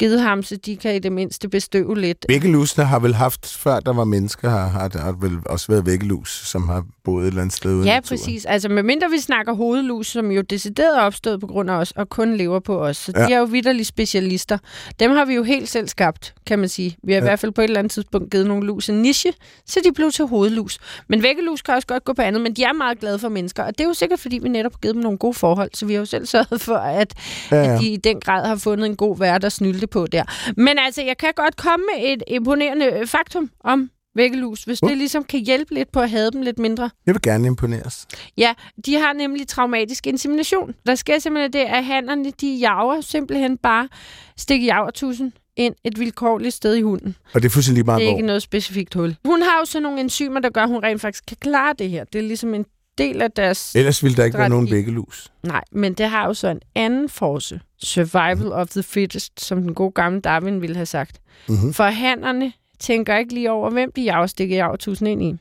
gedehamse, 0.00 0.56
de 0.56 0.76
kan 0.76 0.94
i 0.94 0.98
det 0.98 1.12
mindste 1.12 1.48
bestøve 1.48 2.00
lidt. 2.00 2.26
Væggelusene 2.28 2.84
har 2.84 2.98
vel 2.98 3.14
haft, 3.14 3.46
før 3.46 3.80
der 3.80 3.92
var 3.92 4.04
mennesker, 4.04 4.50
har, 4.50 4.68
har 4.68 4.88
der 4.88 5.12
vel 5.20 5.38
også 5.46 5.66
været 5.72 5.86
væggelus, 5.86 6.42
som 6.46 6.68
har 6.68 6.84
boet 7.04 7.22
et 7.22 7.26
eller 7.28 7.40
andet 7.42 7.56
sted 7.56 7.74
ude 7.74 7.86
Ja, 7.86 8.00
præcis. 8.08 8.44
Altså, 8.44 8.68
medmindre 8.68 9.10
vi 9.10 9.18
snakker 9.18 9.54
hovedlus, 9.54 10.06
som 10.06 10.30
jo 10.30 10.40
decideret 10.40 10.98
er 10.98 11.02
opstået 11.02 11.40
på 11.40 11.46
grund 11.46 11.70
af 11.70 11.74
os, 11.74 11.90
og 11.90 12.08
kun 12.08 12.36
lever 12.36 12.60
på 12.60 12.84
os. 12.84 12.96
Så 12.96 13.12
ja. 13.16 13.26
De 13.26 13.32
er 13.32 13.38
jo 13.38 13.44
vidderlige 13.44 13.84
specialister. 13.84 14.58
Dem 15.00 15.10
har 15.10 15.24
vi 15.24 15.34
jo 15.34 15.42
helt 15.42 15.68
selv 15.68 15.88
skabt, 15.88 16.34
kan 16.46 16.58
man 16.58 16.68
sige. 16.68 16.96
Vi 17.04 17.12
har 17.12 17.18
ja. 17.20 17.24
i 17.24 17.28
hvert 17.28 17.38
fald 17.40 17.52
på 17.52 17.60
et 17.60 17.64
eller 17.64 17.78
andet 17.78 17.90
tidspunkt 17.92 18.30
givet 18.30 18.46
nogle 18.46 18.66
lus 18.66 18.88
en 18.88 19.02
niche, 19.02 19.32
så 19.66 19.80
de 19.84 19.92
blev 19.92 20.10
til 20.10 20.24
hovedlus. 20.26 20.78
Men 21.08 21.22
væggelus 21.22 21.62
kan 21.62 21.74
også 21.74 21.86
godt 21.86 22.04
gå 22.04 22.12
på 22.12 22.22
andet, 22.22 22.42
men 22.42 22.52
de 22.54 22.62
er 22.62 22.72
meget 22.72 23.00
glade 23.00 23.18
for 23.18 23.28
mennesker. 23.28 23.62
Og 23.62 23.78
det 23.78 23.84
er 23.84 23.88
jo 23.88 23.94
sikkert, 23.94 24.20
fordi 24.20 24.38
vi 24.42 24.48
netop 24.48 24.72
har 24.72 24.78
givet 24.78 24.94
dem 24.94 25.02
nogle 25.02 25.18
gode 25.18 25.34
forhold, 25.34 25.70
så 25.74 25.86
vi 25.86 25.92
har 25.92 25.98
jo 26.00 26.06
selv 26.06 26.26
sørget 26.26 26.60
for, 26.60 26.76
at, 26.76 27.14
Ja, 27.50 27.56
ja. 27.56 27.74
at 27.74 27.80
de 27.80 27.88
i 27.88 27.96
den 27.96 28.20
grad 28.20 28.46
har 28.46 28.56
fundet 28.56 28.86
en 28.86 28.96
god 28.96 29.18
vært 29.18 29.44
at 29.44 29.52
snylte 29.52 29.86
på 29.90 30.06
der. 30.06 30.52
Men 30.56 30.78
altså, 30.78 31.02
jeg 31.02 31.18
kan 31.18 31.32
godt 31.36 31.56
komme 31.56 31.86
med 31.94 32.12
et 32.12 32.22
imponerende 32.28 33.06
faktum 33.06 33.50
om 33.64 33.90
væggelus, 34.14 34.62
hvis 34.64 34.82
Uh. 34.82 34.88
det 34.88 34.98
ligesom 34.98 35.24
kan 35.24 35.40
hjælpe 35.40 35.74
lidt 35.74 35.92
på 35.92 36.00
at 36.00 36.10
have 36.10 36.30
dem 36.30 36.42
lidt 36.42 36.58
mindre. 36.58 36.90
Jeg 37.06 37.14
vil 37.14 37.22
gerne 37.22 37.46
imponeres. 37.46 38.06
Ja, 38.38 38.54
de 38.86 38.94
har 38.94 39.12
nemlig 39.12 39.48
traumatisk 39.48 40.06
insemination. 40.06 40.74
Der 40.86 40.94
sker 40.94 41.18
simpelthen 41.18 41.52
det, 41.52 41.58
at 41.58 41.84
hannerne, 41.84 42.30
de 42.40 42.54
jager 42.60 43.00
simpelthen 43.00 43.58
bare 43.58 43.88
stikker 44.36 44.66
javertusen 44.66 45.32
ind 45.56 45.74
et 45.84 45.98
vilkårligt 46.00 46.54
sted 46.54 46.74
i 46.74 46.80
hunden. 46.80 47.16
Og 47.34 47.42
det 47.42 47.48
er 47.48 47.50
fuldstændig 47.50 47.84
meget, 47.86 48.00
Det 48.00 48.06
er 48.08 48.10
ikke 48.16 48.26
noget 48.26 48.42
specifikt 48.42 48.94
hul. 48.94 49.16
Hun 49.24 49.42
har 49.42 49.58
jo 49.60 49.64
så 49.64 49.80
nogle 49.80 50.00
enzymer, 50.00 50.40
der 50.40 50.50
gør, 50.50 50.62
at 50.62 50.68
hun 50.68 50.82
rent 50.82 51.00
faktisk 51.00 51.24
kan 51.28 51.36
klare 51.40 51.74
det 51.78 51.90
her. 51.90 52.04
Det 52.04 52.18
er 52.18 52.22
ligesom 52.22 52.54
en 52.54 52.64
del 52.98 53.22
af 53.22 53.30
deres... 53.30 53.74
Ellers 53.74 54.02
ville 54.02 54.16
der 54.16 54.24
ikke 54.24 54.38
være 54.38 54.48
nogen 54.48 54.66
Strategi. 54.66 54.76
væggelus. 54.86 55.32
Nej, 55.42 55.62
men 55.72 55.94
det 55.94 56.06
har 56.08 56.26
jo 56.26 56.34
så 56.34 56.48
en 56.48 56.60
anden 56.74 57.08
force. 57.08 57.60
Survival 57.84 58.52
of 58.52 58.68
the 58.68 58.82
fittest, 58.82 59.40
som 59.44 59.62
den 59.62 59.74
gode 59.74 59.90
gamle 59.92 60.20
Darwin 60.20 60.60
ville 60.62 60.76
have 60.76 60.86
sagt. 60.86 61.20
Mm-hmm. 61.48 61.74
For 61.74 61.84
hannerne 61.84 62.52
tænker 62.78 63.16
ikke 63.16 63.34
lige 63.34 63.50
over, 63.50 63.70
hvem 63.70 63.92
de 63.92 64.02
jager 64.02 64.26
stikker 64.26 64.56
javertusen 64.56 65.06
ind 65.06 65.22
i. 65.22 65.36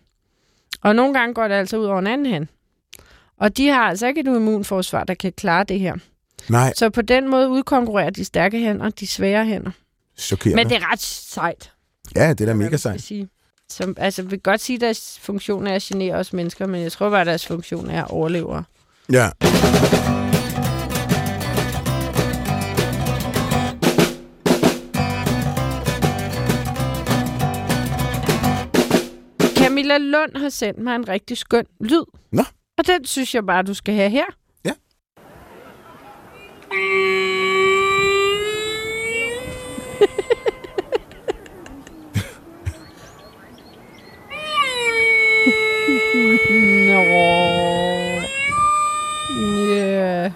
Og 0.82 0.96
nogle 0.96 1.14
gange 1.14 1.34
går 1.34 1.48
det 1.48 1.56
altså 1.56 1.78
ud 1.78 1.86
over 1.86 2.00
en 2.00 2.08
anden 2.08 2.34
han. 2.34 2.50
Og 3.40 3.58
de 3.58 3.68
har 3.68 3.82
altså 3.82 4.08
ikke 4.08 4.20
et 4.22 4.28
immunforsvar, 4.28 5.04
der 5.04 5.14
kan 5.14 5.32
klare 5.34 5.64
det 5.64 5.80
her. 5.80 5.96
Nej, 6.50 6.74
Så 6.76 6.90
på 6.90 7.02
den 7.02 7.30
måde 7.30 7.50
udkonkurrerer 7.50 8.10
de 8.10 8.26
stærke 8.26 8.60
hænder, 8.60 8.90
de 8.90 9.08
svære 9.08 9.46
hænder. 9.46 9.72
chokerende. 10.18 10.56
Men 10.64 10.70
det 10.70 10.78
er 10.78 10.92
ret 10.92 11.02
sejt. 11.02 11.72
Ja, 12.16 12.30
det 12.30 12.42
er 12.42 12.46
da 12.46 12.54
mega 12.54 12.78
sejt. 12.78 13.02
Sige. 13.02 13.28
Som, 13.70 13.96
altså, 13.98 14.24
vi 14.24 14.30
kan 14.30 14.40
godt 14.40 14.62
sige, 14.62 14.76
at 14.76 14.82
deres 14.82 15.20
funktion 15.22 15.68
er 15.68 15.74
at 15.76 15.82
genere 15.82 16.16
os 16.16 16.34
mennesker, 16.34 16.66
men 16.68 16.82
jeg 16.82 16.92
tror 16.92 17.10
bare, 17.10 17.22
at 17.22 17.28
deres 17.28 17.48
funktion 17.48 17.90
er 17.90 18.04
at 18.04 18.10
overleve. 18.12 18.64
Ja. 19.12 19.30
Camilla 29.80 29.98
Lund 29.98 30.38
har 30.38 30.50
sendt 30.50 30.80
mig 30.80 30.96
en 30.96 31.08
rigtig 31.08 31.38
skøn 31.38 31.66
lyd. 31.80 32.04
Nå. 32.32 32.44
Og 32.78 32.88
den 32.88 33.06
synes 33.06 33.36
jeg 33.36 33.46
bare, 33.46 33.64
du 33.64 33.74
skal 33.74 33.94
have 33.94 34.10
her. 34.10 34.26
Ja. 34.66 34.72
Nå. 46.90 47.04
Ja. 49.70 50.32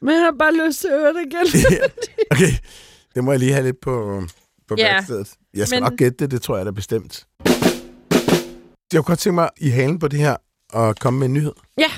Men 0.00 0.14
jeg 0.14 0.22
har 0.22 0.34
bare 0.38 0.66
lyst 0.66 0.80
til 0.80 0.88
at 0.88 1.00
høre 1.00 1.12
det 1.14 1.20
igen. 1.26 1.80
okay, 2.30 2.52
det 3.14 3.24
må 3.24 3.30
jeg 3.32 3.38
lige 3.38 3.52
have 3.52 3.64
lidt 3.64 3.80
på, 3.80 4.22
på 4.68 4.74
Ja, 4.78 4.92
værkstedet. 4.94 5.28
Jeg 5.54 5.66
skal 5.68 5.76
men- 5.76 5.82
nok 5.90 5.98
gætte 5.98 6.16
det, 6.18 6.30
det 6.30 6.42
tror 6.42 6.56
jeg 6.56 6.66
da 6.66 6.70
bestemt. 6.70 7.26
Jeg 8.92 8.98
kunne 8.98 9.02
godt 9.02 9.18
tænke 9.18 9.34
mig 9.34 9.50
i 9.58 9.68
halen 9.68 9.98
på 9.98 10.08
det 10.08 10.18
her 10.18 10.36
og 10.72 10.96
komme 10.96 11.18
med 11.18 11.26
en 11.26 11.32
nyhed. 11.34 11.52
Ja. 11.78 11.90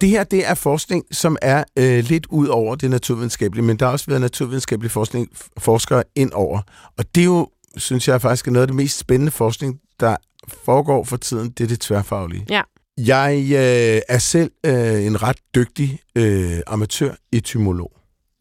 Det 0.00 0.08
her, 0.08 0.24
det 0.24 0.46
er 0.46 0.54
forskning, 0.54 1.04
som 1.12 1.36
er 1.42 1.64
øh, 1.78 2.04
lidt 2.04 2.26
ud 2.30 2.46
over 2.46 2.74
det 2.74 2.90
naturvidenskabelige, 2.90 3.64
men 3.64 3.76
der 3.78 3.84
har 3.86 3.92
også 3.92 4.06
været 4.08 4.20
naturvidenskabelig 4.20 4.90
forskning, 4.90 5.28
forskere 5.58 6.02
ind 6.14 6.32
over. 6.32 6.60
Og 6.98 7.14
det 7.14 7.20
er 7.20 7.24
jo, 7.24 7.48
synes 7.76 8.08
jeg 8.08 8.20
faktisk, 8.22 8.46
er 8.48 8.52
noget 8.52 8.62
af 8.62 8.66
det 8.68 8.76
mest 8.76 8.98
spændende 8.98 9.32
forskning, 9.32 9.80
der 10.00 10.16
foregår 10.64 11.04
for 11.04 11.16
tiden, 11.16 11.50
det 11.50 11.64
er 11.64 11.68
det 11.68 11.80
tværfaglige. 11.80 12.46
Ja. 12.50 12.62
Jeg 12.98 13.38
øh, 13.42 14.00
er 14.08 14.18
selv 14.18 14.50
øh, 14.66 15.06
en 15.06 15.22
ret 15.22 15.36
dygtig 15.54 15.98
øh, 16.16 16.58
amatør-etymolog. 16.66 17.92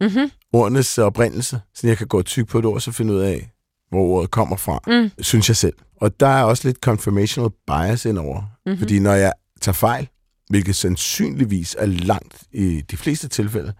Mm-hmm. 0.01 0.31
Ordenes 0.53 0.97
oprindelse, 0.97 1.59
så 1.75 1.87
jeg 1.87 1.97
kan 1.97 2.07
gå 2.07 2.17
og 2.17 2.25
tykke 2.25 2.51
på 2.51 2.59
et 2.59 2.65
ord, 2.65 2.81
så 2.81 2.91
finde 2.91 3.13
ud 3.13 3.19
af, 3.19 3.51
hvor 3.89 4.01
ordet 4.01 4.31
kommer 4.31 4.55
fra, 4.57 4.79
Mm. 4.87 5.11
synes 5.23 5.49
jeg 5.49 5.55
selv. 5.55 5.73
Og 6.01 6.19
der 6.19 6.27
er 6.27 6.43
også 6.43 6.67
lidt 6.67 6.77
confirmational 6.77 7.49
bias 7.67 8.05
indover. 8.05 8.41
Mhm. 8.41 8.47
Mm-hmm. 8.65 8.79
Fordi 8.79 8.99
når 8.99 9.13
jeg 9.13 9.33
tager 9.61 9.73
fejl, 9.73 10.07
hvilket 10.49 10.75
sandsynligvis 10.75 11.75
er 11.79 11.85
langt 11.85 12.43
i 12.51 12.81
de 12.91 12.97
fleste 12.97 13.27
tilfælde, 13.27 13.73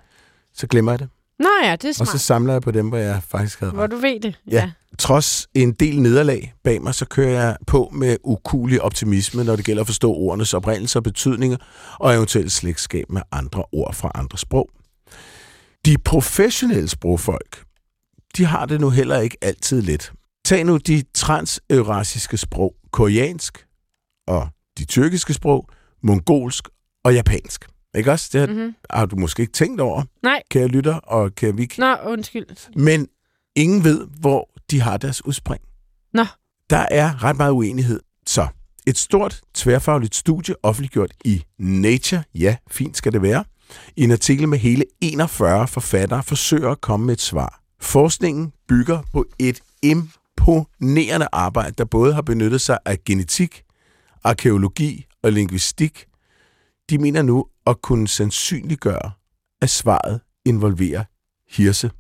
så 0.53 0.67
glemmer 0.67 0.91
jeg 0.91 0.99
det. 0.99 1.09
Nå 1.39 1.49
ja, 1.63 1.71
det 1.71 1.83
er 1.85 1.89
Og 1.89 1.95
smart. 1.95 2.07
så 2.09 2.17
samler 2.17 2.53
jeg 2.53 2.61
på 2.61 2.71
dem, 2.71 2.87
hvor 2.89 2.97
jeg 2.97 3.21
faktisk 3.27 3.59
havde 3.59 3.71
Hvor 3.73 3.83
ret. 3.83 3.91
du 3.91 3.97
ved 3.97 4.19
det. 4.19 4.39
Ja. 4.51 4.71
Trods 4.99 5.47
en 5.53 5.71
del 5.73 6.01
nederlag 6.01 6.53
bag 6.63 6.81
mig, 6.81 6.95
så 6.95 7.05
kører 7.05 7.29
jeg 7.29 7.57
på 7.67 7.89
med 7.93 8.17
ukulig 8.23 8.81
optimisme, 8.81 9.43
når 9.43 9.55
det 9.55 9.65
gælder 9.65 9.81
at 9.81 9.87
forstå 9.87 10.13
ordenes 10.13 10.53
oprindelse 10.53 10.99
og 10.99 11.03
betydninger, 11.03 11.57
og 11.99 12.15
eventuelt 12.15 12.51
slægtskab 12.51 13.05
med 13.11 13.21
andre 13.31 13.63
ord 13.71 13.93
fra 13.93 14.11
andre 14.15 14.37
sprog. 14.37 14.69
De 15.85 15.95
professionelle 16.05 16.87
sprogfolk, 16.89 17.63
de 18.37 18.45
har 18.45 18.65
det 18.65 18.81
nu 18.81 18.89
heller 18.89 19.19
ikke 19.19 19.37
altid 19.41 19.81
let. 19.81 20.11
Tag 20.45 20.63
nu 20.63 20.77
de 20.77 21.03
transeurasiske 21.13 22.37
sprog, 22.37 22.75
koreansk 22.91 23.65
og 24.27 24.47
de 24.77 24.85
tyrkiske 24.85 25.33
sprog, 25.33 25.69
mongolsk 26.03 26.67
og 27.03 27.13
japansk. 27.13 27.65
Ikke 27.97 28.11
også? 28.11 28.29
Det 28.33 28.39
har, 28.41 28.47
Mm-hmm. 28.47 28.75
har 28.89 29.05
du 29.05 29.15
måske 29.15 29.41
ikke 29.41 29.53
tænkt 29.53 29.81
over, 29.81 30.03
Nej. 30.23 30.41
kære 30.51 30.67
lytter 30.67 30.95
og 30.95 31.35
kære 31.35 31.55
Vik. 31.55 31.77
Nå, 31.77 31.95
undskyld. 32.05 32.45
Men 32.75 33.07
ingen 33.55 33.83
ved, 33.83 34.07
hvor 34.19 34.49
de 34.71 34.81
har 34.81 34.97
deres 34.97 35.25
udspring. 35.25 35.61
Nå. 36.13 36.25
Der 36.69 36.85
er 36.91 37.23
ret 37.23 37.37
meget 37.37 37.51
uenighed. 37.51 37.99
Så 38.27 38.47
et 38.87 38.97
stort 38.97 39.41
tværfagligt 39.53 40.15
studie 40.15 40.55
offentliggjort 40.63 41.13
i 41.25 41.43
Nature, 41.59 42.23
ja, 42.35 42.57
fint 42.71 42.97
skal 42.97 43.13
det 43.13 43.21
være, 43.21 43.43
i 43.95 44.03
en 44.03 44.11
artikel 44.11 44.47
med 44.47 44.57
hele 44.57 44.83
41 45.01 45.67
forfattere 45.67 46.23
forsøger 46.23 46.71
at 46.71 46.81
komme 46.81 47.05
med 47.05 47.13
et 47.13 47.21
svar. 47.21 47.61
Forskningen 47.81 48.53
bygger 48.67 49.01
på 49.13 49.25
et 49.39 49.59
imponerende 49.83 51.27
arbejde, 51.31 51.71
der 51.77 51.85
både 51.85 52.13
har 52.13 52.21
benyttet 52.21 52.61
sig 52.61 52.77
af 52.85 53.03
genetik, 53.03 53.63
arkeologi 54.23 55.05
og 55.23 55.31
linguistik. 55.31 56.05
De 56.89 56.97
mener 56.97 57.21
nu 57.21 57.45
at 57.65 57.81
kunne 57.81 58.07
sandsynliggøre, 58.07 59.11
at 59.61 59.69
svaret 59.69 60.21
involverer 60.45 61.03
hirse. 61.49 61.91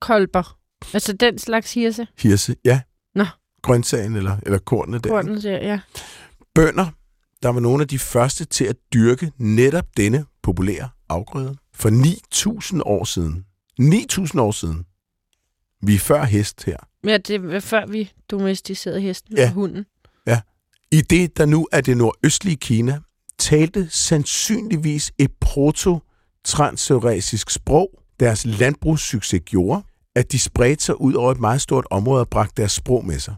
Kolber. 0.00 0.58
Altså 0.92 1.12
den 1.12 1.38
slags 1.38 1.74
hirse. 1.74 2.06
Hirse, 2.18 2.56
ja. 2.64 2.80
Nå. 3.14 3.24
Grøntsagen 3.62 4.16
eller, 4.16 4.36
eller 4.42 4.58
kornet 4.58 5.04
der. 5.04 5.10
Korten 5.10 5.42
der, 5.42 5.50
ja. 5.68 5.80
Bønder, 6.54 6.86
der 7.42 7.48
var 7.48 7.60
nogle 7.60 7.82
af 7.82 7.88
de 7.88 7.98
første 7.98 8.44
til 8.44 8.64
at 8.64 8.76
dyrke 8.94 9.32
netop 9.38 9.86
denne 9.96 10.24
populære 10.42 10.88
afgrøde. 11.08 11.56
For 11.74 11.90
9.000 12.74 12.80
år 12.84 13.04
siden. 13.04 13.44
9.000 13.80 14.40
år 14.40 14.50
siden. 14.50 14.84
Vi 15.82 15.94
er 15.94 15.98
før 15.98 16.24
hest 16.24 16.64
her. 16.64 16.76
Ja, 17.04 17.16
det 17.18 17.48
var 17.48 17.60
før 17.60 17.86
vi 17.86 18.12
domesticerede 18.30 19.00
hesten 19.00 19.36
Ja. 19.36 19.46
og 19.46 19.52
hunden. 19.52 19.84
I 20.92 21.00
det, 21.00 21.36
der 21.36 21.46
nu 21.46 21.68
er 21.72 21.80
det 21.80 21.96
nordøstlige 21.96 22.56
Kina, 22.56 23.00
talte 23.38 23.88
sandsynligvis 23.90 25.12
et 25.18 25.30
proto-transeurasisk 25.40 27.50
sprog. 27.50 28.00
Deres 28.20 28.46
landbrugssucces 28.46 29.42
gjorde, 29.44 29.82
at 30.14 30.32
de 30.32 30.38
spredte 30.38 30.84
sig 30.84 31.00
ud 31.00 31.14
over 31.14 31.32
et 31.32 31.40
meget 31.40 31.60
stort 31.60 31.86
område 31.90 32.20
og 32.20 32.28
bragte 32.28 32.62
deres 32.62 32.72
sprog 32.72 33.04
med 33.04 33.18
sig. 33.18 33.34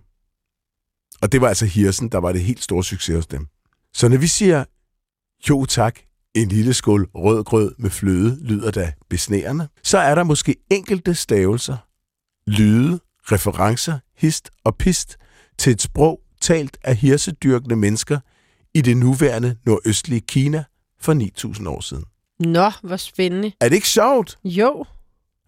Og 1.22 1.32
det 1.32 1.40
var 1.40 1.48
altså 1.48 1.66
hirsen, 1.66 2.08
der 2.08 2.18
var 2.18 2.32
det 2.32 2.40
helt 2.40 2.62
store 2.62 2.84
succes 2.84 3.14
hos 3.14 3.26
dem. 3.26 3.46
Så 3.94 4.08
når 4.08 4.16
vi 4.16 4.26
siger, 4.26 4.64
jo 5.48 5.64
tak, 5.64 5.98
en 6.34 6.48
lille 6.48 6.74
skål 6.74 7.08
rød 7.14 7.44
grød 7.44 7.74
med 7.78 7.90
fløde 7.90 8.38
lyder 8.44 8.70
da 8.70 8.92
besnærende, 9.08 9.68
så 9.82 9.98
er 9.98 10.14
der 10.14 10.24
måske 10.24 10.56
enkelte 10.70 11.14
stavelser, 11.14 11.76
lyde, 12.46 13.00
referencer, 13.22 13.98
hist 14.16 14.50
og 14.64 14.76
pist 14.76 15.16
til 15.58 15.72
et 15.72 15.82
sprog 15.82 16.20
talt 16.40 16.78
af 16.84 16.96
hirsedyrkende 16.96 17.76
mennesker 17.76 18.18
i 18.74 18.80
det 18.80 18.96
nuværende 18.96 19.56
nordøstlige 19.66 20.20
Kina 20.20 20.64
for 21.00 21.14
9.000 21.58 21.68
år 21.68 21.80
siden. 21.80 22.04
Nå, 22.40 22.70
hvor 22.82 22.96
spændende. 22.96 23.52
Er 23.60 23.68
det 23.68 23.76
ikke 23.76 23.88
sjovt? 23.88 24.38
Jo. 24.44 24.84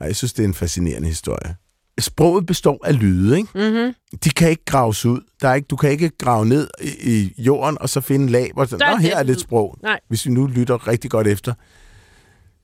Nej, 0.01 0.07
jeg 0.07 0.17
synes, 0.17 0.33
det 0.33 0.43
er 0.43 0.49
en 0.49 0.55
fascinerende 0.55 1.09
historie. 1.09 1.57
Sproget 2.01 2.47
består 2.47 2.87
af 2.87 2.99
lyde, 3.01 3.37
ikke? 3.37 3.49
Mm-hmm. 3.55 3.95
De 4.25 4.31
kan 4.31 4.51
ikke 4.51 4.65
graves 4.65 5.07
ud. 5.07 5.21
Der 5.41 5.49
er 5.49 5.55
ikke, 5.55 5.67
du 5.67 5.77
kan 5.77 5.91
ikke 5.91 6.11
grave 6.19 6.47
ned 6.47 6.69
i, 6.83 6.91
i 7.13 7.35
jorden 7.43 7.79
og 7.81 7.89
så 7.89 8.01
finde 8.01 8.29
lag, 8.29 8.51
hvor 8.55 8.63
er 8.63 8.93
Nå, 8.93 8.97
her 8.97 9.17
er 9.17 9.23
lidt 9.23 9.39
lyd." 9.39 9.43
sprog. 9.43 9.79
Nej. 9.83 10.01
Hvis 10.09 10.27
vi 10.27 10.31
nu 10.31 10.47
lytter 10.47 10.89
rigtig 10.89 11.11
godt 11.11 11.27
efter. 11.27 11.55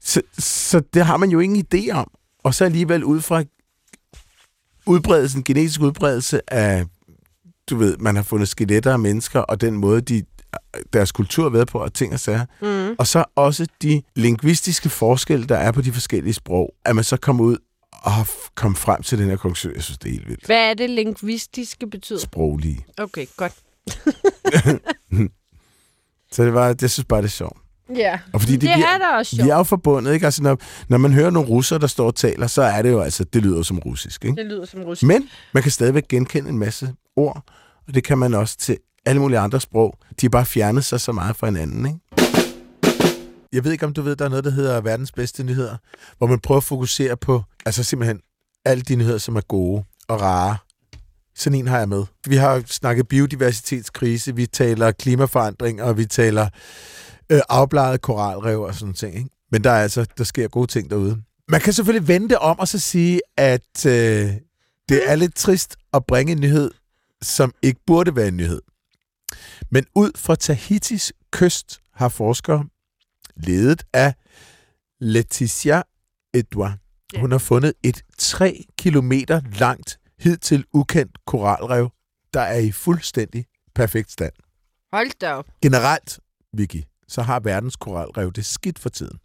Så, 0.00 0.22
så 0.38 0.82
det 0.94 1.04
har 1.06 1.16
man 1.16 1.30
jo 1.30 1.40
ingen 1.40 1.66
idé 1.74 1.90
om. 1.90 2.10
Og 2.42 2.54
så 2.54 2.64
alligevel 2.64 3.04
ud 3.04 3.20
fra 3.20 3.42
udbredelsen, 4.86 5.44
genetisk 5.44 5.80
udbredelse 5.80 6.54
af, 6.54 6.86
du 7.70 7.76
ved, 7.76 7.96
man 7.96 8.16
har 8.16 8.22
fundet 8.22 8.48
skeletter 8.48 8.92
af 8.92 8.98
mennesker, 8.98 9.40
og 9.40 9.60
den 9.60 9.74
måde, 9.74 10.00
de, 10.00 10.22
deres 10.92 11.12
kultur 11.12 11.48
været 11.50 11.68
på, 11.68 11.78
og 11.78 11.94
ting 11.94 12.12
og 12.12 12.20
sager. 12.20 12.44
Mm. 12.62 12.94
Og 12.98 13.06
så 13.06 13.24
også 13.36 13.66
de 13.82 14.02
lingvistiske 14.16 14.88
forskelle, 14.88 15.46
der 15.46 15.56
er 15.56 15.72
på 15.72 15.80
de 15.82 15.92
forskellige 15.92 16.34
sprog, 16.34 16.74
at 16.84 16.94
man 16.94 17.04
så 17.04 17.16
kommer 17.16 17.44
ud 17.44 17.56
og 17.92 18.12
har 18.12 18.30
kommet 18.54 18.78
frem 18.78 19.02
til 19.02 19.18
den 19.18 19.28
her 19.28 19.36
konklusion. 19.36 19.74
Jeg 19.74 19.82
synes, 19.82 19.98
det 19.98 20.08
er 20.08 20.12
helt 20.12 20.28
vildt. 20.28 20.46
Hvad 20.46 20.70
er 20.70 20.74
det 20.74 20.90
lingvistiske 20.90 21.86
betyder? 21.90 22.18
Sproglige. 22.18 22.86
Okay, 22.98 23.26
godt. 23.36 23.52
Så 26.32 26.44
det 26.44 26.54
var, 26.54 26.72
det 26.72 26.90
synes 26.90 27.06
bare, 27.06 27.22
det 27.22 27.26
er 27.26 27.30
sjovt. 27.30 27.58
Ja, 27.96 28.18
Og 28.32 28.40
fordi 28.40 28.52
det, 28.52 28.60
det 28.60 28.70
bliver- 28.74 28.88
er 28.88 28.98
da 28.98 29.16
også 29.16 29.36
Vi 29.36 29.40
sjovt. 29.40 29.50
er 29.50 29.56
jo 29.56 29.62
forbundet, 29.62 30.14
ikke? 30.14 30.24
Altså, 30.26 30.42
når, 30.42 30.58
når 30.88 30.98
man 30.98 31.12
hører 31.12 31.30
nogle 31.30 31.48
russere, 31.48 31.78
der 31.78 31.86
står 31.86 32.06
og 32.06 32.14
taler, 32.14 32.46
så 32.46 32.62
er 32.62 32.82
det 32.82 32.90
jo 32.90 33.00
altså, 33.00 33.24
det 33.24 33.42
lyder 33.42 33.62
som 33.62 33.78
russisk, 33.78 34.24
ikke? 34.24 34.36
Det 34.36 34.46
lyder 34.46 34.64
som 34.64 34.80
russisk. 34.82 35.06
Men 35.06 35.28
man 35.54 35.62
kan 35.62 35.72
stadigvæk 35.72 36.08
genkende 36.08 36.48
en 36.50 36.58
masse 36.58 36.94
ord, 37.16 37.42
og 37.88 37.94
det 37.94 38.04
kan 38.04 38.18
man 38.18 38.34
også 38.34 38.56
til 38.56 38.78
alle 39.06 39.20
mulige 39.20 39.38
andre 39.38 39.60
sprog. 39.60 39.98
De 40.20 40.26
har 40.26 40.30
bare 40.30 40.46
fjernet 40.46 40.84
sig 40.84 41.00
så 41.00 41.12
meget 41.12 41.36
fra 41.36 41.46
hinanden, 41.46 41.86
ikke? 41.86 41.98
Jeg 43.52 43.64
ved 43.64 43.72
ikke, 43.72 43.86
om 43.86 43.92
du 43.92 44.02
ved, 44.02 44.16
der 44.16 44.24
er 44.24 44.28
noget, 44.28 44.44
der 44.44 44.50
hedder 44.50 44.80
verdens 44.80 45.12
bedste 45.12 45.44
nyheder, 45.44 45.76
hvor 46.18 46.26
man 46.26 46.40
prøver 46.40 46.58
at 46.58 46.64
fokusere 46.64 47.16
på, 47.16 47.42
altså 47.66 47.84
simpelthen, 47.84 48.20
alle 48.64 48.82
de 48.82 48.96
nyheder, 48.96 49.18
som 49.18 49.36
er 49.36 49.40
gode 49.40 49.84
og 50.08 50.20
rare. 50.20 50.56
Sådan 51.36 51.58
en 51.58 51.66
har 51.66 51.78
jeg 51.78 51.88
med. 51.88 52.04
Vi 52.26 52.36
har 52.36 52.62
snakket 52.66 53.08
biodiversitetskrise, 53.08 54.34
vi 54.36 54.46
taler 54.46 54.92
klimaforandring, 54.92 55.82
og 55.82 55.98
vi 55.98 56.06
taler 56.06 56.48
øh, 57.30 57.40
afbladet 57.48 58.02
koralrev 58.02 58.60
og 58.60 58.74
sådan 58.74 58.94
ting. 58.94 59.16
Ikke? 59.16 59.30
Men 59.52 59.64
der 59.64 59.70
er 59.70 59.82
altså, 59.82 60.06
der 60.18 60.24
sker 60.24 60.48
gode 60.48 60.66
ting 60.66 60.90
derude. 60.90 61.22
Man 61.48 61.60
kan 61.60 61.72
selvfølgelig 61.72 62.08
vende 62.08 62.38
om 62.38 62.58
og 62.58 62.68
så 62.68 62.78
sige, 62.78 63.20
at 63.36 63.86
øh, 63.86 64.32
det 64.88 65.10
er 65.10 65.14
lidt 65.16 65.34
trist 65.34 65.76
at 65.92 66.06
bringe 66.06 66.32
en 66.32 66.40
nyhed, 66.40 66.70
som 67.22 67.52
ikke 67.62 67.80
burde 67.86 68.16
være 68.16 68.28
en 68.28 68.36
nyhed. 68.36 68.60
Men 69.70 69.84
ud 69.94 70.10
fra 70.16 70.34
Tahitis 70.34 71.12
kyst 71.32 71.80
har 71.94 72.08
forskere, 72.08 72.64
ledet 73.36 73.82
af 73.92 74.14
Leticia 75.00 75.82
Edouard, 76.34 76.74
Ja. 77.14 77.20
hun 77.20 77.30
har 77.32 77.38
fundet 77.38 77.72
et 77.82 78.02
3 78.18 78.64
kilometer 78.78 79.40
langt, 79.58 79.98
hidtil 80.18 80.64
ukendt 80.72 81.18
koralrev, 81.26 81.90
der 82.34 82.40
er 82.40 82.58
i 82.58 82.72
fuldstændig 82.72 83.46
perfekt 83.74 84.10
stand. 84.12 84.32
Hold 84.92 85.10
da 85.20 85.32
op. 85.32 85.46
Generelt, 85.62 86.20
Vicky, 86.52 86.82
så 87.08 87.22
har 87.22 87.40
verdens 87.40 87.76
koralrev 87.76 88.32
det 88.32 88.46
skidt 88.46 88.78
for 88.78 88.88
tiden. 88.88 89.18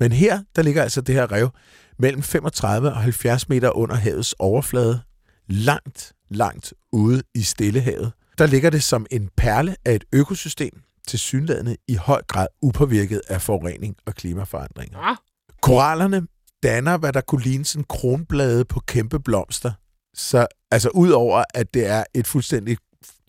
Men 0.00 0.12
her, 0.12 0.42
der 0.56 0.62
ligger 0.62 0.82
altså 0.82 1.00
det 1.00 1.14
her 1.14 1.32
rev 1.32 1.50
mellem 1.98 2.22
35 2.22 2.88
og 2.90 2.96
70 3.02 3.48
meter 3.48 3.70
under 3.70 3.96
havets 3.96 4.34
overflade, 4.38 5.00
langt, 5.48 6.12
langt 6.28 6.74
ude 6.92 7.22
i 7.34 7.42
Stillehavet. 7.42 8.12
Der 8.38 8.46
ligger 8.46 8.70
det 8.70 8.82
som 8.82 9.06
en 9.10 9.30
perle 9.36 9.76
af 9.84 9.94
et 9.94 10.04
økosystem, 10.12 10.82
til 11.08 11.18
synlædende 11.18 11.76
i 11.88 11.94
høj 11.94 12.22
grad 12.22 12.46
upåvirket 12.62 13.20
af 13.28 13.42
forurening 13.42 13.96
og 14.06 14.14
klimaforandringer. 14.14 15.08
Nå, 15.08 15.16
Korallerne 15.62 16.26
danner, 16.62 16.96
hvad 16.96 17.12
der 17.12 17.20
kunne 17.20 17.42
ligne 17.42 17.64
sådan 17.64 17.84
kronblade 17.84 18.64
på 18.64 18.80
kæmpe 18.80 19.20
blomster. 19.20 19.72
Så 20.14 20.46
altså 20.70 20.88
udover, 20.88 21.44
at 21.54 21.74
det 21.74 21.86
er 21.86 22.04
et 22.14 22.26
fuldstændig 22.26 22.76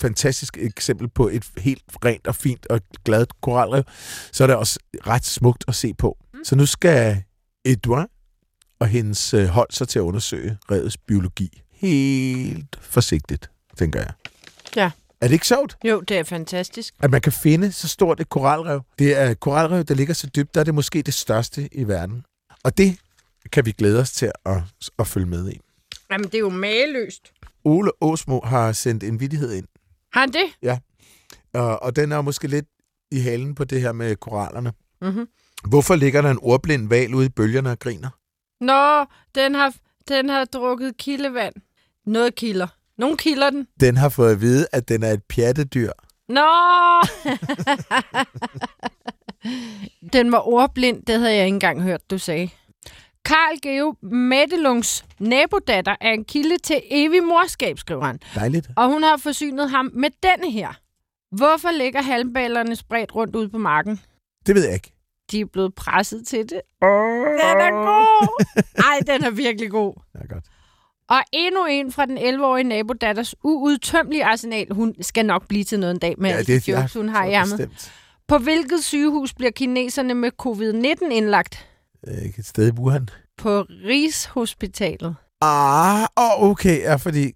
fantastisk 0.02 0.58
eksempel 0.58 1.10
på 1.10 1.28
et 1.28 1.46
helt 1.58 1.84
rent 2.06 2.28
og 2.28 2.36
fint 2.36 2.68
og 2.68 2.82
glad 3.06 3.26
koralrev, 3.42 3.84
så 4.32 4.44
er 4.44 4.48
det 4.48 4.56
også 4.56 4.80
ret 5.08 5.26
smukt 5.26 5.64
at 5.68 5.76
se 5.76 5.94
på. 5.94 6.18
Mm. 6.34 6.40
Så 6.44 6.56
nu 6.56 6.66
skal 6.66 7.24
Edouard 7.66 8.10
og 8.80 8.88
hendes 8.88 9.34
øh, 9.34 9.46
hold 9.46 9.68
så 9.72 9.86
til 9.86 10.00
at 10.00 10.04
undersøge 10.04 10.58
revets 10.72 10.98
biologi. 10.98 11.62
Helt 11.72 12.80
forsigtigt, 12.82 13.52
tænker 13.78 14.00
jeg. 14.00 14.12
Ja. 14.76 14.92
Er 15.22 15.28
det 15.28 15.34
ikke 15.34 15.48
sjovt? 15.48 15.78
jo, 15.86 16.00
det 16.02 16.18
er 16.18 16.24
fantastisk. 16.24 16.94
at 17.00 17.12
man 17.12 17.22
kan 17.22 17.32
finde 17.32 17.72
så 17.72 17.88
stort 17.88 18.20
et 18.20 18.30
koralrev. 18.30 18.82
Det 19.00 19.18
er 19.18 19.30
et 19.30 19.40
koralrev, 19.40 19.84
der 19.84 19.94
ligger 19.96 20.14
så 20.14 20.28
dybt, 20.36 20.54
der 20.54 20.60
er 20.60 20.64
det 20.66 20.76
måske 20.76 21.02
det 21.02 21.14
største 21.14 21.70
i 21.72 21.84
verden. 21.88 22.26
Og 22.64 22.78
det 22.78 22.98
kan 23.52 23.66
vi 23.66 23.72
glæde 23.72 24.00
os 24.00 24.12
til 24.12 24.32
at, 24.46 24.58
at 25.00 25.08
følge 25.08 25.26
med 25.28 25.52
i. 25.52 25.60
Jamen, 26.12 26.26
det 26.26 26.36
er 26.36 26.40
jo 26.40 26.50
mageløst. 26.50 27.32
Ole 27.64 27.92
Åsmo 28.02 28.40
har 28.44 28.72
sendt 28.72 29.04
en 29.04 29.20
vidighed 29.20 29.54
ind, 29.54 29.68
Har 30.14 30.20
han 30.20 30.30
det? 30.34 30.78
og, 31.54 31.84
og 31.84 31.96
den 31.96 32.12
er 32.12 32.22
måske 32.22 32.48
lidt 32.48 32.66
i 33.12 33.20
halen 33.20 33.56
på 33.56 33.64
det 33.64 33.82
her 33.82 33.92
med 33.92 34.16
korallerne. 34.16 34.74
Mm-hmm. 35.02 35.28
Hvorfor 35.70 35.96
ligger 35.96 36.22
der 36.22 36.32
en 36.32 36.40
ordblind 36.42 36.90
val 36.90 37.14
ude 37.14 37.26
i 37.26 37.30
bølgerne 37.30 37.72
og 37.72 37.80
griner? 37.80 38.10
Nå, 38.62 39.06
den 39.36 39.56
har, 39.56 39.74
den 40.08 40.30
har 40.30 40.46
drukket 40.46 40.98
kildevand. 40.98 41.54
Noget 42.06 42.36
kilder. 42.36 42.68
Nogle 42.98 43.18
kilder 43.18 43.50
den. 43.50 43.68
Den 43.80 43.98
har 43.98 44.10
fået 44.10 44.32
at 44.32 44.42
vide, 44.42 44.68
at 44.72 44.90
den 44.90 45.04
er 45.04 45.12
et 45.12 45.24
pjattedyr. 45.24 45.92
Nå! 46.30 46.42
Den 50.14 50.32
var 50.32 50.48
ordblind, 50.48 51.04
det 51.06 51.20
havde 51.20 51.36
jeg 51.36 51.46
ikke 51.46 51.54
engang 51.56 51.82
hørt, 51.84 52.12
du 52.12 52.18
sagde. 52.18 52.50
Karl 53.26 53.60
Geo 53.62 53.96
Medelungs 54.02 55.06
nabodatter 55.20 55.96
er 56.02 56.12
en 56.12 56.26
kilde 56.26 56.58
til 56.58 56.82
evig 56.90 57.24
morskab, 57.24 57.80
skriver 57.80 58.06
han. 58.06 58.20
Dejligt. 58.36 58.68
Og 58.76 58.88
hun 58.88 59.04
har 59.04 59.18
forsynet 59.18 59.70
ham 59.70 59.92
med 59.94 60.10
denne 60.24 60.52
her. 60.52 60.70
Hvorfor 61.36 61.72
ligger 61.72 62.02
halmballerne 62.02 62.76
spredt 62.76 63.16
rundt 63.16 63.36
ude 63.36 63.50
på 63.50 63.58
marken? 63.58 64.00
Det 64.48 64.56
ved 64.56 64.64
jeg 64.66 64.74
ikke. 64.74 64.92
De 65.32 65.40
er 65.40 65.46
blevet 65.46 65.76
presset 65.76 66.28
til 66.28 66.40
det. 66.40 66.62
Den 66.82 67.58
er 67.68 67.72
god! 67.72 68.44
Ej, 68.78 69.00
den 69.16 69.24
er 69.24 69.30
virkelig 69.30 69.72
god. 69.72 69.94
Ja, 70.16 70.34
godt. 70.34 70.44
Og 71.10 71.22
endnu 71.34 71.66
en 71.66 71.92
fra 71.92 72.06
den 72.06 72.18
11-årige 72.18 72.64
nabodatters 72.64 73.36
uudtømmelige 73.44 74.26
arsenal. 74.26 74.68
Hun 74.72 74.96
skal 75.02 75.26
nok 75.26 75.48
blive 75.48 75.64
til 75.64 75.80
noget 75.80 75.94
en 75.94 76.00
dag 76.00 76.16
med 76.18 76.30
ja, 76.30 76.36
alle 76.36 76.60
de 76.60 76.72
jokes, 76.72 76.94
hun 76.94 77.10
har 77.10 77.26
i 77.26 77.32
ærmet. 77.32 77.70
På 78.28 78.38
hvilket 78.38 78.84
sygehus 78.84 79.34
bliver 79.34 79.52
kineserne 79.52 80.14
med 80.14 80.32
covid-19 80.42 81.12
indlagt? 81.14 81.68
Øh, 82.08 82.14
Et 82.38 82.46
sted 82.46 82.68
i 82.68 82.72
Wuhan. 82.80 83.10
På 83.38 83.62
Rigshospitalet. 83.62 85.16
Ah, 85.42 86.08
oh, 86.16 86.50
okay. 86.50 86.80
Ja, 86.82 86.96
fordi 86.96 87.32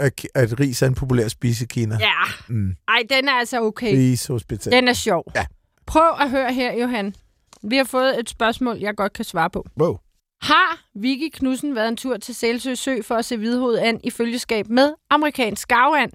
at, 0.00 0.26
at 0.34 0.60
ris 0.60 0.82
er 0.82 0.86
en 0.86 0.94
populær 0.94 1.28
spise 1.28 1.64
i 1.64 1.66
Kina. 1.66 1.96
Ja, 2.00 2.12
Mm. 2.48 2.74
ej, 2.88 3.02
den 3.10 3.28
er 3.28 3.32
altså 3.32 3.60
okay. 3.62 3.94
Ris 3.96 4.26
hospital. 4.26 4.72
Den 4.72 4.88
er 4.88 4.92
sjov. 4.92 5.24
Ja. 5.36 5.44
Prøv 5.86 6.10
at 6.20 6.30
høre 6.30 6.52
her, 6.54 6.72
Johan. 6.72 7.14
Vi 7.62 7.76
har 7.76 7.84
fået 7.84 8.20
et 8.20 8.30
spørgsmål, 8.30 8.78
jeg 8.78 8.94
godt 8.96 9.12
kan 9.12 9.24
svare 9.24 9.50
på. 9.50 9.66
Wow. 9.80 9.98
Har 10.42 10.84
Vicky 10.94 11.28
Knudsen 11.32 11.74
været 11.74 11.88
en 11.88 11.96
tur 11.96 12.16
til 12.16 12.34
Sælsø 12.34 12.74
Sø 12.74 13.02
for 13.02 13.14
at 13.14 13.24
se 13.24 13.36
hvidhovedet 13.36 13.78
an 13.78 14.00
i 14.04 14.10
følgeskab 14.10 14.68
med 14.68 14.94
amerikansk 15.10 15.62
skavand? 15.62 16.12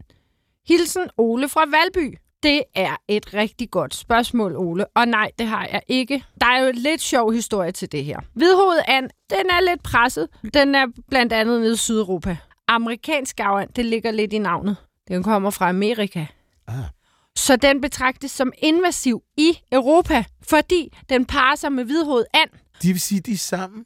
Hilsen 0.67 1.09
Ole 1.17 1.49
fra 1.49 1.65
Valby. 1.65 2.17
Det 2.43 2.63
er 2.75 2.95
et 3.07 3.33
rigtig 3.33 3.71
godt 3.71 3.95
spørgsmål, 3.95 4.55
Ole. 4.55 4.85
Og 4.87 5.07
nej, 5.07 5.31
det 5.39 5.47
har 5.47 5.67
jeg 5.71 5.81
ikke. 5.87 6.23
Der 6.41 6.47
er 6.47 6.59
jo 6.61 6.67
en 6.67 6.75
lidt 6.75 7.01
sjov 7.01 7.31
historie 7.33 7.71
til 7.71 7.91
det 7.91 8.05
her. 8.05 8.19
Hvidhovedet 8.33 8.83
and, 8.87 9.09
den 9.29 9.49
er 9.49 9.61
lidt 9.69 9.83
presset. 9.83 10.27
Den 10.53 10.75
er 10.75 10.85
blandt 11.09 11.33
andet 11.33 11.61
nede 11.61 11.73
i 11.73 11.77
Sydeuropa. 11.77 12.37
Amerikansk 12.67 13.29
skavand, 13.29 13.69
det 13.73 13.85
ligger 13.85 14.11
lidt 14.11 14.33
i 14.33 14.37
navnet. 14.37 14.75
Den 15.07 15.23
kommer 15.23 15.49
fra 15.49 15.69
Amerika. 15.69 16.25
Ah. 16.67 16.75
Så 17.35 17.55
den 17.55 17.81
betragtes 17.81 18.31
som 18.31 18.51
invasiv 18.57 19.23
i 19.37 19.59
Europa, 19.71 20.23
fordi 20.49 20.93
den 21.09 21.25
parer 21.25 21.55
sig 21.55 21.71
med 21.71 21.83
hvidhovedet 21.83 22.27
and. 22.33 22.49
De 22.81 22.87
vil 22.87 22.99
sige, 23.01 23.21
de 23.21 23.31
er 23.33 23.37
sammen. 23.37 23.85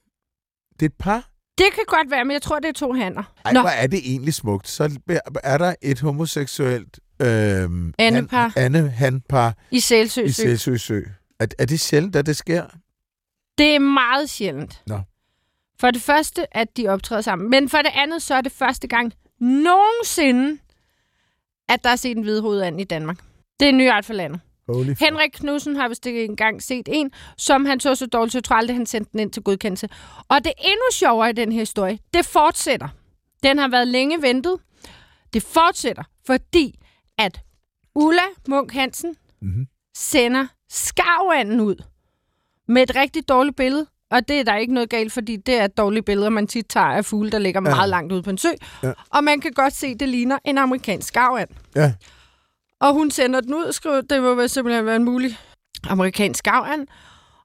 Det 0.80 0.82
er 0.82 0.86
et 0.86 0.94
par. 1.00 1.30
Det 1.58 1.66
kan 1.76 1.84
godt 1.88 2.12
være, 2.12 2.26
men 2.26 2.32
jeg 2.34 2.42
tror, 2.42 2.60
det 2.60 2.70
er 2.70 2.74
to 2.74 2.94
hanner. 2.94 3.24
Ej, 3.46 3.52
hvor 3.52 3.62
er 3.70 3.88
det 3.88 4.00
egentlig 4.06 4.34
smukt. 4.34 4.68
Så 4.68 4.98
er 5.44 5.58
der 5.58 5.76
et 5.82 6.00
homoseksuelt 6.00 7.00
øhm, 7.20 7.94
Andepar. 8.00 8.52
Han, 8.58 8.76
Anne, 8.76 8.90
han-par 8.90 9.58
i 9.72 9.80
Sælsø 9.80 10.24
i 10.24 10.32
Sø. 10.32 10.44
Sælsø 10.44 10.78
Sø. 10.78 11.02
Er, 11.40 11.48
er 11.60 11.66
det 11.66 11.80
sjældent, 11.80 12.16
at 12.16 12.26
det 12.26 12.38
sker? 12.38 12.66
Det 13.58 13.76
er 13.76 13.80
meget 13.80 14.30
sjældent. 14.30 14.82
Nå. 14.88 15.00
For 15.80 15.92
det 15.92 16.02
første, 16.02 16.58
at 16.58 16.78
de 16.78 16.88
optræder 16.88 17.22
sammen. 17.22 17.50
Men 17.50 17.70
for 17.70 17.78
det 17.78 17.92
andet, 17.96 18.22
så 18.22 18.36
er 18.36 18.42
det 18.42 18.52
første 18.52 18.88
gang 18.88 19.14
nogensinde, 19.40 20.58
at 21.70 21.84
der 21.84 21.90
er 21.90 21.96
set 21.96 22.18
en 22.18 22.24
hvidhovedand 22.24 22.82
i 22.82 22.84
Danmark. 22.84 23.18
Det 23.60 23.66
er 23.66 23.70
en 23.70 23.78
ny 23.78 23.90
art 23.90 24.06
for 24.06 24.14
landet. 24.14 24.40
Holy. 24.70 24.94
Henrik 25.00 25.32
Knudsen 25.34 25.76
har 25.76 25.88
vist 25.88 26.06
ikke 26.06 26.24
engang 26.26 26.64
set 26.64 26.90
en, 26.92 27.12
som 27.38 27.66
han 27.66 27.80
så 27.80 27.96
så 27.96 28.06
dårligt 28.06 28.32
til 28.32 28.44
træl, 28.44 28.72
han 28.72 28.86
sendte 28.86 29.12
den 29.12 29.20
ind 29.20 29.32
til 29.32 29.44
godkendelse. 29.44 29.90
Og 30.28 30.44
det 30.44 30.54
endnu 30.58 30.84
sjovere 30.94 31.30
i 31.30 31.34
den 31.34 31.52
her 31.52 31.60
historie, 31.60 32.00
det 32.14 32.26
fortsætter. 32.26 32.88
Den 33.44 33.58
har 33.60 33.68
været 33.68 33.88
længe 33.88 34.22
ventet. 34.22 34.56
Det 35.34 35.44
fortsætter, 35.44 36.04
fordi 36.26 36.80
at 37.18 37.42
Ulla 37.96 38.22
Munk 38.48 38.72
Hansen 38.74 39.16
Mhm. 39.42 39.66
sender 39.98 40.48
skarvanden 40.70 41.60
ud 41.60 41.76
med 42.68 42.84
et 42.84 42.96
rigtig 42.96 43.30
dårligt 43.30 43.56
billede. 43.58 43.86
Og 44.12 44.28
det 44.28 44.40
er 44.40 44.44
der 44.44 44.56
ikke 44.56 44.74
noget 44.74 44.90
galt, 44.90 45.14
fordi 45.14 45.36
det 45.36 45.54
er 45.60 45.66
et 45.66 45.78
dårligt 45.78 46.06
billede, 46.06 46.32
man 46.32 46.48
tit 46.48 46.66
tager 46.70 46.86
af 46.86 47.06
fugle, 47.06 47.32
der 47.32 47.38
ligger 47.40 47.62
Ja. 47.66 47.76
meget 47.76 47.90
langt 47.90 48.12
ude 48.14 48.24
på 48.24 48.30
en 48.30 48.38
sø. 48.38 48.50
Ja. 48.84 48.92
Og 49.10 49.24
man 49.24 49.42
kan 49.42 49.52
godt 49.52 49.74
se, 49.74 49.88
at 49.88 50.00
det 50.00 50.10
ligner 50.10 50.38
en 50.46 50.58
amerikansk 50.58 51.08
skarvand. 51.08 51.50
Ja. 51.76 51.94
Og 52.84 52.94
hun 52.94 53.12
sender 53.12 53.42
den 53.42 53.54
ud 53.54 53.72
skriver, 53.74 54.02
det 54.02 54.22
må 54.22 54.36
vel 54.36 54.50
simpelthen 54.50 54.86
være 54.86 54.96
en 54.96 55.04
mulig 55.04 55.38
amerikansk 55.84 56.38
skarvand. 56.38 56.88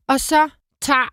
Og 0.09 0.21
så 0.21 0.49
tager 0.83 1.09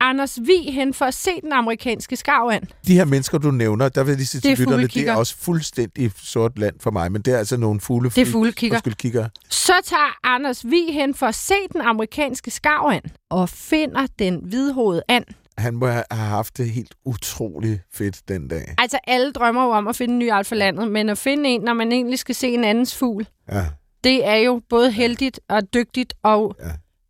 Anders 0.00 0.38
Vi 0.40 0.70
hen 0.72 0.94
for 0.94 1.04
at 1.04 1.14
se 1.14 1.30
den 1.42 1.52
amerikanske 1.52 2.16
skarvand. 2.16 2.62
De 2.86 2.94
her 2.94 3.04
mennesker, 3.04 3.38
du 3.38 3.50
nævner, 3.50 3.88
der 3.88 4.04
vil 4.04 4.10
jeg 4.10 4.16
lige 4.16 4.26
sige 4.26 4.40
til 4.40 4.58
lytterne, 4.58 4.86
det 4.86 5.08
er 5.08 5.14
også 5.14 5.36
fuldstændig 5.36 6.12
sort 6.22 6.58
land 6.58 6.74
for 6.80 6.90
mig, 6.90 7.12
men 7.12 7.22
det 7.22 7.34
er 7.34 7.38
altså 7.38 7.56
nogle 7.56 7.80
fugle. 7.80 8.10
Det 8.10 8.28
er 8.28 8.94
kigger. 8.98 9.28
Så 9.48 9.72
tager 9.84 10.18
Anders 10.24 10.64
Vi 10.64 10.92
hen 10.92 11.14
for 11.14 11.26
at 11.26 11.34
se 11.34 11.54
den 11.72 11.80
amerikanske 11.80 12.50
skarvand 12.50 13.04
og 13.30 13.48
finder 13.48 14.06
den 14.18 14.40
hvidhovedet 14.44 15.02
and. 15.08 15.24
Han 15.58 15.74
må 15.74 15.86
have 15.86 16.04
haft 16.10 16.58
det 16.58 16.70
helt 16.70 16.94
utrolig 17.04 17.80
fedt 17.92 18.28
den 18.28 18.48
dag. 18.48 18.74
Altså, 18.78 18.98
alle 19.06 19.32
drømmer 19.32 19.64
jo 19.64 19.70
om 19.70 19.88
at 19.88 19.96
finde 19.96 20.12
en 20.12 20.18
ny 20.18 20.30
art 20.30 20.46
for 20.46 20.54
landet, 20.54 20.90
men 20.90 21.08
at 21.08 21.18
finde 21.18 21.50
en, 21.50 21.60
når 21.60 21.72
man 21.72 21.92
egentlig 21.92 22.18
skal 22.18 22.34
se 22.34 22.48
en 22.48 22.64
andens 22.64 22.96
fugl, 22.96 23.26
Ja. 23.52 23.64
det 24.04 24.26
er 24.26 24.36
jo 24.36 24.60
både 24.68 24.90
heldigt 24.90 25.40
og 25.48 25.74
dygtigt 25.74 26.14
og 26.22 26.56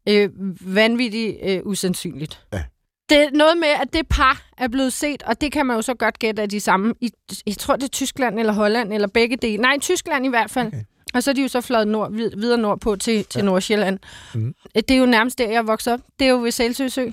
Ja. 0.07 0.12
øh, 0.14 0.30
vanvittigt 0.76 1.36
øh, 1.42 1.61
usandsynligt. 1.64 2.42
Ja. 2.53 2.62
Det 3.09 3.16
er 3.18 3.30
noget 3.32 3.57
med, 3.59 3.68
at 3.82 3.92
det 3.92 4.09
par 4.09 4.42
er 4.59 4.68
blevet 4.68 4.92
set, 4.92 5.22
og 5.22 5.40
det 5.40 5.53
kan 5.53 5.66
man 5.66 5.76
jo 5.76 5.82
så 5.82 5.94
godt 5.94 6.18
gætte 6.18 6.42
af 6.42 6.49
de 6.49 6.61
samme. 6.61 6.94
I, 7.01 7.11
jeg 7.46 7.57
tror, 7.57 7.76
det 7.76 7.84
er 7.84 7.88
Tyskland 7.88 8.38
eller 8.38 8.53
Holland, 8.53 8.92
eller 8.92 9.09
begge 9.09 9.36
dele. 9.36 9.62
Nej, 9.62 9.78
Tyskland 9.80 10.26
i 10.26 10.28
hvert 10.28 10.51
fald. 10.51 10.66
Okay. 10.66 10.82
Og 11.14 11.22
så 11.22 11.30
er 11.30 11.34
de 11.34 11.42
jo 11.42 11.49
så 11.49 11.61
fløjet 11.61 11.88
nord, 11.88 12.12
vid- 12.12 12.36
videre 12.36 12.59
nordpå 12.59 12.96
til, 12.96 13.24
til 13.24 13.38
Ja. 13.38 13.44
Nordsjælland. 13.44 13.99
Mhm. 14.34 14.55
Det 14.74 14.90
er 14.90 14.96
jo 14.99 15.07
nærmest 15.07 15.38
der, 15.38 15.51
jeg 15.51 15.66
voksede 15.66 15.94
op. 15.94 16.01
Det 16.18 16.26
er 16.26 16.30
jo 16.30 16.42
ved 16.42 16.51
Sælsø 16.51 16.88
Sø. 16.88 17.07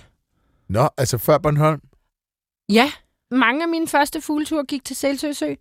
Nå, 0.70 0.90
altså 0.98 1.18
før 1.18 1.38
Bornholm. 1.38 1.82
Ja, 2.70 2.92
mange 3.32 3.64
af 3.64 3.70
mine 3.70 3.88
første 3.88 4.22
fugleture 4.22 4.64
gik 4.66 4.86
til 4.86 4.96
Sælsø 4.96 5.34
Sø. 5.34 5.54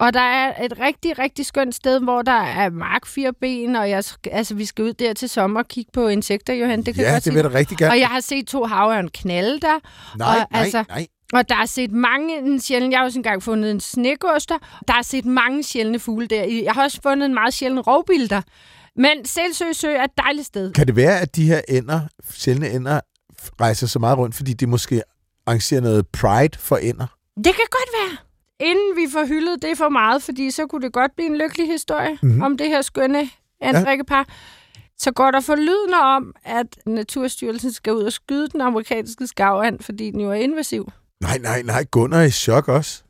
Og 0.00 0.14
der 0.14 0.20
er 0.20 0.64
et 0.64 0.80
rigtig, 0.80 1.18
rigtig 1.18 1.46
skønt 1.46 1.74
sted, 1.74 2.00
hvor 2.00 2.22
der 2.22 2.32
er 2.42 2.70
mark 2.70 3.06
fire 3.06 3.32
ben, 3.32 3.76
og 3.76 3.90
jeg, 3.90 4.04
altså, 4.30 4.54
vi 4.54 4.64
skal 4.64 4.84
ud 4.84 4.92
der 4.92 5.12
til 5.12 5.28
sommer 5.28 5.60
og 5.60 5.68
kigge 5.68 5.90
på 5.92 6.08
insekter, 6.08 6.54
Johan. 6.54 6.82
Det 6.82 6.94
kan 6.94 7.02
jeg 7.04 7.08
Ja, 7.08 7.12
godt 7.14 7.24
det 7.24 7.32
vil 7.34 7.40
jeg 7.42 7.50
da 7.52 7.58
rigtig 7.58 7.78
gerne. 7.78 7.92
Og 7.92 7.98
jeg 7.98 8.08
har 8.08 8.20
set 8.20 8.46
to 8.46 8.64
havørn 8.64 9.08
knalde 9.08 9.60
der, 9.60 9.78
Nej, 10.18 10.28
og 10.40 10.46
nej, 10.50 10.60
altså- 10.62 10.84
nej. 10.88 11.06
og 11.32 11.48
der 11.48 11.56
er 11.56 11.66
set 11.66 11.92
mange 11.92 12.38
en 12.38 12.60
sjældne... 12.60 12.90
Jeg 12.90 12.98
har 12.98 13.04
også 13.04 13.18
engang 13.18 13.42
fundet 13.42 13.70
en 13.70 13.80
snekoster. 13.80 14.58
Der 14.88 14.94
er 14.94 15.02
set 15.02 15.24
mange 15.24 15.62
sjældne 15.62 15.98
fugle 15.98 16.26
der. 16.26 16.44
Jeg 16.44 16.72
har 16.72 16.82
også 16.82 17.00
fundet 17.02 17.26
en 17.26 17.34
meget 17.34 17.54
sjælden 17.54 17.80
rovbil 17.80 18.30
der. 18.30 18.42
Men 18.96 19.24
Sælsø 19.24 19.64
Sø 19.72 19.88
er 19.88 20.04
et 20.04 20.10
dejligt 20.18 20.46
sted. 20.46 20.72
Kan 20.72 20.86
det 20.86 20.96
være, 20.96 21.20
at 21.20 21.36
de 21.36 21.46
her 21.46 21.60
ender, 21.68 22.00
sjældne 22.30 22.70
ender, 22.70 23.00
rejser 23.60 23.86
så 23.86 23.98
meget 23.98 24.18
rundt, 24.18 24.34
fordi 24.34 24.52
de 24.52 24.66
måske 24.66 25.02
arrangerer 25.46 25.80
noget 25.80 26.06
pride 26.08 26.58
for 26.58 26.76
ender? 26.76 27.06
Det 27.36 27.44
kan 27.54 27.64
godt 27.70 27.90
være. 28.00 28.16
Inden 28.68 28.96
vi 28.96 29.06
får 29.12 29.26
hyldet 29.26 29.62
det 29.62 29.78
for 29.78 29.88
meget, 29.88 30.22
fordi 30.22 30.50
så 30.50 30.66
kunne 30.66 30.82
det 30.82 30.92
godt 30.92 31.12
blive 31.16 31.26
en 31.30 31.36
lykkelig 31.38 31.66
historie 31.66 32.10
Mhm. 32.10 32.18
mm-hmm. 32.28 32.42
om 32.42 32.56
det 32.58 32.68
her 32.68 32.82
skønne 32.82 33.30
andrikkepar. 33.60 34.26
Så 34.98 35.12
går 35.12 35.30
der 35.30 35.40
forlydende 35.40 35.98
om, 36.00 36.34
at 36.44 36.66
Naturstyrelsen 36.86 37.72
skal 37.72 37.92
ud 37.92 38.02
og 38.02 38.12
skyde 38.12 38.48
den 38.48 38.60
amerikanske 38.60 39.26
skavand, 39.26 39.80
fordi 39.80 40.10
den 40.10 40.20
jo 40.20 40.30
er 40.30 40.34
invasiv. 40.34 40.90
Nej, 41.20 41.38
nej, 41.38 41.62
nej. 41.62 41.84
Gunnar 41.90 42.18
er 42.18 42.22
i 42.24 42.30
chok 42.30 42.68
også. 42.68 43.02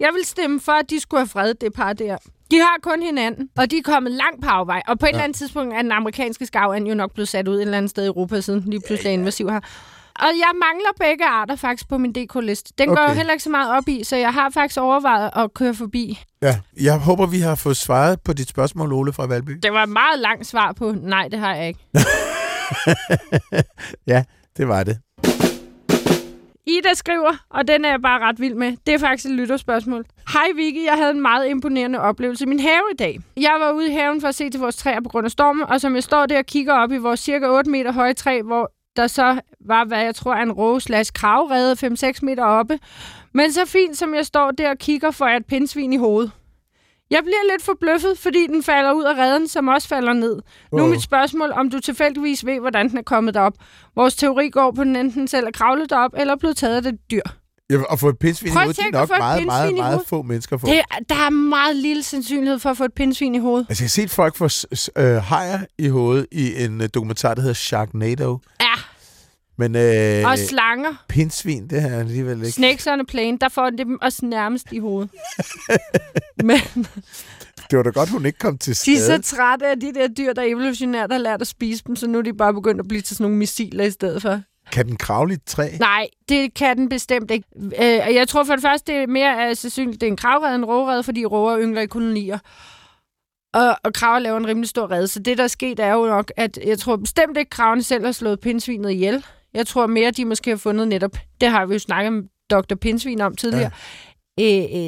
Jeg 0.00 0.10
vil 0.14 0.24
stemme 0.24 0.60
for, 0.60 0.72
at 0.72 0.90
de 0.90 1.00
skulle 1.00 1.20
have 1.20 1.28
fredet 1.28 1.60
det 1.60 1.72
par 1.72 1.92
der. 1.92 2.16
De 2.50 2.56
har 2.56 2.76
kun 2.82 3.02
hinanden, 3.02 3.48
og 3.56 3.70
de 3.70 3.76
er 3.78 3.82
kommet 3.82 4.12
langt 4.12 4.42
på 4.42 4.48
afvej. 4.48 4.82
Og 4.88 4.98
på 4.98 5.06
et 5.06 5.08
ja. 5.08 5.12
eller 5.12 5.24
andet 5.24 5.36
tidspunkt 5.36 5.74
er 5.74 5.82
den 5.82 5.92
amerikanske 5.92 6.46
skavand 6.46 6.88
jo 6.88 6.94
nok 6.94 7.14
blevet 7.14 7.28
sat 7.28 7.48
ud 7.48 7.56
et 7.56 7.62
eller 7.62 7.76
andet 7.76 7.90
sted 7.90 8.04
i 8.04 8.06
Europa, 8.06 8.40
siden 8.40 8.62
den 8.62 8.70
lige 8.70 8.82
pludselig 8.86 9.10
er 9.10 9.14
invasiv 9.14 9.50
her. 9.50 9.60
Og 10.18 10.28
jeg 10.38 10.50
mangler 10.54 10.90
begge 10.98 11.24
arter 11.26 11.56
faktisk 11.56 11.88
på 11.88 11.98
min 11.98 12.12
DK-liste. 12.12 12.72
Den 12.78 12.88
okay. 12.88 13.00
går 13.00 13.08
jo 13.08 13.14
heller 13.14 13.32
ikke 13.32 13.44
så 13.44 13.50
meget 13.50 13.72
op 13.76 13.88
i, 13.88 14.04
så 14.04 14.16
jeg 14.16 14.32
har 14.32 14.50
faktisk 14.50 14.80
overvejet 14.80 15.30
at 15.36 15.54
køre 15.54 15.74
forbi. 15.74 16.18
Ja, 16.42 16.60
jeg 16.82 16.98
håber, 16.98 17.26
vi 17.26 17.38
har 17.38 17.54
fået 17.54 17.76
svaret 17.76 18.20
på 18.20 18.32
dit 18.32 18.48
spørgsmål, 18.48 18.92
Ole 18.92 19.12
fra 19.12 19.26
Valby. 19.26 19.50
Det 19.62 19.72
var 19.72 19.82
et 19.82 19.88
meget 19.88 20.18
langt 20.18 20.46
svar 20.46 20.72
på, 20.72 20.92
nej, 20.92 21.28
det 21.28 21.38
har 21.38 21.54
jeg 21.54 21.68
ikke. 21.68 21.80
ja, 24.12 24.24
det 24.56 24.68
var 24.68 24.84
det. 24.84 24.98
Ida 26.68 26.94
skriver, 26.94 27.44
og 27.50 27.68
den 27.68 27.84
er 27.84 27.88
jeg 27.90 28.02
bare 28.02 28.20
ret 28.20 28.40
vild 28.40 28.54
med. 28.54 28.76
Det 28.86 28.94
er 28.94 28.98
faktisk 28.98 29.26
et 29.26 29.32
lytterspørgsmål. 29.32 30.04
Hej 30.32 30.48
Vicky, 30.54 30.84
jeg 30.84 30.94
havde 30.94 31.10
en 31.10 31.20
meget 31.20 31.48
imponerende 31.48 32.00
oplevelse 32.00 32.44
i 32.44 32.48
min 32.48 32.60
have 32.60 32.82
i 32.92 32.96
dag. 32.96 33.18
Jeg 33.36 33.56
var 33.60 33.72
ude 33.72 33.88
i 33.90 33.92
haven 33.92 34.20
for 34.20 34.28
at 34.28 34.34
se 34.34 34.50
til 34.50 34.60
vores 34.60 34.76
træer 34.76 35.00
på 35.00 35.08
grund 35.08 35.24
af 35.24 35.30
stormen, 35.30 35.66
og 35.68 35.80
som 35.80 35.94
jeg 35.94 36.02
står 36.02 36.26
der 36.26 36.38
og 36.38 36.46
kigger 36.46 36.74
op 36.74 36.92
i 36.92 36.96
vores 36.96 37.20
cirka 37.20 37.46
8 37.46 37.70
meter 37.70 37.92
høje 37.92 38.14
træ, 38.14 38.42
hvor 38.42 38.72
der 38.96 39.06
så 39.06 39.40
var, 39.60 39.84
hvad 39.84 40.02
jeg 40.02 40.14
tror 40.14 40.34
er 40.34 40.42
en 40.42 40.52
rose 40.52 40.84
slash 40.84 41.12
kravrede 41.12 41.72
5-6 41.72 42.18
meter 42.22 42.44
oppe. 42.44 42.78
Men 43.32 43.52
så 43.52 43.64
fint 43.66 43.98
som 43.98 44.14
jeg 44.14 44.26
står 44.26 44.50
der 44.50 44.70
og 44.70 44.78
kigger, 44.78 45.10
for 45.10 45.26
jeg 45.26 45.36
et 45.36 45.46
pindsvin 45.46 45.92
i 45.92 45.96
hovedet. 45.96 46.30
Jeg 47.10 47.20
bliver 47.24 47.52
lidt 47.52 47.62
forbløffet, 47.64 48.18
fordi 48.18 48.46
den 48.46 48.62
falder 48.62 48.92
ud 48.92 49.04
af 49.04 49.14
redden, 49.24 49.48
som 49.48 49.68
også 49.68 49.88
falder 49.88 50.12
ned. 50.12 50.34
Nu 50.72 50.78
er 50.78 50.82
Wow. 50.82 50.90
mit 50.90 51.02
spørgsmål, 51.02 51.50
om 51.52 51.70
du 51.70 51.80
tilfældigvis 51.80 52.46
ved, 52.46 52.60
hvordan 52.60 52.88
den 52.88 52.98
er 52.98 53.02
kommet 53.02 53.34
derop. 53.34 53.52
Vores 53.96 54.16
teori 54.16 54.50
går 54.50 54.70
på, 54.70 54.80
at 54.80 54.86
den 54.86 54.96
enten 54.96 55.28
selv 55.28 55.46
er 55.46 55.50
kravlet 55.50 55.90
derop, 55.90 56.10
eller 56.18 56.34
er 56.34 56.38
blevet 56.38 56.56
taget 56.56 56.76
af 56.76 56.82
det 56.82 56.94
dyr. 57.10 57.22
Ja, 57.70 57.76
at 57.92 57.98
få 58.00 58.08
et 58.08 58.18
pindsvin 58.18 58.48
i 58.48 58.52
Prøv 58.52 58.62
at 58.62 58.64
hovedet, 58.66 58.76
det 58.76 58.94
er 58.94 59.00
nok 59.00 59.08
meget, 59.18 59.46
meget, 59.46 59.70
i 59.70 59.74
meget 59.74 60.00
få 60.06 60.22
mennesker 60.22 60.56
får. 60.58 60.68
Det, 60.68 60.80
der 61.08 61.14
er 61.14 61.30
meget 61.30 61.76
lille 61.76 62.02
sandsynlighed 62.02 62.58
for 62.58 62.70
at 62.70 62.76
få 62.76 62.84
et 62.84 62.92
pindsvin 62.92 63.34
i 63.34 63.38
hovedet. 63.38 63.66
Altså, 63.68 63.82
jeg 63.84 63.86
har 63.86 63.88
set 63.88 64.10
folk 64.10 64.36
få 64.36 64.48
øh, 64.96 65.16
hajer 65.16 65.60
i 65.78 65.88
hovedet 65.88 66.26
i 66.32 66.64
en 66.64 66.80
øh, 66.80 66.88
dokumentar, 66.94 67.34
der 67.34 67.40
hedder 67.42 67.54
Sharknado. 67.54 68.38
Men 69.58 69.76
øh, 69.76 70.30
og 70.30 70.38
slanger. 70.38 71.04
pindsvin, 71.08 71.68
det 71.68 71.82
har 71.82 71.88
jeg 71.88 71.98
alligevel 71.98 72.38
ikke. 72.38 72.50
Snakes 72.52 72.86
on 72.86 73.00
a 73.00 73.04
plane, 73.08 73.38
der 73.38 73.48
får 73.48 73.70
det 73.70 73.78
dem 73.78 73.98
også 74.02 74.26
nærmest 74.26 74.66
i 74.72 74.78
hovedet. 74.78 75.10
Men 76.44 76.58
Det 77.70 77.76
var 77.76 77.82
da 77.82 77.90
godt, 77.90 78.08
hun 78.08 78.26
ikke 78.26 78.38
kom 78.38 78.58
til 78.58 78.78
de 78.86 78.94
er 78.94 78.98
så 78.98 79.22
trætte 79.22 79.66
af 79.66 79.80
de 79.80 79.94
der 79.94 80.08
dyr, 80.08 80.32
der 80.32 80.42
evolutionært 80.42 81.12
har 81.12 81.18
lært 81.18 81.40
at 81.40 81.46
spise 81.46 81.84
dem, 81.86 81.96
så 81.96 82.06
nu 82.06 82.18
er 82.18 82.22
de 82.22 82.32
bare 82.32 82.54
begyndt 82.54 82.80
at 82.80 82.88
blive 82.88 83.00
til 83.02 83.16
sådan 83.16 83.24
nogle 83.24 83.38
missiler 83.38 83.84
i 83.84 83.90
stedet 83.90 84.22
for. 84.22 84.40
Kan 84.72 84.86
den 84.86 84.96
kravle 84.96 85.32
i 85.32 85.34
et 85.34 85.44
træ? 85.46 85.70
Nej, 85.80 86.08
det 86.28 86.54
kan 86.54 86.76
den 86.76 86.88
bestemt 86.88 87.30
ikke. 87.30 87.48
Øh, 87.56 88.00
og 88.06 88.14
jeg 88.14 88.28
tror 88.28 88.44
for 88.44 88.52
det 88.52 88.62
første, 88.62 88.92
det 88.92 89.02
er 89.02 89.06
mere 89.06 89.50
uh, 89.50 89.56
sandsynligt, 89.56 90.00
det 90.00 90.06
er 90.06 90.10
en 90.10 90.16
kravred 90.16 90.54
end 90.54 90.64
råred, 90.64 91.02
fordi 91.02 91.24
råger 91.24 91.60
yngler 91.60 91.80
i 91.80 91.86
kolonier. 91.86 92.38
Og, 93.54 93.76
og 93.84 93.92
kraver 93.94 94.18
laver 94.18 94.36
en 94.36 94.46
rimelig 94.46 94.68
stor 94.68 94.90
redde. 94.90 95.08
Så 95.08 95.18
det, 95.20 95.38
der 95.38 95.44
er 95.44 95.48
sket, 95.48 95.80
er 95.80 95.92
jo 95.92 96.06
nok, 96.06 96.32
at 96.36 96.58
jeg 96.66 96.78
tror 96.78 96.96
bestemt 96.96 97.36
ikke, 97.36 97.50
kravene 97.50 97.82
selv 97.82 98.04
har 98.04 98.12
slået 98.12 98.40
pindsvinet 98.40 98.90
ihjel. 98.90 99.24
Jeg 99.54 99.66
tror 99.66 99.86
mere, 99.86 100.10
de 100.10 100.24
måske 100.24 100.50
har 100.50 100.56
fundet 100.56 100.88
netop, 100.88 101.16
det 101.40 101.48
har 101.50 101.66
vi 101.66 101.72
jo 101.74 101.78
snakket 101.78 102.12
med 102.12 102.22
Dr. 102.50 102.74
Pindsvin 102.74 103.20
om 103.20 103.36
tidligere, 103.36 103.70
ja. 104.38 104.44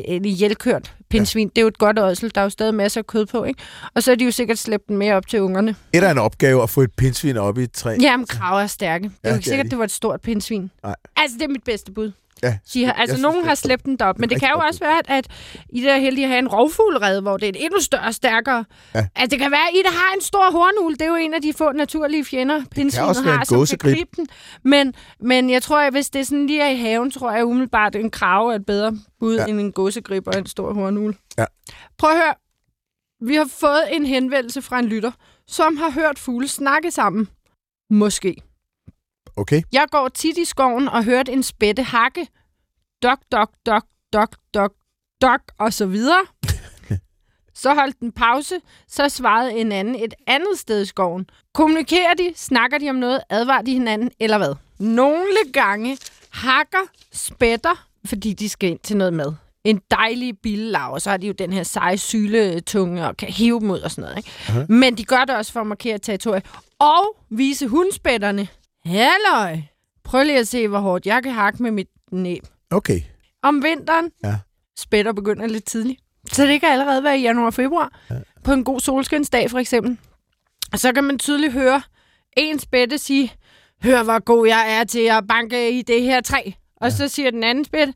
en 0.09 0.25
ihjelkørt 0.25 0.95
pindsvin. 1.11 1.47
Ja. 1.47 1.51
Det 1.51 1.59
er 1.59 1.63
jo 1.63 1.69
et 1.69 1.79
godt 1.79 1.99
ådsel. 1.99 2.33
Der 2.35 2.41
er 2.41 2.45
jo 2.45 2.51
stadig 2.51 2.75
masser 2.75 3.01
af 3.01 3.07
kød 3.07 3.27
på, 3.27 3.45
ikke? 3.45 3.63
Og 3.95 4.03
så 4.03 4.11
har 4.11 4.17
de 4.17 4.25
jo 4.25 4.31
sikkert 4.31 4.59
slæbt 4.59 4.89
den 4.89 4.97
mere 4.97 5.15
op 5.15 5.27
til 5.27 5.43
ungerne. 5.43 5.77
Et 5.93 6.05
er 6.05 6.11
en 6.11 6.19
opgave 6.19 6.63
at 6.63 6.71
få 6.71 6.81
et 6.81 6.91
pindsvin 6.97 7.37
op 7.37 7.59
i 7.59 7.63
et 7.63 7.73
træ. 7.73 7.97
Jamen, 8.01 8.27
kraver 8.27 8.61
er 8.61 8.67
stærke. 8.67 9.05
Det 9.05 9.13
er 9.15 9.19
Ja, 9.25 9.31
jo 9.31 9.37
ikke 9.37 9.43
er 9.49 9.51
sikkert, 9.51 9.65
de. 9.67 9.71
det 9.71 9.79
var 9.79 9.85
et 9.85 9.91
stort 9.91 10.21
pindsvin. 10.21 10.71
Nej. 10.83 10.95
Altså, 11.17 11.37
det 11.39 11.45
er 11.45 11.49
mit 11.49 11.65
bedste 11.65 11.93
bud. 11.93 12.13
Ja, 12.43 12.59
De 12.75 12.85
har, 12.85 12.93
altså, 12.93 13.17
synes, 13.17 13.23
nogen 13.23 13.39
det 13.39 13.49
har 13.49 13.55
slæbt 13.55 13.85
den 13.85 13.97
derop, 13.97 14.19
men 14.19 14.31
Det 14.31 14.41
kan 14.41 14.49
jo 14.55 14.59
også 14.59 14.81
være, 14.81 15.11
at, 15.11 15.27
I 15.69 15.83
der 15.83 15.93
er 15.95 15.99
heldige 15.99 16.25
at 16.25 16.31
have 16.31 16.39
en 16.39 16.49
rovfuglered, 16.49 17.21
hvor 17.21 17.37
det 17.37 17.45
er 17.47 17.49
et 17.49 17.65
endnu 17.65 17.81
større 17.81 18.07
og 18.07 18.15
stærkere. 18.15 18.65
Ja. 18.95 19.07
Altså, 19.17 19.31
det 19.31 19.39
kan 19.39 19.51
være, 19.51 19.69
at 19.69 19.75
I 19.75 19.83
der 19.83 19.91
har 19.91 20.15
en 20.15 20.21
stor 20.21 20.51
hornul. 20.51 20.93
Det 20.93 21.03
er 21.03 21.07
jo 21.07 21.15
en 21.15 21.35
af 21.35 21.43
de 21.43 21.53
få 21.53 21.73
naturlige 21.73 22.25
fjender, 22.25 22.63
pindsvinet 22.71 23.17
har, 23.17 23.39
en 23.41 23.67
som 23.67 23.79
kan 23.79 23.93
gribe 23.93 24.11
den. 24.17 24.27
Men, 24.65 24.95
men 25.21 25.51
jeg 25.51 25.63
tror, 25.63 25.79
at 25.79 25.93
hvis 25.93 26.11
det 26.11 26.27
sådan 26.27 26.47
lige 26.47 26.63
er 26.63 26.71
i 26.71 26.77
haven, 26.77 27.11
tror 27.11 27.33
jeg 27.33 27.45
umiddelbart, 27.45 27.95
at 27.95 28.01
en 28.01 28.11
krave 28.11 28.53
er 28.53 28.57
et 28.57 28.67
bedre 28.67 28.99
bud 29.21 29.37
ja. 29.37 29.47
end 29.47 29.61
en 29.61 29.73
gåsegrib 29.73 30.27
og 30.27 30.39
en 30.39 30.47
stor 30.47 30.75
hornul. 30.75 31.17
Ja. 31.39 31.45
Prøv 31.99 32.11
at 32.11 32.17
høre. 32.17 32.35
Vi 33.23 33.35
har 33.35 33.49
fået 33.61 33.83
en 33.97 34.07
henvendelse 34.07 34.63
fra 34.63 34.79
en 34.79 34.87
lytter, 34.87 35.13
som 35.47 35.77
har 35.77 35.91
hørt 35.91 36.19
fugle 36.19 36.49
snakke 36.49 36.91
sammen. 36.91 37.29
Måske. 37.91 38.37
Okay. 39.37 39.63
Jeg 39.73 39.87
går 39.91 40.09
tit 40.09 40.39
i 40.39 40.45
skoven 40.45 40.89
og 40.89 41.05
hørte 41.05 41.33
en 41.33 41.43
spætte 41.43 41.83
hakke. 41.83 42.27
Dok, 43.03 43.19
dok, 43.33 43.51
dok, 43.67 43.85
dok, 44.13 44.37
dok, 44.55 44.73
dok, 45.23 45.41
og 45.59 45.73
så 45.73 45.87
videre. 45.87 46.21
Så 47.55 47.75
holdt 47.75 48.01
den 48.01 48.13
pause, 48.13 48.55
så 48.89 49.09
svarede 49.09 49.53
en 49.53 49.73
anden 49.73 49.95
et 49.95 50.15
andet 50.27 50.59
sted 50.59 50.83
i 50.83 50.87
skoven. 50.87 51.27
Kommunikerer 51.55 52.15
de, 52.15 52.33
snakker 52.37 52.79
de 52.79 52.91
om 52.91 52.97
noget, 52.97 53.21
advarer 53.31 53.63
de 53.63 53.73
hinanden, 53.73 54.11
eller 54.21 54.39
hvad? 54.39 54.55
Nogle 54.79 55.37
gange 55.53 55.99
hakker 56.31 56.79
spætter, 57.13 57.87
fordi 58.07 58.33
de 58.33 58.49
skal 58.49 58.71
ind 58.71 58.79
til 58.79 58.97
noget 58.97 59.13
mad. 59.15 59.33
En 59.65 59.81
dejlig 59.91 60.39
billelag, 60.39 60.91
og 60.91 61.03
så 61.03 61.11
har 61.11 61.17
de 61.17 61.27
jo 61.27 61.33
den 61.33 61.53
her 61.53 61.63
seje 61.63 61.99
syletunge 61.99 63.07
og 63.07 63.17
kan 63.17 63.29
hive 63.29 63.61
dem 63.61 63.71
ud 63.71 63.79
og 63.81 63.91
sådan 63.91 64.03
noget. 64.03 64.17
Ikke? 64.17 64.31
Aha. 64.49 64.65
Men 64.69 64.97
de 64.97 65.05
gør 65.05 65.25
det 65.25 65.37
også 65.37 65.53
for 65.53 65.61
at 65.61 65.67
markere 65.67 65.99
territoriet. 65.99 66.45
Og 66.79 67.17
vise 67.31 67.67
hundspætterne. 67.69 68.49
Halløj! 68.85 69.59
Prøv 70.05 70.23
lige 70.25 70.39
at 70.39 70.49
se, 70.49 70.69
hvor 70.69 70.79
hårdt 70.79 71.07
jeg 71.07 71.23
kan 71.23 71.33
hakke 71.33 71.63
med 71.63 71.71
mit 71.71 71.89
næb. 72.13 72.43
Okay. 72.71 73.01
Om 73.43 73.63
vinteren, 73.63 74.11
Ja. 74.25 74.39
spætter 74.79 75.13
begynder 75.13 75.47
lidt 75.47 75.65
tidligt. 75.65 76.01
Så 76.33 76.47
det 76.47 76.61
kan 76.61 76.69
allerede 76.73 77.05
være 77.05 77.19
i 77.19 77.23
januar 77.23 77.47
og 77.47 77.55
februar. 77.55 77.99
Ja. 78.11 78.15
På 78.45 78.53
en 78.53 78.65
god 78.65 78.81
solskinsdag 78.81 79.51
for 79.51 79.59
eksempel. 79.59 79.99
Så 80.75 80.93
kan 80.93 81.05
man 81.05 81.19
tydeligt 81.19 81.53
høre 81.53 81.83
en 82.37 82.59
spætte 82.59 82.99
sige, 82.99 83.33
hør 83.83 84.03
hvor 84.03 84.19
god 84.25 84.47
jeg 84.47 84.65
er 84.81 84.85
til 84.85 85.07
at 85.07 85.27
banke 85.29 85.79
i 85.79 85.83
det 85.83 86.03
her 86.03 86.21
træ. 86.21 86.51
Og 86.77 86.89
ja. 86.91 86.97
så 86.97 87.09
siger 87.09 87.31
den 87.31 87.45
anden 87.45 87.65
spætte, 87.65 87.95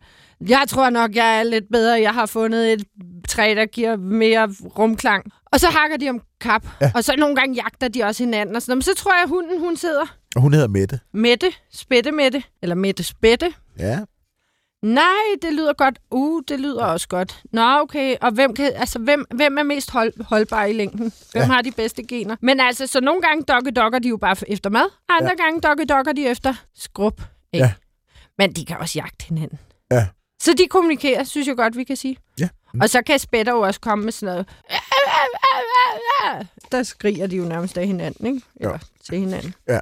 jeg 0.49 0.65
tror 0.69 0.91
nok, 0.91 1.15
jeg 1.15 1.39
er 1.39 1.43
lidt 1.43 1.65
bedre. 1.73 2.01
Jeg 2.01 2.15
har 2.15 2.27
fundet 2.27 2.73
et 2.73 2.85
træ, 3.29 3.55
der 3.57 3.67
giver 3.67 3.97
mere 3.97 4.49
rumklang. 4.79 5.25
Og 5.47 5.61
så 5.61 5.67
hakker 5.67 5.97
de 5.97 6.09
om 6.09 6.21
kap. 6.41 6.67
Ja. 6.81 6.93
Og 6.95 7.05
så 7.05 7.15
nogle 7.19 7.37
gange 7.37 7.55
jagter 7.55 7.89
de 7.89 8.03
også 8.03 8.23
hinanden. 8.23 8.57
Og 8.57 8.63
sådan. 8.63 8.77
Men 8.77 8.83
så 8.83 8.95
tror 8.97 9.13
jeg, 9.13 9.23
at 9.23 9.29
hunden 9.29 9.61
hun 9.61 9.77
sidder 9.77 10.17
Og 10.37 10.43
hun 10.43 10.53
hedder 10.53 10.69
Mette. 10.69 11.01
Mette, 11.13 11.53
spætte 11.73 12.13
Mette, 12.13 12.43
eller 12.63 12.75
Mette 12.75 13.03
Spætte. 13.03 13.55
Ja. 13.79 14.01
Nej, 14.83 15.05
det 15.43 15.53
lyder 15.53 15.73
godt. 15.73 15.99
Uh, 16.11 16.43
det 16.49 16.61
lyder 16.61 16.85
også 16.85 17.09
godt. 17.09 17.43
Nå, 17.53 17.79
okay. 17.81 18.17
Og 18.21 18.31
hvem, 18.33 18.55
kan, 18.55 18.73
altså, 18.75 18.99
hvem, 18.99 19.25
hvem 19.35 19.59
er 19.59 19.63
mest 19.63 19.91
hold, 19.91 20.25
holdbar 20.25 20.65
i 20.65 20.73
længden? 20.73 21.13
Hvem 21.33 21.43
Ja. 21.43 21.45
har 21.45 21.63
de 21.63 21.71
bedste 21.73 22.03
gener? 22.03 22.37
Men 22.41 22.61
altså, 22.61 22.87
så 22.87 23.01
nogle 23.01 23.23
gange 23.23 23.43
dokke 23.45 23.71
dokker 23.71 23.99
de 23.99 24.09
jo 24.09 24.17
bare 24.17 24.37
efter 24.49 24.71
mad. 24.71 24.85
Andre 25.09 25.31
ja. 25.39 25.43
gange 25.45 25.61
dokke 25.61 25.85
dokker 25.85 26.13
de 26.13 26.27
efter 26.27 26.55
skrub. 26.75 27.21
Ikke? 27.53 27.65
Ja. 27.67 27.73
Men 28.39 28.53
de 28.53 28.65
kan 28.65 28.77
også 28.79 28.99
jagte 28.99 29.25
hinanden. 29.29 29.59
Ja. 29.91 30.07
Så 30.43 30.55
de 30.59 30.67
kommunikerer, 30.67 31.25
synes 31.25 31.49
jeg 31.49 31.57
godt, 31.57 31.77
vi 31.77 31.85
kan 31.85 31.97
sige. 31.97 32.17
Ja. 32.41 32.49
Mm. 32.75 32.81
Og 32.81 32.91
så 32.91 33.03
kan 33.03 33.19
spætter 33.19 33.53
jo 33.53 33.61
også 33.61 33.81
komme 33.81 34.05
med 34.05 34.13
sådan 34.13 34.33
noget. 34.33 34.49
Der 36.73 36.83
skriger 36.83 37.27
de 37.27 37.37
jo 37.37 37.45
nærmest 37.45 37.79
af 37.79 37.87
hinanden, 37.87 38.27
ikke? 38.27 38.41
Eller 38.57 38.73
Ja. 38.73 38.79
til 39.05 39.19
hinanden. 39.19 39.55
Ja. 39.69 39.79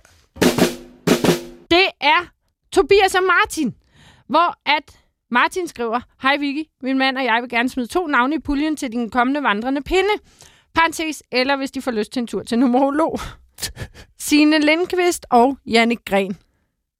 Er 2.03 2.31
Tobias 2.73 3.15
og 3.15 3.23
Martin, 3.23 3.75
hvor 4.29 4.57
at 4.67 4.99
Martin 5.31 5.69
skriver, 5.69 6.01
Hej 6.23 6.37
Vicky, 6.37 6.65
min 6.83 6.99
mand 6.99 7.19
og 7.19 7.25
jeg 7.25 7.39
vil 7.43 7.51
gerne 7.51 7.69
smide 7.69 7.87
to 7.87 8.07
navne 8.07 8.35
i 8.37 8.39
puljen 8.39 8.77
til 8.77 8.93
din 8.93 9.11
kommende 9.11 9.43
vandrende 9.43 9.83
pinde. 9.83 10.11
Parentes, 10.75 11.23
eller 11.33 11.57
hvis 11.57 11.71
de 11.71 11.83
får 11.83 11.91
lyst 11.91 12.13
til 12.13 12.21
en 12.21 12.27
tur 12.27 12.43
til 12.43 12.59
numerolog. 12.59 13.21
Signe 14.27 14.59
Lindqvist 14.59 15.27
og 15.31 15.59
Jannik 15.67 15.99
Gren. 16.07 16.37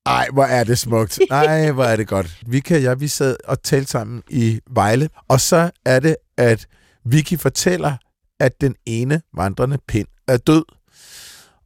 Ej, 0.07 0.29
hvor 0.33 0.45
er 0.45 0.65
det 0.65 0.79
smukt. 0.79 1.21
Ej, 1.31 1.71
hvor 1.71 1.85
er 1.85 1.97
det 1.97 2.09
godt. 2.09 2.41
Vicky 2.47 2.73
og 2.73 2.83
jeg, 2.83 3.01
vi 3.01 3.09
sad 3.09 3.37
og 3.45 3.63
talte 3.63 3.91
sammen 3.91 4.23
i 4.31 4.61
Vejle, 4.71 5.09
og 5.29 5.41
så 5.41 5.71
er 5.85 6.01
det, 6.01 6.17
at 6.37 6.67
Vicky 7.05 7.39
fortæller, 7.39 7.97
at 8.41 8.61
den 8.61 8.75
ene 8.87 9.23
vandrende 9.35 9.79
pind 9.89 10.09
er 10.29 10.37
død. 10.37 10.65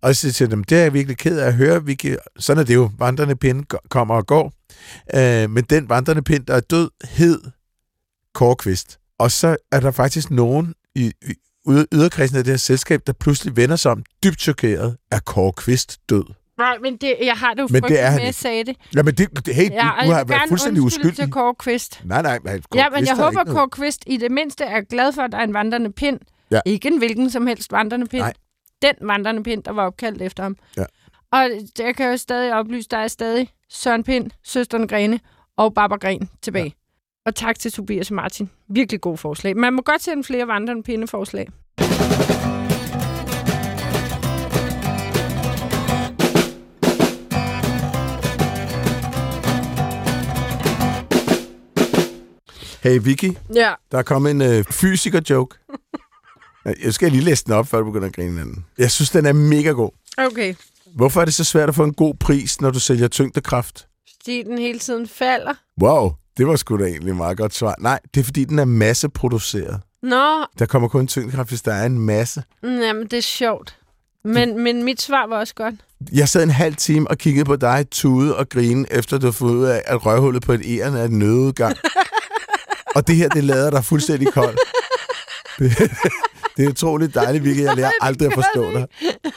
Og 0.06 0.16
så 0.16 0.32
siger 0.32 0.48
jeg, 0.56 0.58
det 0.70 0.78
er 0.78 0.82
jeg 0.82 0.92
virkelig 0.94 1.16
ked 1.18 1.38
af 1.38 1.46
at 1.46 1.54
høre, 1.54 1.84
Vicky. 1.84 2.16
Sådan 2.38 2.60
er 2.60 2.64
det 2.64 2.74
jo. 2.74 2.90
Vandrende 2.98 3.36
pind 3.36 3.64
kommer 3.90 4.14
og 4.14 4.26
går. 4.26 4.52
Øh, 5.14 5.50
men 5.50 5.64
den 5.70 5.88
vandrende 5.88 6.22
pind, 6.22 6.46
der 6.46 6.54
er 6.54 6.60
død, 6.60 6.90
hed 7.04 7.40
Kårekvist. 8.34 8.98
Og 9.18 9.30
så 9.30 9.56
er 9.72 9.80
der 9.80 9.90
faktisk 9.90 10.30
nogen 10.30 10.74
i, 10.94 11.12
i 11.28 11.34
yder- 11.68 11.84
yderkredsen 11.92 12.38
af 12.38 12.44
det 12.44 12.52
her 12.52 12.58
selskab, 12.58 13.00
der 13.06 13.12
pludselig 13.12 13.56
vender 13.56 13.76
sig 13.76 13.92
om 13.92 14.02
dybt 14.24 14.40
chokeret, 14.40 14.96
er 15.10 15.18
Kårekvist 15.18 15.98
død. 16.08 16.24
Nej, 16.58 16.76
men 16.82 16.96
det, 16.96 17.14
jeg 17.22 17.34
har 17.34 17.54
det 17.54 17.62
jo 17.62 17.68
Men 17.70 17.82
det 17.82 18.00
er 18.00 18.10
med, 18.10 18.20
at 18.20 18.26
jeg 18.26 18.34
sagde 18.34 18.64
det. 18.64 18.76
Jamen, 18.94 19.14
det, 19.14 19.46
det, 19.46 19.54
hey, 19.54 19.70
Ja, 19.70 19.76
du, 20.00 20.06
du 20.06 20.10
har 20.10 20.16
jeg 20.18 20.28
været 20.28 20.42
fuldstændig 20.48 20.82
uskyldig. 20.82 21.16
til 21.16 21.30
Kåre 21.30 21.54
Kvist. 21.54 22.00
Nej, 22.04 22.22
nej, 22.22 22.38
nej. 22.44 22.60
Ja, 22.74 22.90
men 22.90 23.06
jeg 23.06 23.16
håber. 23.16 23.44
Kåre 23.44 23.68
Kvist 23.70 24.04
i 24.06 24.16
det 24.16 24.30
mindste 24.30 24.64
er 24.64 24.80
glad 24.80 25.12
for, 25.12 25.22
at 25.22 25.32
der 25.32 25.38
er 25.38 25.44
en 25.44 25.54
vandrende 25.54 25.92
pind. 25.92 26.20
Ja. 26.50 26.60
Ikke 26.66 26.88
en 26.88 26.98
hvilken 26.98 27.30
som 27.30 27.46
helst 27.46 27.72
vandrende 27.72 28.06
pind. 28.06 28.22
Nej. 28.22 28.32
Den 28.82 28.94
vandrende 29.00 29.42
pind, 29.42 29.62
der 29.62 29.70
var 29.72 29.86
opkaldt 29.86 30.22
efter 30.22 30.42
ham. 30.42 30.56
Ja. 30.76 30.84
Og 31.32 31.50
jeg 31.78 31.96
kan 31.96 32.10
jo 32.10 32.16
stadig 32.16 32.54
oplyse, 32.54 32.88
der 32.88 32.96
er 32.96 33.08
stadig 33.08 33.48
Søren 33.70 34.04
Pind, 34.04 34.30
søsteren 34.44 34.88
Grene 34.88 35.20
og 35.56 35.74
Barbara 35.74 35.98
Gren 35.98 36.28
tilbage. 36.42 36.64
Ja. 36.64 36.70
Og 37.26 37.34
tak 37.34 37.58
til 37.58 37.72
Tobias 37.72 38.10
og 38.10 38.14
Martin. 38.16 38.50
Virkelig 38.68 39.00
god 39.00 39.16
forslag. 39.18 39.56
Man 39.56 39.72
må 39.72 39.82
godt 39.82 40.02
sende 40.02 40.24
flere 40.24 40.46
vandrende 40.48 40.82
pindeforslag. 40.82 41.48
Hey, 52.82 53.00
Vicky, 53.02 53.32
Ja. 53.54 53.72
der 53.92 53.98
er 53.98 54.02
kommet 54.02 54.30
en 54.30 54.42
øh, 54.42 54.64
fysiker-joke. 54.64 55.56
Jeg 56.84 56.94
skal 56.94 57.12
lige 57.12 57.24
læse 57.24 57.44
den 57.44 57.52
op, 57.52 57.66
før 57.66 57.78
du 57.78 57.84
begynder 57.84 58.08
at 58.08 58.14
grine 58.14 58.30
hinanden. 58.30 58.64
Jeg 58.78 58.90
synes, 58.90 59.10
den 59.10 59.26
er 59.26 59.32
mega 59.32 59.70
god. 59.70 59.90
Okay. 60.18 60.54
Hvorfor 60.96 61.20
er 61.20 61.24
det 61.24 61.34
så 61.34 61.44
svært 61.44 61.68
at 61.68 61.74
få 61.74 61.84
en 61.84 61.94
god 61.94 62.14
pris, 62.14 62.60
når 62.60 62.70
du 62.70 62.80
sælger 62.80 63.08
tyngdekraft? 63.08 63.86
Fordi 64.16 64.42
den 64.42 64.58
hele 64.58 64.78
tiden 64.78 65.08
falder. 65.08 65.54
Wow, 65.82 66.12
det 66.36 66.46
var 66.46 66.56
sgu 66.56 66.76
da 66.78 66.84
egentlig 66.84 67.10
et 67.10 67.16
meget 67.16 67.38
godt 67.38 67.54
svar. 67.54 67.74
Nej, 67.78 68.00
det 68.14 68.20
er 68.20 68.24
fordi, 68.24 68.44
den 68.44 68.58
er 68.58 68.64
masseproduceret. 68.64 69.80
Nå, 70.02 70.44
Der 70.58 70.66
kommer 70.66 70.88
kun 70.88 71.06
tyngdekraft, 71.06 71.48
hvis 71.48 71.62
der 71.62 71.72
er 71.74 71.86
en 71.86 71.98
masse. 71.98 72.42
jamen 72.62 73.02
det 73.06 73.12
er 73.12 73.20
sjovt. 73.22 73.76
Men, 74.24 74.60
men 74.62 74.82
mit 74.84 75.02
svar 75.02 75.26
var 75.26 75.38
også 75.38 75.54
godt. 75.54 75.74
Jeg 76.12 76.28
sad 76.28 76.42
en 76.42 76.50
halv 76.50 76.74
time 76.76 77.08
og 77.10 77.18
kiggede 77.18 77.44
på 77.44 77.56
dig 77.56 77.86
tude 77.90 78.36
og 78.36 78.48
grine, 78.48 78.86
efter 78.92 79.18
du 79.18 79.26
har 79.26 79.32
fået 79.32 79.54
ud 79.54 79.64
af, 79.64 79.82
at 79.86 80.06
røghullet 80.06 80.42
på 80.42 80.52
et 80.52 80.62
æren 80.64 80.94
er 80.94 81.04
en 81.04 81.18
nødudgang. 81.18 81.76
og 82.96 83.06
det 83.06 83.16
her, 83.16 83.28
det 83.28 83.44
lader 83.44 83.70
dig 83.70 83.84
fuldstændig 83.84 84.32
kold. 84.32 84.56
Det, 86.56 86.64
er 86.64 86.68
utroligt 86.68 87.14
dejligt, 87.14 87.44
Vicky. 87.44 87.60
Jeg 87.62 87.76
lærer 87.76 87.90
aldrig 88.06 88.26
at 88.26 88.34
forstå 88.34 88.72
dig. 88.72 88.86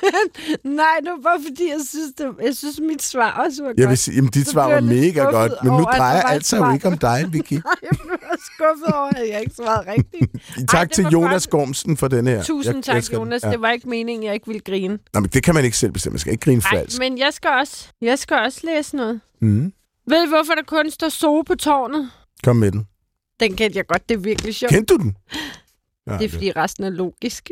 Nej, 0.81 0.85
det 1.01 1.09
var 1.09 1.21
bare 1.23 1.39
fordi, 1.47 1.69
jeg 1.69 1.79
synes, 1.89 2.13
det, 2.17 2.25
jeg 2.45 2.55
synes 2.55 2.79
mit 2.79 3.03
svar 3.03 3.31
også 3.45 3.63
var 3.63 3.69
godt. 3.69 3.79
Jeg 3.79 3.89
vil 3.89 3.97
sige, 3.97 4.15
jamen, 4.15 4.29
dit 4.31 4.45
Så 4.45 4.51
svar 4.51 4.63
var 4.67 4.73
jeg 4.73 4.83
mega 4.83 5.21
godt, 5.23 5.51
men 5.63 5.71
nu 5.73 5.83
drejer 5.83 6.21
alt 6.21 6.45
sig 6.45 6.57
jo 6.59 6.73
ikke 6.73 6.87
om 6.87 6.97
dig, 6.97 7.25
Vicky. 7.31 7.51
Jeg 7.87 7.89
blev 7.89 8.19
skuffet 8.53 8.93
over, 8.93 9.09
at 9.15 9.29
jeg 9.29 9.39
ikke 9.41 9.53
svarede 9.55 9.91
rigtigt. 9.91 10.31
Tak 10.69 10.87
det 10.87 10.95
til 10.95 11.05
Jonas 11.05 11.47
godt. 11.47 11.51
Gormsen 11.51 11.97
for 11.97 12.07
den 12.07 12.27
her. 12.27 12.43
Tusind 12.43 12.75
Jeg 12.75 12.83
tak, 12.83 13.03
den. 13.07 13.13
Jonas. 13.13 13.43
Ja. 13.43 13.51
Det 13.51 13.61
var 13.61 13.71
ikke 13.71 13.89
meningen, 13.89 14.23
jeg 14.25 14.33
ikke 14.33 14.47
ville 14.47 14.59
grine. 14.59 14.99
Nå, 15.13 15.19
men 15.19 15.29
det 15.29 15.43
kan 15.43 15.55
man 15.55 15.65
ikke 15.65 15.77
selv 15.77 15.91
bestemme. 15.91 16.13
Man 16.13 16.19
skal 16.19 16.31
ikke 16.31 16.43
grine 16.43 16.61
Nej, 16.71 16.79
falsk. 16.79 16.99
men 16.99 17.17
jeg 17.17 17.33
skal, 17.33 17.49
også, 17.49 17.87
jeg 18.01 18.19
skal 18.19 18.37
også 18.37 18.59
læse 18.63 18.95
noget. 18.95 19.21
Mm. 19.41 19.73
Ved 20.07 20.25
I, 20.25 20.29
hvorfor 20.29 20.53
der 20.53 20.63
kun 20.67 20.91
står 20.91 21.09
so 21.09 21.41
på 21.41 21.55
tårnet? 21.55 22.09
Kom 22.43 22.55
med 22.55 22.71
den. 22.71 22.87
Den 23.39 23.55
kendte 23.55 23.77
jeg 23.77 23.87
godt. 23.87 24.09
Det 24.09 24.15
er 24.15 24.19
virkelig 24.19 24.55
sjovt. 24.55 24.73
Kendte 24.73 24.93
du 24.93 25.03
den? 25.03 25.15
Ja, 26.13 26.17
Det 26.17 26.25
er, 26.25 26.29
fordi 26.29 26.51
resten 26.51 26.83
er 26.83 26.89
logisk. 26.89 27.51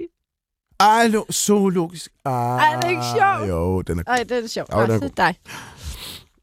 Ej, 0.79 1.07
lo- 1.07 1.25
så 1.29 1.69
logisk. 1.69 2.11
Ah, 2.25 2.33
Ej, 2.33 2.75
det 2.75 2.83
er 2.83 2.89
ikke 2.89 3.01
sjovt. 3.17 3.49
Jo, 3.49 3.81
den 3.81 3.99
er 3.99 4.03
Ej, 4.07 4.23
det 4.23 4.43
er 4.43 4.47
sjovt. 4.47 4.69
Ja, 4.73 4.81
den 4.81 4.91
er 4.91 4.99
så 4.99 5.09
dig. 5.17 5.35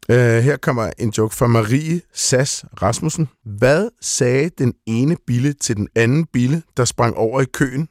Uh, 0.08 0.14
her 0.44 0.56
kommer 0.56 0.90
en 0.98 1.10
joke 1.10 1.34
fra 1.34 1.46
Marie 1.46 2.00
Sass 2.12 2.64
Rasmussen. 2.82 3.28
Hvad 3.44 3.88
sagde 4.00 4.50
den 4.58 4.74
ene 4.86 5.16
bille 5.26 5.52
til 5.52 5.76
den 5.76 5.88
anden 5.94 6.26
bille, 6.26 6.62
der 6.76 6.84
sprang 6.84 7.16
over 7.16 7.40
i 7.40 7.44
køen? 7.44 7.88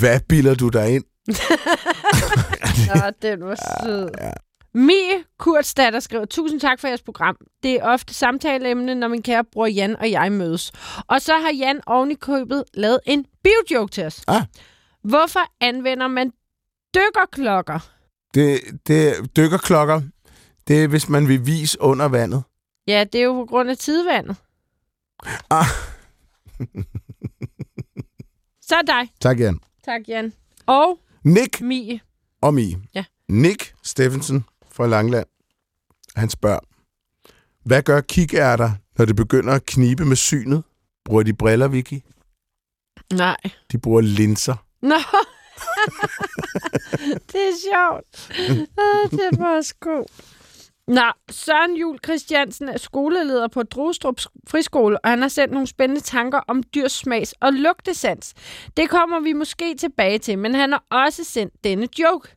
Hvad 0.00 0.20
biller 0.28 0.54
du 0.54 0.68
dig 0.68 0.94
ind? 0.94 1.04
Nå, 2.94 3.10
den 3.22 3.44
var 3.44 3.82
sød. 3.84 4.10
Ja. 4.20 4.30
Mie 4.76 5.24
Kurtsdatter 5.38 6.00
skriver, 6.00 6.24
tusind 6.24 6.60
tak 6.60 6.80
for 6.80 6.88
jeres 6.88 7.02
program. 7.02 7.36
Det 7.62 7.74
er 7.74 7.82
ofte 7.84 8.14
samtaleemne, 8.14 8.94
når 8.94 9.08
min 9.08 9.22
kære 9.22 9.44
bror 9.44 9.66
Jan 9.66 9.96
og 9.96 10.10
jeg 10.10 10.32
mødes. 10.32 10.72
Og 11.06 11.20
så 11.20 11.32
har 11.32 11.52
Jan 11.58 11.80
oven 11.86 12.10
i 12.10 12.14
købet 12.14 12.64
lavet 12.74 13.00
en 13.06 13.26
biojoke 13.42 13.90
til 13.90 14.04
os. 14.04 14.24
Ah. 14.28 14.42
Hvorfor 15.02 15.40
anvender 15.60 16.08
man 16.08 16.32
dykkerklokker? 16.94 17.78
Det, 18.34 18.60
det 18.86 19.36
dykkerklokker. 19.36 20.00
Det 20.68 20.84
er, 20.84 20.88
hvis 20.88 21.08
man 21.08 21.28
vil 21.28 21.46
vise 21.46 21.80
under 21.80 22.08
vandet. 22.08 22.42
Ja, 22.86 23.04
det 23.12 23.20
er 23.20 23.24
jo 23.24 23.32
på 23.32 23.44
grund 23.44 23.70
af 23.70 23.76
tidevandet. 23.78 24.36
Ah. 25.50 25.64
Så 28.60 28.74
dig. 28.86 29.08
Tak, 29.20 29.40
Jan. 29.40 29.60
Tak, 29.84 30.00
Jan. 30.08 30.32
Og 30.66 30.98
Nick 31.24 31.60
Mie. 31.60 32.00
og 32.42 32.54
Mi. 32.54 32.76
Ja. 32.94 33.04
Nick 33.28 33.74
Steffensen 33.82 34.44
fra 34.76 34.86
Langland. 34.86 35.26
Han 36.16 36.28
spørger, 36.28 36.58
hvad 37.64 37.82
gør 37.82 38.00
kikærter, 38.00 38.70
når 38.98 39.04
det 39.04 39.16
begynder 39.16 39.52
at 39.52 39.66
knibe 39.66 40.04
med 40.04 40.16
synet? 40.16 40.62
Bruger 41.04 41.22
de 41.22 41.34
briller, 41.34 41.68
Vicky? 41.68 42.00
Nej. 43.12 43.36
De 43.72 43.78
bruger 43.78 44.00
linser. 44.00 44.54
Nå. 44.82 44.94
det 47.32 47.42
er 47.50 47.56
sjovt. 47.70 48.30
Ah, 48.78 49.10
det 49.10 49.38
var 49.38 49.56
også 49.56 49.74
god. 49.80 50.04
Nå, 50.88 51.02
Søren 51.30 51.76
Jul 51.76 51.98
Christiansen 52.04 52.68
er 52.68 52.78
skoleleder 52.78 53.48
på 53.48 53.62
Drostrup 53.62 54.20
Friskole, 54.48 54.98
og 55.04 55.10
han 55.10 55.22
har 55.22 55.28
sendt 55.28 55.52
nogle 55.52 55.66
spændende 55.66 56.00
tanker 56.00 56.40
om 56.48 56.62
dyrs 56.62 56.92
smags- 56.92 57.34
og 57.40 57.52
lugtesans. 57.52 58.34
Det 58.76 58.90
kommer 58.90 59.20
vi 59.20 59.32
måske 59.32 59.74
tilbage 59.74 60.18
til, 60.18 60.38
men 60.38 60.54
han 60.54 60.72
har 60.72 60.84
også 60.90 61.24
sendt 61.24 61.54
denne 61.64 61.88
joke. 61.98 62.28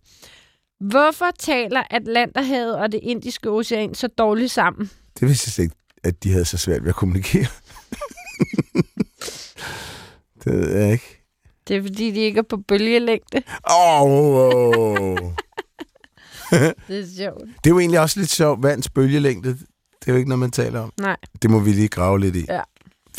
Hvorfor 0.79 1.31
taler 1.39 1.83
Atlanterhavet 1.91 2.75
og 2.75 2.91
det 2.91 2.99
indiske 3.03 3.49
ocean 3.49 3.95
så 3.95 4.07
dårligt 4.07 4.51
sammen? 4.51 4.89
Det 5.19 5.27
vidste 5.27 5.51
jeg 5.57 5.63
ikke, 5.63 5.75
at 6.03 6.23
de 6.23 6.31
havde 6.31 6.45
så 6.45 6.57
svært 6.57 6.83
ved 6.83 6.89
at 6.89 6.95
kommunikere. 6.95 7.45
det 10.43 10.53
ved 10.53 10.77
jeg 10.77 10.91
ikke. 10.91 11.25
Det 11.67 11.75
er 11.77 11.81
fordi, 11.81 12.11
de 12.11 12.19
ikke 12.19 12.37
er 12.37 12.41
på 12.43 12.57
bølgelængde. 12.57 13.37
Åh, 13.71 14.01
oh, 14.01 14.81
oh. 14.89 15.17
Det 16.87 16.99
er 16.99 17.05
sjovt. 17.17 17.41
Det 17.41 17.69
er 17.69 17.69
jo 17.69 17.79
egentlig 17.79 17.99
også 17.99 18.19
lidt 18.19 18.29
sjovt. 18.29 18.63
Vands 18.63 18.89
bølgelængde, 18.89 19.49
det 19.49 20.07
er 20.07 20.11
jo 20.11 20.15
ikke 20.15 20.29
noget, 20.29 20.39
man 20.39 20.51
taler 20.51 20.79
om. 20.79 20.93
Nej. 20.97 21.17
Det 21.41 21.49
må 21.49 21.59
vi 21.59 21.71
lige 21.71 21.87
grave 21.87 22.19
lidt 22.19 22.35
i. 22.35 22.45
Ja. 22.49 22.61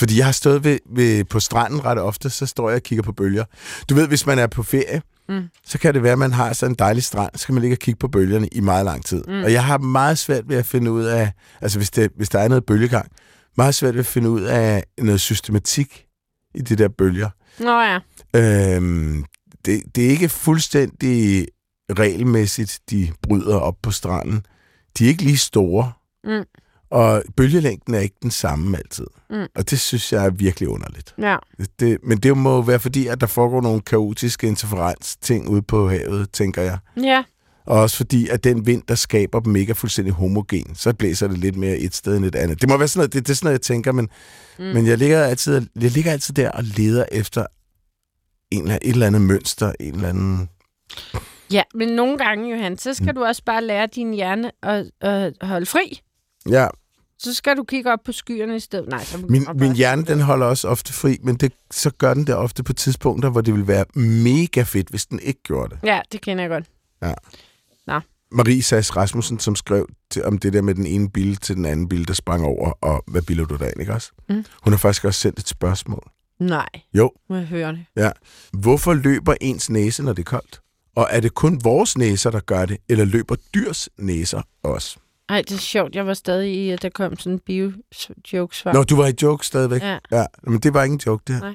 Fordi 0.01 0.19
jeg 0.19 0.25
har 0.25 0.33
stået 0.33 0.65
ved, 0.65 0.79
ved, 0.91 1.25
på 1.25 1.41
stranden 1.41 1.85
ret 1.85 1.99
ofte, 1.99 2.31
så 2.31 2.47
står 2.47 2.69
jeg 2.69 2.77
og 2.77 2.83
kigger 2.83 3.03
på 3.03 3.13
bølger. 3.13 3.45
Du 3.89 3.95
ved, 3.95 4.09
hvis 4.09 4.27
man 4.27 4.39
er 4.39 4.47
på 4.47 4.63
ferie, 4.63 5.03
Mm. 5.29 5.43
så 5.67 5.79
kan 5.79 5.95
det 5.95 6.03
være, 6.03 6.13
at 6.13 6.19
man 6.19 6.33
har 6.33 6.53
sådan 6.53 6.73
en 6.73 6.77
dejlig 6.79 7.03
strand, 7.03 7.31
så 7.37 7.47
kan 7.47 7.55
man 7.55 7.61
ligge 7.63 7.75
og 7.75 7.79
kigge 7.79 7.99
på 7.99 8.09
bølgerne 8.09 8.49
i 8.53 8.61
meget 8.61 8.85
lang 8.85 9.05
tid. 9.05 9.25
Mm. 9.29 9.43
Og 9.43 9.53
jeg 9.53 9.65
har 9.65 9.79
meget 9.79 10.19
svært 10.19 10.49
ved 10.49 10.57
at 10.57 10.67
finde 10.67 10.91
ud 10.93 11.05
af, 11.05 11.33
altså 11.61 11.79
hvis, 11.79 11.91
det, 11.91 12.11
hvis 12.17 12.29
der 12.29 12.39
er 12.39 12.49
noget 12.49 12.67
bølgegang, 12.67 13.11
meget 13.57 13.75
svært 13.75 13.95
ved 13.95 14.01
at 14.01 14.07
finde 14.07 14.31
ud 14.31 14.41
af 14.43 14.85
noget 14.99 15.21
systematik 15.21 16.05
i 16.55 16.61
de 16.61 16.77
der 16.77 16.89
bølger. 16.89 17.29
Nå 17.59 17.81
ja. 17.81 17.99
Øhm, 18.77 19.25
det, 19.65 19.83
det 19.95 20.07
er 20.07 20.11
ikke 20.11 20.29
fuldstændig 20.29 21.47
regelmæssigt, 21.99 22.79
de 22.91 23.09
bryder 23.23 23.57
op 23.57 23.77
på 23.83 23.91
stranden. 23.91 24.47
De 24.99 25.05
er 25.05 25.09
ikke 25.09 25.23
lige 25.23 25.39
store, 25.39 25.93
Mm. 26.25 26.45
Og 26.91 27.23
bølgelængden 27.37 27.95
er 27.95 27.99
ikke 27.99 28.17
den 28.23 28.31
samme 28.31 28.77
altid. 28.77 29.07
Mm. 29.31 29.47
Og 29.55 29.71
det 29.71 29.81
synes 29.81 30.13
jeg 30.13 30.27
er 30.27 30.31
virkelig 30.31 30.69
underligt. 30.69 31.15
Ja. 31.19 31.37
Det, 31.81 31.99
men 32.03 32.19
det 32.19 32.37
må 32.37 32.55
jo 32.55 32.61
være 32.61 32.81
fordi, 32.81 33.07
at 33.07 33.21
der 33.21 33.27
foregår 33.27 33.61
nogle 33.61 33.81
kaotiske 33.81 34.47
interferens-ting 34.47 35.49
ude 35.49 35.63
på 35.63 35.89
havet, 35.89 36.31
tænker 36.33 36.63
jeg. 36.63 36.79
Ja. 37.03 37.25
Og 37.67 37.81
også 37.81 37.97
fordi, 37.97 38.29
at 38.29 38.45
den 38.45 38.67
vind, 38.67 38.83
der 38.89 38.95
skaber 38.95 39.41
dem, 39.41 39.57
ikke 39.57 39.71
er 39.71 39.75
fuldstændig 39.75 40.15
homogen. 40.15 40.75
Så 40.75 40.93
blæser 40.95 41.29
det 41.29 41.39
lidt 41.39 41.57
mere 41.57 41.77
et 41.77 41.95
sted 41.95 42.17
end 42.17 42.25
et 42.25 42.35
andet. 42.35 42.61
Det 42.61 42.69
må 42.69 42.77
være 42.77 42.89
sådan 42.89 42.99
noget, 42.99 43.13
det, 43.13 43.27
det 43.27 43.33
er 43.33 43.37
sådan 43.37 43.47
noget, 43.47 43.59
jeg 43.59 43.63
tænker, 43.63 43.93
men, 43.93 44.09
mm. 44.59 44.65
men 44.65 44.87
jeg, 44.87 44.99
ligger 44.99 45.25
altid, 45.25 45.67
jeg 45.81 45.91
ligger 45.91 46.13
altid 46.13 46.35
der 46.35 46.51
og 46.51 46.65
leder 46.65 47.05
efter 47.13 47.47
en, 48.51 48.63
eller- 48.63 48.79
et 48.83 48.91
eller 48.93 49.07
andet 49.07 49.23
mønster, 49.23 49.73
en 49.81 49.95
eller 49.95 50.09
anden... 50.09 50.49
Ja, 51.53 51.63
men 51.75 51.89
nogle 51.89 52.19
gange, 52.19 52.51
Johan, 52.51 52.79
så 52.79 52.95
skal 52.95 53.07
mm. 53.09 53.15
du 53.15 53.25
også 53.25 53.43
bare 53.47 53.65
lære 53.65 53.87
din 53.87 54.15
hjerne 54.15 54.51
at, 54.63 54.91
at 55.01 55.33
holde 55.43 55.67
fri. 55.67 56.01
Ja, 56.49 56.69
Så 57.19 57.35
skal 57.35 57.57
du 57.57 57.65
kigge 57.65 57.93
op 57.93 57.99
på 58.05 58.13
skyerne 58.13 58.57
i 58.57 58.61
stedet. 58.61 58.89
Nej, 58.89 59.05
så 59.05 59.19
min, 59.29 59.47
min 59.55 59.73
hjerne, 59.73 60.05
den 60.05 60.21
holder 60.21 60.47
også 60.47 60.69
ofte 60.69 60.93
fri, 60.93 61.19
men 61.23 61.37
det, 61.37 61.53
så 61.71 61.91
gør 61.91 62.15
den 62.15 62.27
det 62.27 62.35
ofte 62.35 62.63
på 62.63 62.73
tidspunkter, 62.73 63.31
hvor 63.31 63.41
det 63.41 63.55
ville 63.55 63.69
være 63.69 63.85
mega 63.95 64.63
fedt, 64.63 64.89
hvis 64.89 65.07
den 65.07 65.21
ikke 65.21 65.43
gjorde 65.43 65.75
det. 65.75 65.79
Ja, 65.89 66.01
det 66.13 66.21
kender 66.21 66.45
jeg 66.45 66.51
godt. 66.51 66.65
Marie 68.33 68.63
Sass 68.63 68.97
Rasmussen, 68.97 69.39
som 69.39 69.57
skrev 69.57 69.87
til, 70.11 70.25
om 70.25 70.39
det 70.39 70.53
der 70.53 70.63
med 70.63 70.75
den 70.75 70.87
ene 70.87 71.11
bil 71.11 71.37
til 71.37 71.57
den 71.57 71.65
anden 71.65 71.89
bil, 71.89 72.09
der 72.09 72.15
sprang 72.15 72.45
over, 72.45 72.71
og 72.71 73.05
hvad 73.07 73.23
biler 73.23 73.45
du 73.45 73.57
der 73.57 73.71
ikke 73.81 73.93
også? 73.93 74.11
Mm. 74.29 74.45
Hun 74.63 74.73
har 74.73 74.79
faktisk 74.79 75.05
også 75.05 75.21
sendt 75.21 75.39
et 75.39 75.49
spørgsmål. 75.49 76.11
Nej, 76.39 76.69
Jo, 76.95 77.11
må 77.29 77.37
jeg 77.37 77.47
høre 77.47 77.73
det. 77.73 77.85
ja. 77.97 78.11
Hvorfor 78.53 78.95
løber 78.95 79.35
ens 79.41 79.71
næse, 79.71 80.03
når 80.03 80.13
det 80.13 80.23
er 80.23 80.31
koldt? 80.31 80.61
Og 80.97 81.07
er 81.11 81.21
det 81.21 81.35
kun 81.35 81.61
vores 81.65 81.99
næser, 81.99 82.31
der 82.31 82.41
gør 82.41 82.67
det, 82.67 82.77
eller 82.89 83.05
løber 83.05 83.37
dyrs 83.55 83.89
næser 83.99 84.43
også? 84.63 84.99
Ej, 85.31 85.43
det 85.49 85.55
er 85.55 85.59
sjovt. 85.59 85.95
Jeg 85.95 86.07
var 86.07 86.15
stadig 86.15 86.55
i, 86.55 86.71
at 86.71 86.83
der 86.83 86.89
kom 86.89 87.19
sådan 87.19 87.33
en 87.33 87.39
bio-joke-svar. 87.47 88.73
Nå, 88.73 88.83
du 88.83 88.97
var 88.97 89.07
i 89.07 89.13
joke 89.23 89.47
stadigvæk? 89.47 89.83
Ja. 89.83 89.99
ja. 90.13 90.25
Men 90.43 90.59
det 90.61 90.75
var 90.75 90.83
ikke 90.83 90.95
en 90.95 91.01
joke, 91.07 91.23
det 91.27 91.35
her. 91.35 91.43
Nej. 91.43 91.55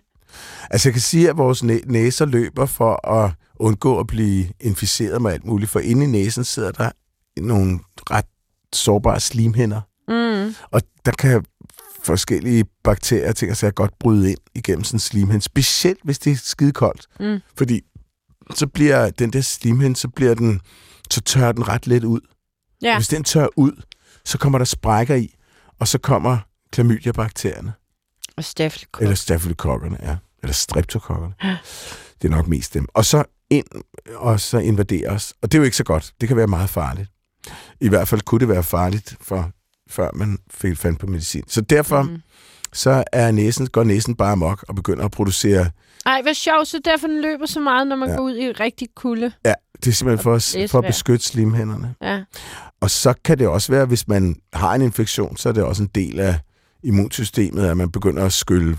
Altså, 0.71 0.89
jeg 0.89 0.93
kan 0.93 1.01
sige, 1.01 1.29
at 1.29 1.37
vores 1.37 1.63
næ- 1.63 1.79
næser 1.85 2.25
løber 2.25 2.65
for 2.65 3.07
at 3.09 3.31
undgå 3.55 3.99
at 3.99 4.07
blive 4.07 4.45
inficeret 4.59 5.21
med 5.21 5.31
alt 5.31 5.45
muligt, 5.45 5.71
for 5.71 5.79
inde 5.79 6.03
i 6.03 6.07
næsen 6.07 6.43
sidder 6.43 6.71
der 6.71 6.89
nogle 7.41 7.79
ret 8.11 8.25
sårbare 8.73 9.19
slimhinder, 9.19 9.81
Mm. 10.07 10.55
og 10.71 10.81
der 11.05 11.11
kan 11.11 11.45
forskellige 12.03 12.65
bakterier 12.83 13.29
og 13.29 13.35
ting 13.35 13.57
sager 13.57 13.71
godt 13.71 13.99
bryde 13.99 14.29
ind 14.31 14.37
igennem 14.55 14.83
sådan 14.83 14.95
en 14.95 14.99
slimhinde, 14.99 15.41
specielt 15.41 15.99
hvis 16.03 16.19
det 16.19 16.31
er 16.31 16.37
skide 16.43 16.71
koldt. 16.71 17.05
Mm. 17.19 17.39
Fordi 17.57 17.81
så 18.55 18.67
bliver 18.67 19.09
den 19.09 19.33
der 19.33 19.41
slimhinde, 19.41 19.95
så 19.95 20.07
bliver 20.07 20.33
den, 20.33 20.61
så 21.11 21.21
tørrer 21.21 21.51
den 21.51 21.67
ret 21.67 21.87
let 21.87 22.03
ud. 22.03 22.19
Ja. 22.85 22.97
Hvis 22.97 23.07
den 23.07 23.23
tørrer 23.23 23.47
ud, 23.55 23.81
så 24.25 24.37
kommer 24.37 24.57
der 24.57 24.65
sprækker 24.65 25.15
i, 25.15 25.35
og 25.79 25.87
så 25.87 25.97
kommer 25.97 26.37
klamydia-bakterierne. 26.71 27.73
Og 28.37 28.43
staffelkop. 28.43 29.01
Eller 29.01 29.15
stafylokokkerne, 29.15 29.97
ja. 30.03 30.15
Eller 30.43 30.53
streptokokkerne. 30.53 31.33
Det 32.21 32.27
er 32.31 32.35
nok 32.35 32.47
mest 32.47 32.73
dem. 32.73 32.87
Og 32.93 33.05
så 33.05 33.23
ind, 33.49 33.65
og 34.15 34.39
så 34.39 34.57
invadere 34.57 35.07
os. 35.09 35.33
Og 35.41 35.51
det 35.51 35.57
er 35.57 35.59
jo 35.59 35.63
ikke 35.65 35.77
så 35.77 35.83
godt. 35.83 36.11
Det 36.21 36.27
kan 36.27 36.37
være 36.37 36.47
meget 36.47 36.69
farligt. 36.69 37.09
I 37.81 37.89
hvert 37.89 38.07
fald 38.07 38.21
kunne 38.21 38.39
det 38.39 38.49
være 38.49 38.63
farligt, 38.63 39.15
for, 39.21 39.51
før 39.89 40.09
man 40.13 40.37
fik 40.51 40.77
fandt 40.77 40.99
på 40.99 41.07
medicin. 41.07 41.43
Så 41.47 41.61
derfor 41.61 42.01
mm. 42.01 42.21
Så 42.73 43.03
er 43.11 43.31
næsen, 43.31 43.67
går 43.67 43.83
næsen 43.83 44.15
bare 44.15 44.31
amok 44.31 44.65
og 44.67 44.75
begynder 44.75 45.05
at 45.05 45.11
producere... 45.11 45.69
Ej, 46.05 46.21
hvad 46.21 46.33
sjovt, 46.33 46.67
så 46.67 46.79
derfor 46.85 47.07
den 47.07 47.21
løber 47.21 47.45
så 47.45 47.59
meget, 47.59 47.87
når 47.87 47.95
man 47.95 48.09
Ja. 48.09 48.15
går 48.15 48.23
ud 48.23 48.35
i 48.37 48.51
rigtig 48.51 48.87
kulde. 48.95 49.31
Ja, 49.45 49.53
det 49.75 49.87
er 49.87 49.91
simpelthen 49.91 50.23
for, 50.23 50.35
at- 50.35 50.69
for 50.69 50.79
at 50.79 50.85
beskytte 50.85 51.25
slimhænderne. 51.25 51.95
Ja. 52.01 52.23
Og 52.81 52.89
så 52.91 53.13
kan 53.25 53.39
det 53.39 53.47
også 53.47 53.71
være, 53.71 53.85
hvis 53.85 54.07
man 54.07 54.35
har 54.53 54.73
en 54.73 54.81
infektion, 54.81 55.37
så 55.37 55.49
er 55.49 55.53
det 55.53 55.63
også 55.63 55.83
en 55.83 55.89
del 55.95 56.19
af 56.19 56.39
immunsystemet, 56.83 57.65
at 57.65 57.77
man 57.77 57.91
begynder 57.91 58.25
at 58.25 58.33
skylle 58.33 58.77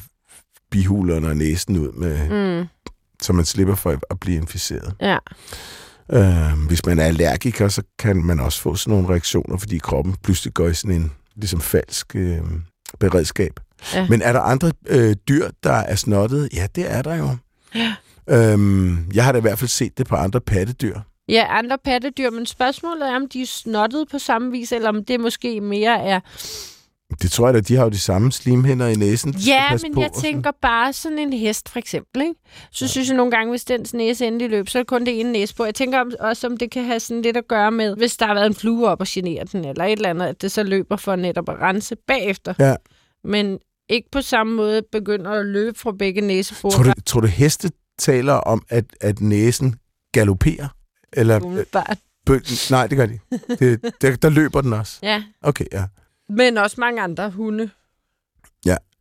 bihulerne 0.71 1.29
og 1.29 1.37
næsen 1.37 1.77
ud 1.77 1.93
med, 1.93 2.29
mm. 2.61 2.69
Så 3.23 3.33
man 3.33 3.45
slipper 3.45 3.75
for 3.75 3.99
at 4.11 4.21
blive 4.21 4.37
inficeret. 4.37 4.95
Ja. 5.01 5.19
Øh, 6.13 6.67
hvis 6.69 6.87
man 6.87 6.99
er 6.99 7.05
allergiker, 7.05 7.69
så 7.69 7.83
kan 7.99 8.17
man 8.17 8.41
også 8.41 8.61
få 8.61 8.75
sådan 8.75 8.95
nogle 8.95 9.09
reaktioner, 9.09 9.57
fordi 9.57 9.79
kroppen 9.79 10.17
pludselig 10.23 10.55
går 10.55 10.69
i 10.69 10.75
sådan 10.75 10.97
en 10.97 11.13
ligesom 11.37 11.61
falsk 11.61 12.17
øh, 12.17 12.41
beredskab. 13.01 13.61
Ja. 13.95 14.07
Men 14.09 14.23
er 14.23 14.33
der 14.33 14.41
andre 14.41 14.73
øh, 14.87 15.17
dyr, 15.29 15.49
der 15.63 15.73
er 15.73 15.95
snottet? 15.95 16.49
Ja, 16.55 16.67
det 16.75 16.93
er 16.93 17.03
der 17.03 17.15
jo. 17.15 17.37
Ja. 17.75 17.95
Øhm, 18.29 19.11
jeg 19.15 19.25
har 19.25 19.33
da 19.33 19.39
i 19.39 19.41
hvert 19.41 19.59
fald 19.59 19.69
set 19.69 19.99
det 19.99 20.07
på 20.07 20.17
andre 20.17 20.41
pattedyr. 20.41 21.01
Ja, 21.29 21.47
andre 21.59 21.79
pattedyr, 21.85 22.31
men 22.31 22.47
spørgsmålet 22.47 23.09
er, 23.09 23.17
om 23.17 23.29
de 23.29 23.43
er 23.43 23.47
snottet 23.47 24.09
på 24.11 24.19
samme 24.19 24.51
vis, 24.51 24.73
eller 24.73 24.89
om 24.89 25.05
det 25.05 25.21
måske 25.21 25.61
mere 25.61 26.03
er... 26.03 26.21
Det 27.23 27.31
tror 27.31 27.47
jeg 27.47 27.55
da, 27.55 27.61
de 27.61 27.77
har 27.77 27.85
jo 27.85 27.91
de 27.91 27.99
samme 27.99 28.33
slimhinder 28.33 28.87
i 28.87 28.95
næsen. 28.95 29.35
Ja, 29.47 29.65
men 29.83 29.95
på 29.95 30.01
jeg 30.01 30.13
tænker 30.13 30.51
bare 30.63 30.93
sådan 30.93 31.19
en 31.19 31.33
hest, 31.33 31.69
for 31.69 31.79
eksempel. 31.79 32.23
Ikke? 32.23 32.35
Så 32.71 32.85
ja. 32.85 32.89
synes 32.89 33.09
jeg 33.09 33.17
nogle 33.17 33.31
gange, 33.31 33.51
hvis 33.51 33.65
dens 33.65 33.95
næse 33.95 34.27
endelig 34.27 34.51
løb, 34.51 34.69
så 34.69 34.79
er 34.79 34.83
det 34.83 34.89
kun 34.89 35.07
det 35.07 35.21
ene 35.21 35.33
næsebor. 35.33 35.65
Jeg 35.65 35.75
tænker 35.75 36.05
også, 36.21 36.47
om 36.47 36.57
det 36.57 36.71
kan 36.71 36.85
have 36.85 37.01
sådan 37.01 37.23
lidt 37.23 37.37
at 37.37 37.49
gøre 37.49 37.71
med, 37.71 37.97
hvis 37.97 38.17
der 38.17 38.27
har 38.27 38.35
været 38.35 38.47
en 38.47 38.55
flue 38.55 38.89
op 38.89 39.01
og 39.01 39.07
genere 39.11 39.45
den, 39.53 39.65
eller 39.65 39.85
et 39.85 39.93
eller 39.93 40.11
andet, 40.11 40.27
at 40.27 40.43
det 40.43 40.53
så 40.53 40.63
løber 40.63 40.97
for 40.97 41.17
netop 41.17 41.49
at 41.49 41.61
rense 41.61 41.97
bagefter. 42.07 42.55
Ja. 42.59 42.75
Men 43.25 43.59
ikke 43.89 44.09
på 44.13 44.21
samme 44.21 44.57
måde 44.57 44.83
begynder 44.93 45.31
at 45.31 45.47
løbe 45.47 45.79
fra 45.79 45.93
begge 45.93 46.21
næsebor. 46.21 46.71
Tror 46.71 46.83
du, 46.83 46.93
tror 47.07 47.21
du, 47.21 47.27
heste 47.27 47.71
taler 47.99 48.35
om, 48.35 48.63
at, 48.69 48.85
at 49.01 49.21
næsen 49.21 49.75
galopperer? 50.13 50.69
Eller, 51.17 51.37
øh, 51.37 51.43
Umiddelbart. 51.43 51.99
bø- 52.31 52.71
nej, 52.71 52.87
det 52.87 52.97
gør 52.99 53.07
de. 53.07 53.19
Det, 53.59 53.81
der, 54.03 54.17
der 54.17 54.29
løber 54.29 54.61
den 54.61 54.73
også. 54.73 54.99
Ja, 55.03 55.23
Okay, 55.43 55.65
ja. 55.73 55.85
men 56.29 56.59
også 56.59 56.77
mange 56.79 57.03
andre 57.03 57.31
hunde. 57.31 57.71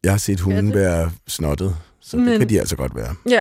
Jeg 0.03 0.13
har 0.13 0.17
set 0.17 0.39
hunden 0.39 0.65
det? 0.67 0.75
være 0.75 1.11
snottet, 1.27 1.75
så 1.99 2.17
det 2.17 2.25
Men- 2.25 2.39
kan 2.39 2.49
de 2.49 2.59
altså 2.59 2.75
godt 2.75 2.95
være. 2.95 3.15
Ja. 3.29 3.39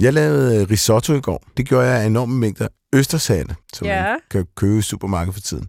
Jeg 0.00 0.12
lavede 0.12 0.60
øh, 0.62 0.70
risotto 0.70 1.14
i 1.14 1.20
går. 1.20 1.44
Det 1.56 1.66
gjorde 1.66 1.86
jeg 1.86 2.02
af 2.02 2.06
enorme 2.06 2.34
mængder 2.38 2.68
østersande, 2.92 3.54
som 3.74 3.86
Ja. 3.86 4.02
man 4.02 4.18
kan 4.30 4.46
købe 4.56 4.78
i 4.78 4.82
supermarkedet 4.82 5.34
for 5.34 5.40
tiden. 5.40 5.68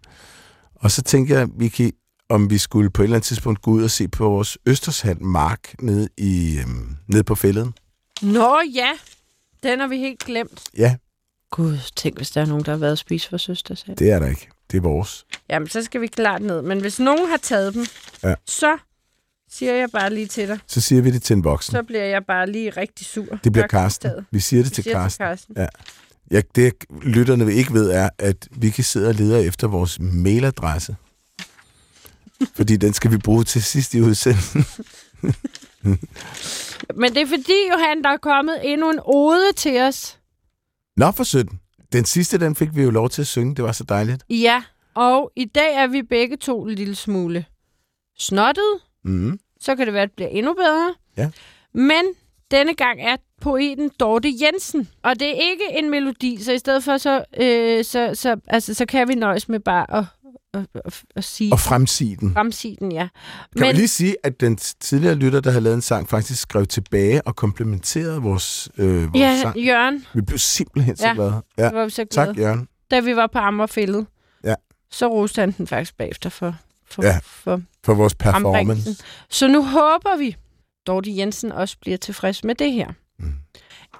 Og 0.74 0.90
så 0.90 1.02
tænkte 1.02 1.34
jeg, 1.34 1.48
Vicky, 1.58 1.90
om 2.32 2.50
vi 2.50 2.58
skulle 2.58 2.90
på 2.90 3.02
et 3.02 3.04
eller 3.04 3.16
andet 3.16 3.26
tidspunkt 3.26 3.62
gå 3.62 3.70
ud 3.70 3.82
og 3.82 3.90
se 3.90 4.08
på 4.08 4.28
vores 4.28 4.58
østershand 4.66 5.20
mark 5.20 5.74
nede, 5.80 6.08
i, 6.16 6.58
øhm, 6.60 6.96
nede 7.08 7.24
på 7.24 7.34
fælleden. 7.34 7.74
Nå 8.22 8.60
ja, 8.74 8.90
den 9.62 9.80
har 9.80 9.86
vi 9.86 9.96
helt 9.98 10.18
glemt. 10.18 10.62
Ja, 10.76 10.96
Gud, 11.50 11.78
tænk, 11.96 12.16
hvis 12.16 12.30
der 12.30 12.40
er 12.40 12.46
nogen, 12.46 12.64
der 12.64 12.70
har 12.70 12.78
været 12.78 12.92
og 12.92 12.98
spise 12.98 13.28
for 13.28 13.36
søsters 13.36 13.84
det 13.98 14.10
er 14.10 14.18
der 14.18 14.26
ikke. 14.26 14.48
Det 14.70 14.76
er 14.76 14.82
vores. 14.82 15.24
Jamen, 15.50 15.68
så 15.68 15.82
skal 15.82 16.00
vi 16.00 16.06
klart 16.06 16.42
ned. 16.42 16.62
Men 16.62 16.80
hvis 16.80 17.00
nogen 17.00 17.28
har 17.30 17.36
taget 17.36 17.74
dem, 17.74 17.86
Ja. 18.22 18.34
så 18.46 18.76
siger 19.50 19.72
jeg 19.72 19.88
bare 19.92 20.14
lige 20.14 20.26
til 20.26 20.48
dig. 20.48 20.58
Så 20.66 20.80
siger 20.80 21.02
vi 21.02 21.10
det 21.10 21.22
til 21.22 21.34
en 21.36 21.44
voksen. 21.44 21.72
Så 21.72 21.82
bliver 21.82 22.04
jeg 22.04 22.24
bare 22.26 22.50
lige 22.50 22.70
rigtig 22.70 23.06
sur. 23.06 23.38
Det 23.44 23.52
bliver 23.52 23.66
Karsten. 23.66 24.10
Vi 24.30 24.40
siger 24.40 24.62
det 24.62 24.70
Vi 24.70 24.74
til 24.74 24.84
siger 24.84 24.94
Karsten. 24.98 25.24
Karsten. 25.26 25.56
Ja, 26.30 26.40
det 26.54 26.72
lytterne 27.02 27.46
vil 27.46 27.54
ikke 27.56 27.72
ved 27.72 27.90
er, 27.90 28.08
at 28.18 28.48
vi 28.50 28.70
kan 28.70 28.84
sidde 28.84 29.08
og 29.08 29.14
lede 29.14 29.44
efter 29.44 29.68
vores 29.68 29.98
mailadresse. 30.00 30.96
Fordi 32.54 32.76
den 32.76 32.92
skal 32.92 33.10
vi 33.10 33.18
bruge 33.18 33.44
til 33.44 33.62
sidst 33.62 33.94
i 33.94 34.00
udsendelsen. 34.00 34.64
Men 37.00 37.14
det 37.14 37.22
er 37.22 37.26
fordi, 37.26 37.68
Johan, 37.70 38.02
der 38.02 38.10
er 38.10 38.16
kommet 38.16 38.72
endnu 38.72 38.90
en 38.90 39.00
ode 39.04 39.52
til 39.56 39.80
os. 39.80 40.18
Nå 40.96 41.10
for 41.10 41.24
søden. 41.24 41.60
Den 41.92 42.04
sidste, 42.04 42.38
den 42.38 42.56
fik 42.56 42.76
vi 42.76 42.82
jo 42.82 42.90
lov 42.90 43.08
til 43.08 43.22
at 43.22 43.26
synge. 43.26 43.54
Det 43.54 43.64
var 43.64 43.72
så 43.72 43.84
dejligt. 43.84 44.24
Ja, 44.30 44.62
og 44.94 45.32
i 45.36 45.44
dag 45.44 45.74
er 45.74 45.86
vi 45.86 46.02
begge 46.02 46.36
to 46.36 46.62
en 46.62 46.74
lille 46.74 46.94
smule 46.94 47.44
snottet. 48.18 48.80
Mm. 49.04 49.38
Så 49.60 49.76
kan 49.76 49.86
det 49.86 49.94
være, 49.94 50.02
at 50.02 50.08
det 50.08 50.16
bliver 50.16 50.28
endnu 50.28 50.54
bedre. 50.54 50.94
Ja. 51.16 51.30
Men 51.74 52.04
denne 52.50 52.74
gang 52.74 53.02
er 53.02 53.16
poeten 53.40 53.90
Dorte 54.00 54.28
Jensen. 54.42 54.88
Og 55.02 55.20
det 55.20 55.28
er 55.28 55.50
ikke 55.50 55.64
en 55.78 55.90
melodi, 55.90 56.42
så 56.42 56.52
i 56.52 56.58
stedet 56.58 56.84
for, 56.84 56.96
så, 56.96 57.24
øh, 57.40 57.84
så, 57.84 58.10
så, 58.14 58.36
altså, 58.46 58.74
så 58.74 58.86
kan 58.86 59.08
vi 59.08 59.14
nøjes 59.14 59.48
med 59.48 59.60
bare 59.60 59.96
at, 59.98 60.04
at, 60.54 60.66
at, 60.84 61.02
at 61.16 61.24
sige 61.24 61.52
Og 61.52 61.60
fremsige 61.60 62.16
den. 62.16 62.32
fremsige 62.32 62.76
den, 62.80 62.92
ja. 62.92 63.08
Kan 63.56 63.66
man 63.66 63.74
lige 63.74 63.88
sige, 63.88 64.16
at 64.24 64.40
den 64.40 64.56
tidligere 64.80 65.14
lytter, 65.14 65.40
der 65.40 65.50
havde 65.50 65.64
lavet 65.64 65.74
en 65.74 65.82
sang, 65.82 66.08
faktisk 66.08 66.40
skrev 66.42 66.66
tilbage 66.66 67.26
og 67.26 67.36
komplimenterede 67.36 68.22
vores, 68.22 68.68
øh, 68.78 69.02
vores 69.02 69.10
ja, 69.20 69.38
sang. 69.42 69.56
Jørgen, 69.58 70.06
Vi 70.14 70.20
blev 70.20 70.38
simpelthen 70.38 70.96
så 70.96 71.06
Ja. 71.06 71.14
glade. 71.14 71.42
Ja. 71.58 71.64
det 71.64 71.74
var 71.74 71.84
vi 71.84 71.90
så 71.90 72.04
glade. 72.04 72.28
Tak, 72.28 72.38
Jørgen. 72.38 72.68
Da 72.90 73.00
vi 73.00 73.16
var 73.16 73.26
på 73.32 73.38
Ammerfældet, 73.38 74.06
Ja. 74.44 74.54
så 74.90 75.06
roste 75.06 75.40
han 75.40 75.50
den 75.58 75.66
faktisk 75.66 75.96
bagefter 75.96 76.30
for, 76.30 76.56
for, 76.90 77.04
Ja. 77.04 77.18
for 77.22 77.62
For 77.84 77.94
vores 77.94 78.14
performance. 78.14 78.96
Så 79.30 79.48
nu 79.48 79.62
håber 79.64 80.18
vi, 80.18 80.36
Dorte 80.86 81.16
Jensen 81.16 81.52
også 81.52 81.76
bliver 81.80 81.96
tilfreds 81.96 82.44
med 82.44 82.54
det 82.54 82.72
her. 82.72 82.88
Mm. 83.18 83.32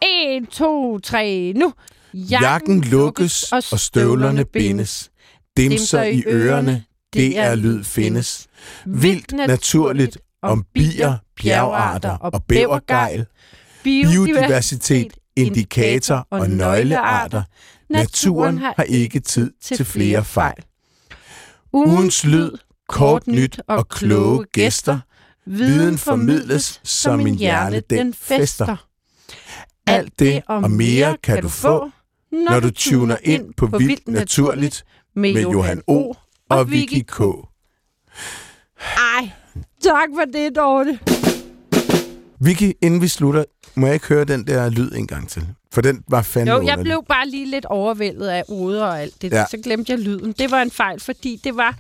1, 0.03 0.49
2, 0.49 0.99
3, 0.99 1.53
nu! 1.57 1.73
Jakken 2.15 2.81
lukkes, 2.81 3.53
og 3.53 3.63
støvlerne 3.81 4.45
bindes. 4.45 5.11
Dimser 5.57 6.03
i 6.03 6.23
ørerne, 6.27 6.85
det 7.13 7.39
er 7.39 7.55
lyd 7.55 7.85
findes. 7.85 8.47
Vildt 8.87 9.33
naturligt 9.33 10.19
om 10.43 10.65
bier, 10.75 11.17
bjergarter 11.37 12.11
og 12.11 12.45
bævergejl. 12.45 13.27
Biodiversitet, 13.83 15.13
indikator 15.37 16.27
og 16.31 16.51
nøglearter. 16.51 17.43
Naturen 17.91 18.59
har 18.59 18.83
ikke 18.83 19.21
tid 19.21 19.53
til 19.63 19.85
flere 19.85 20.25
fejl. 20.25 20.65
Ugens 21.73 22.25
lyd, 22.25 22.51
kort 22.89 23.27
nyt 23.27 23.61
og 23.69 23.89
kloge 23.89 24.45
gæster. 24.53 24.99
Viden 25.47 25.99
formidles, 25.99 26.81
som 26.85 27.27
en 27.27 27.35
hjerne 27.35 27.83
den 27.91 28.15
fester. 28.15 28.87
Alt 29.87 30.19
det 30.19 30.43
og 30.49 30.71
mere 30.71 31.17
kan 31.23 31.43
du 31.43 31.49
få, 31.49 31.91
når 32.33 32.61
du 32.61 32.71
tuner 32.71 33.17
ind 33.23 33.55
på 33.57 33.67
Vildt 33.67 34.09
Naturligt 34.09 34.85
med 35.15 35.43
Johan 35.43 35.83
O. 35.87 36.13
og 36.51 36.71
Vicky 36.71 37.03
K. 37.07 37.21
Ej, 38.81 39.31
tak 39.83 40.09
for 40.15 40.25
det, 40.33 40.57
Dorte. 40.57 40.99
Vicky, 42.41 42.73
inden 42.83 43.03
vi 43.03 43.09
slutter, 43.09 43.45
må 43.75 43.87
jeg 43.87 43.95
ikke 43.95 44.07
høre 44.07 44.25
den 44.25 44.47
der 44.47 44.71
lyd 44.71 44.93
en 44.93 45.07
gang 45.07 45.29
til? 45.29 45.47
For 45.73 45.81
den 45.81 46.05
var 46.09 46.23
fandme 46.23 46.51
Jo, 46.53 46.57
jeg 46.57 46.63
underlig. 46.63 46.85
blev 46.85 47.05
bare 47.09 47.29
lige 47.29 47.47
lidt 47.47 47.65
overvældet 47.65 48.27
af 48.29 48.43
oder 48.49 48.85
og 48.85 49.01
alt 49.03 49.23
det. 49.23 49.33
Ja. 49.33 49.45
Så 49.51 49.59
glemte 49.65 49.93
jeg 49.93 49.99
lyden. 49.99 50.33
Det 50.33 50.51
var 50.51 50.63
en 50.63 50.71
fejl, 50.71 51.01
fordi 51.01 51.41
det 51.45 51.57
var 51.57 51.77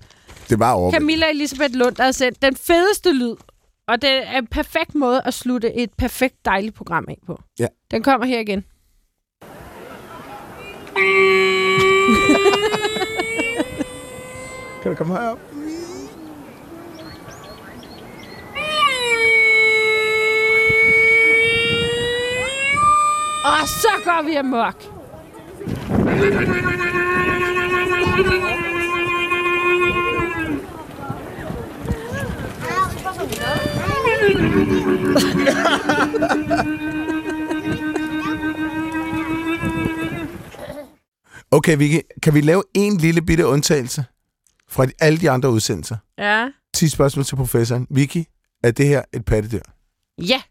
Det 0.48 0.58
var 0.58 0.72
over. 0.72 0.92
Camilla 0.92 1.30
Elisabeth 1.30 1.74
Lund, 1.74 1.96
der 1.96 2.02
havde 2.02 2.12
sendt 2.12 2.42
den 2.42 2.56
fedeste 2.56 3.12
lyd. 3.12 3.34
Og 3.88 4.02
det 4.02 4.10
er 4.10 4.38
en 4.38 4.46
perfekt 4.46 4.94
måde 4.94 5.22
at 5.24 5.34
slutte 5.34 5.72
et 5.74 5.90
perfekt 5.98 6.34
dejligt 6.44 6.74
program 6.74 7.04
af 7.08 7.18
på. 7.26 7.40
Ja. 7.58 7.66
Den 7.90 8.02
kommer 8.02 8.26
her 8.26 8.40
igen. 8.40 8.64
Kan 14.82 14.90
du 14.90 14.96
komme 14.96 15.14
herop? 15.14 15.38
Og 23.44 23.68
så 23.68 23.88
går 24.04 24.22
vi 24.26 24.34
amok. 24.34 24.82
Okay, 41.50 41.78
Vicky, 41.78 42.00
kan 42.22 42.34
vi 42.34 42.40
lave 42.40 42.62
en 42.74 42.96
lille 42.96 43.22
bitte 43.22 43.46
undtagelse 43.46 44.04
fra 44.72 44.86
de, 44.86 44.92
alle 45.00 45.18
de 45.18 45.30
andre 45.30 45.50
udsendelser? 45.50 45.96
Ja. 46.18 46.48
10 46.74 46.88
spørgsmål 46.88 47.24
til 47.24 47.36
professoren. 47.36 47.86
Vicky, 47.90 48.24
er 48.64 48.70
det 48.70 48.86
her 48.86 49.02
et 49.12 49.24
pattedyr? 49.24 49.60
Ja. 50.18 50.42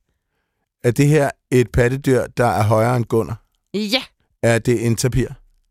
Er 0.84 0.92
det 0.92 1.08
her 1.08 1.30
et 1.52 1.72
pattedyr, 1.72 2.28
der 2.38 2.46
er 2.46 2.64
højere 2.64 2.98
end 2.98 3.06
Gunnar? 3.06 3.46
Ja. 3.74 4.04
Er 4.44 4.60
det 4.60 4.86
en 4.86 4.96
tapir? 4.96 5.28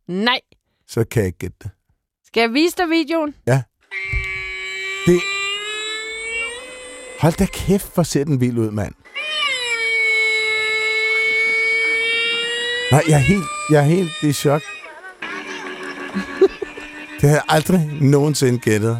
Nej. 0.08 0.40
Så 0.88 1.04
kan 1.04 1.20
jeg 1.20 1.26
ikke 1.26 1.38
gætte 1.38 1.56
det. 1.62 1.70
Skal 2.26 2.40
jeg 2.40 2.52
vise 2.52 2.76
dig 2.76 2.88
videoen? 2.88 3.34
Det... 5.06 5.20
Hold 7.20 7.32
da 7.32 7.46
kæft, 7.46 7.94
hvor 7.94 8.02
ser 8.02 8.24
den 8.24 8.40
vild 8.40 8.58
ud, 8.58 8.70
mand. 8.70 8.94
Nej, 12.92 13.02
jeg 13.08 13.14
er 13.14 13.24
helt, 13.24 13.44
jeg 13.70 13.78
er 13.78 13.88
helt 13.88 14.10
i 14.22 14.32
chok. 14.32 14.62
Det 17.20 17.28
har 17.28 17.36
jeg 17.36 17.42
aldrig 17.48 17.88
nogensinde 18.00 18.58
gættet. 18.58 18.98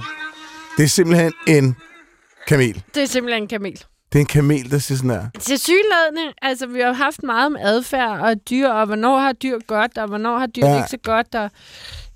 Det 0.77 0.83
er 0.85 0.89
simpelthen 0.89 1.33
en 1.49 1.77
kamel. 2.49 2.83
Det 2.95 3.03
er 3.03 3.07
simpelthen 3.07 3.43
en 3.43 3.49
kamel. 3.49 3.73
Det 4.13 4.19
er 4.19 4.21
en 4.21 4.27
kamel, 4.27 4.71
der 4.71 4.79
siger 4.79 4.97
sådan 4.99 5.11
her. 5.11 5.27
Til 5.41 5.59
synlædende, 5.59 6.33
altså 6.43 6.67
vi 6.67 6.81
har 6.81 6.93
haft 6.93 7.23
meget 7.23 7.47
om 7.47 7.57
adfærd 7.61 8.21
og 8.21 8.35
dyr, 8.51 8.69
og 8.69 8.87
hvornår 8.87 9.19
har 9.19 9.33
dyr 9.33 9.59
godt, 9.67 9.99
og 9.99 10.09
hvornår 10.09 10.39
har 10.39 10.47
dyr 10.47 10.63
Ja. 10.67 10.71
ja. 10.73 10.77
ikke 10.77 10.89
så 10.91 10.97
godt. 11.05 11.35
Og 11.35 11.51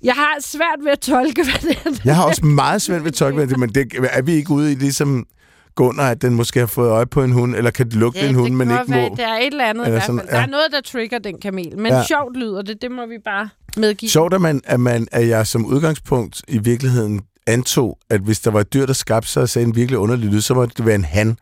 jeg 0.03 0.13
har 0.13 0.35
svært 0.39 0.79
ved 0.83 0.91
at 0.91 0.99
tolke, 0.99 1.43
hvad 1.61 1.69
det 1.69 1.79
er. 1.85 2.01
Jeg 2.05 2.15
har 2.15 2.23
også 2.23 2.45
meget 2.45 2.81
svært 2.81 3.01
ved 3.03 3.07
at 3.11 3.13
tolke 3.13 3.37
med 3.37 3.47
det, 3.47 3.59
men 3.59 3.69
det, 3.69 3.93
er 4.11 4.21
vi 4.21 4.33
ikke 4.33 4.51
ude 4.51 4.71
i 4.71 4.75
ligesom 4.75 5.25
Gunnar, 5.75 6.09
at 6.11 6.21
den 6.21 6.33
måske 6.33 6.59
har 6.59 6.67
fået 6.67 6.89
øje 6.89 7.05
på 7.05 7.23
en 7.23 7.31
hund, 7.31 7.55
eller 7.55 7.71
kan 7.71 7.89
lugte 7.89 8.19
en 8.29 8.35
hund, 8.35 8.47
det 8.47 8.67
men 8.67 8.71
ikke 8.71 8.83
må? 9.09 9.15
Der 9.17 9.27
er 9.27 9.37
et 9.37 9.45
eller 9.45 9.65
andet 9.65 9.85
Eller 9.85 9.87
i 9.87 9.91
hvert 9.91 10.03
fald. 10.03 10.17
Der 10.29 10.37
ja. 10.37 10.41
er 10.43 10.47
noget, 10.47 10.65
der 10.71 10.81
trigger 10.81 11.19
den 11.19 11.39
kamel. 11.41 11.77
Men 11.77 11.85
Ja. 11.85 11.97
ja. 11.97 12.03
sjovt 12.05 12.37
lyder 12.37 12.61
det, 12.61 12.81
det 12.81 12.91
må 12.91 13.05
vi 13.05 13.17
bare 13.25 13.49
medgive. 13.77 14.09
Sjovt, 14.09 14.33
at, 14.33 14.41
man, 14.41 14.61
at, 14.65 14.79
man, 14.79 15.07
at 15.11 15.27
jeg 15.27 15.47
som 15.47 15.65
udgangspunkt 15.65 16.41
i 16.47 16.57
virkeligheden 16.57 17.21
antog, 17.47 17.97
at 18.09 18.21
hvis 18.21 18.39
der 18.39 18.51
var 18.51 18.59
et 18.59 18.73
dyr, 18.73 18.85
der 18.85 18.93
skabte 18.93 19.29
sig 19.29 19.41
og 19.43 19.49
sagde 19.49 19.67
en 19.67 19.75
virkelig 19.75 19.97
underlig 19.99 20.29
lyd, 20.29 20.41
så 20.41 20.53
måtte 20.53 20.73
det 20.77 20.85
være 20.85 20.95
en 20.95 21.05
han, 21.05 21.37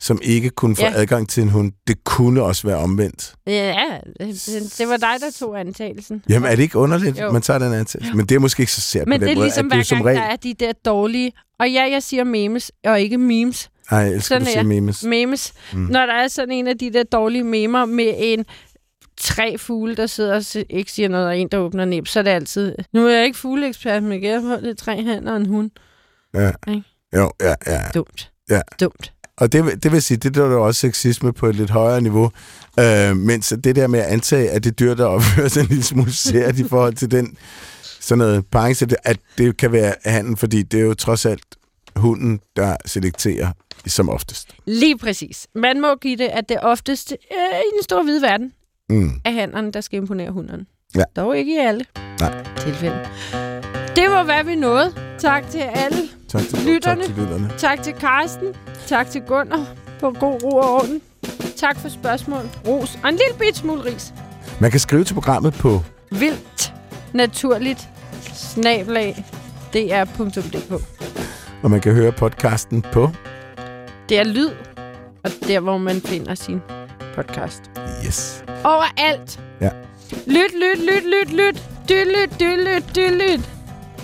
som 0.00 0.18
ikke 0.22 0.50
kunne 0.50 0.76
få 0.76 0.82
Ja. 0.82 0.92
adgang 0.94 1.28
til 1.28 1.42
en 1.42 1.48
hund. 1.48 1.72
Det 1.86 2.04
kunne 2.04 2.42
også 2.42 2.66
være 2.66 2.76
omvendt. 2.76 3.34
Ja, 3.46 3.74
det, 4.20 4.74
det 4.78 4.88
var 4.88 4.96
dig, 4.96 5.14
der 5.20 5.30
tog 5.38 5.60
antagelsen. 5.60 6.22
Jamen, 6.28 6.50
er 6.50 6.56
det 6.56 6.62
ikke 6.62 6.78
underligt, 6.78 7.20
Jo. 7.20 7.30
man 7.32 7.42
tager 7.42 7.58
den 7.58 7.72
antagelse? 7.72 8.14
Men 8.16 8.26
det 8.26 8.34
er 8.34 8.38
måske 8.38 8.60
ikke 8.60 8.72
så 8.72 8.80
sært 8.80 9.08
Men 9.08 9.20
på 9.20 9.24
det 9.24 9.30
er 9.32 9.36
måde. 9.36 9.46
ligesom 9.46 9.66
hver 9.66 9.82
gang, 9.94 10.04
regel... 10.06 10.16
der 10.20 10.26
er 10.26 10.36
de 10.36 10.54
der 10.60 10.72
dårlige... 10.84 11.32
Og 11.60 11.70
ja, 11.70 11.88
jeg 11.90 12.02
siger 12.02 12.24
memes, 12.24 12.72
og 12.84 13.00
ikke 13.00 13.18
memes. 13.18 13.70
Ej, 13.90 13.98
jeg 13.98 14.12
elsker, 14.12 14.22
Sådan 14.22 14.42
du 14.42 14.46
er 14.48 14.52
siger 14.52 14.62
memes. 14.62 15.04
Memes. 15.04 15.52
Mm. 15.72 15.78
Når 15.80 16.06
der 16.06 16.12
er 16.12 16.28
sådan 16.28 16.52
en 16.54 16.66
af 16.68 16.78
de 16.78 16.92
der 16.92 17.02
dårlige 17.02 17.44
memer 17.44 17.84
med 17.84 18.14
en 18.18 18.44
tre 19.20 19.58
fugle, 19.58 19.96
der 19.96 20.06
sidder 20.06 20.34
og 20.34 20.64
ikke 20.70 20.92
siger 20.92 21.08
noget, 21.08 21.26
og 21.26 21.38
en, 21.38 21.48
der 21.48 21.58
åbner 21.58 21.84
næb, 21.84 22.06
så 22.06 22.18
er 22.18 22.22
det 22.22 22.30
altid... 22.30 22.74
Nu 22.92 23.06
er 23.06 23.10
jeg 23.10 23.24
ikke 23.24 23.38
fugleekspert, 23.38 24.02
men 24.02 24.22
jeg 24.22 24.42
har 24.42 24.56
det 24.56 24.70
er 24.70 24.74
tre 24.74 25.02
hanner 25.02 25.30
og 25.32 25.36
en 25.36 25.46
hund. 25.46 25.70
Ja. 26.34 26.50
Ikke? 26.68 26.82
Jo, 27.16 27.30
ja, 27.40 27.54
ja. 27.66 27.82
Dumt. 27.94 28.30
Ja. 28.50 28.60
Dumt. 28.80 29.12
Og 29.36 29.52
det, 29.52 29.82
det 29.82 29.92
vil 29.92 30.02
sige, 30.02 30.18
det 30.18 30.34
der 30.34 30.44
er 30.44 30.50
jo 30.50 30.66
også 30.66 30.80
sexisme 30.80 31.32
på 31.32 31.46
et 31.46 31.54
lidt 31.54 31.70
højere 31.70 32.00
niveau. 32.00 32.30
Øh, 32.80 33.16
mens 33.16 33.54
det 33.64 33.76
der 33.76 33.86
med 33.86 34.00
at 34.00 34.06
antage, 34.06 34.50
at 34.50 34.64
det 34.64 34.78
dyr, 34.78 34.94
der 34.94 35.04
opfører 35.04 35.48
sig 35.48 35.60
en 35.60 35.66
lille 35.66 35.84
smule 35.84 36.12
sært 36.12 36.58
i 36.58 36.64
forhold 36.64 36.94
til 36.94 37.10
den 37.10 37.36
sådan 38.00 38.18
noget 38.18 38.46
parring, 38.46 38.76
at 39.04 39.18
det 39.38 39.56
kan 39.56 39.72
være 39.72 39.94
handen, 40.04 40.36
fordi 40.36 40.62
det 40.62 40.80
er 40.80 40.84
jo 40.84 40.94
trods 40.94 41.26
alt 41.26 41.44
hunden, 41.96 42.40
der 42.56 42.76
selekterer 42.86 43.52
som 43.86 44.08
oftest. 44.08 44.54
Lige 44.66 44.98
præcis. 44.98 45.46
Man 45.54 45.80
må 45.80 45.94
give 45.94 46.16
det, 46.16 46.28
at 46.28 46.48
det 46.48 46.56
oftest 46.62 47.12
øh, 47.12 47.58
i 47.58 47.70
den 47.76 47.82
store 47.82 48.02
hvide 48.02 48.22
verden 48.22 48.52
Mm. 48.90 49.10
er 49.24 49.30
hannerne, 49.30 49.72
der 49.72 49.80
skal 49.80 49.96
imponere 49.96 50.30
hunderne. 50.30 50.66
Ja. 50.96 51.02
Dog 51.16 51.38
ikke 51.38 51.54
i 51.54 51.58
alle 51.58 51.84
Nej. 52.20 52.44
tilfælde. 52.58 52.98
Det 53.96 54.10
var, 54.10 54.24
hvad 54.24 54.44
vi 54.44 54.54
nåede. 54.54 54.92
Tak 55.18 55.50
til 55.50 55.58
alle. 55.58 55.98
Tak 56.28 56.42
til 56.42 56.58
Lytterne. 56.66 57.02
Tak 57.02 57.14
til 57.14 57.22
lytterne. 57.22 57.50
Tak 57.58 57.82
til 57.82 57.92
Karsten. 57.92 58.46
Tak 58.86 59.10
til 59.10 59.22
Gunnar 59.22 59.66
på 60.00 60.10
god 60.10 60.42
ro 60.44 60.56
og 60.56 60.74
orden. 60.74 61.00
Tak 61.56 61.76
for 61.78 61.88
spørgsmål, 61.88 62.42
ros 62.68 62.98
og 63.02 63.08
en 63.08 63.14
lille 63.14 63.38
bit 63.38 63.56
smule 63.56 63.84
ris. 63.84 64.14
Man 64.60 64.70
kan 64.70 64.80
skrive 64.80 65.04
til 65.04 65.14
programmet 65.14 65.54
på 65.54 65.80
Vildt 66.10 66.74
naturligt 67.12 67.88
snablag 68.34 69.24
dr.dk. 69.74 70.82
og 71.62 71.70
man 71.70 71.80
kan 71.80 71.94
høre 71.94 72.12
podcasten 72.12 72.82
på 72.82 73.10
Det 74.08 74.18
er 74.18 74.24
lyd, 74.24 74.50
og 75.24 75.30
der, 75.48 75.60
hvor 75.60 75.78
man 75.78 76.00
finder 76.00 76.34
sin 76.34 76.60
podcast. 77.14 77.62
Yes. 78.06 78.44
Overalt. 78.64 79.40
Ja. 79.60 79.70
Lyt, 80.26 80.52
lyt, 80.54 80.78
lyt, 80.78 81.04
lyt, 81.04 81.32
lyt. 81.32 81.62
Dy, 81.88 82.04
lyt, 82.04 82.30
dy, 82.40 82.56
lyt, 82.64 82.84
dy, 82.94 83.10
lyt. 83.10 83.40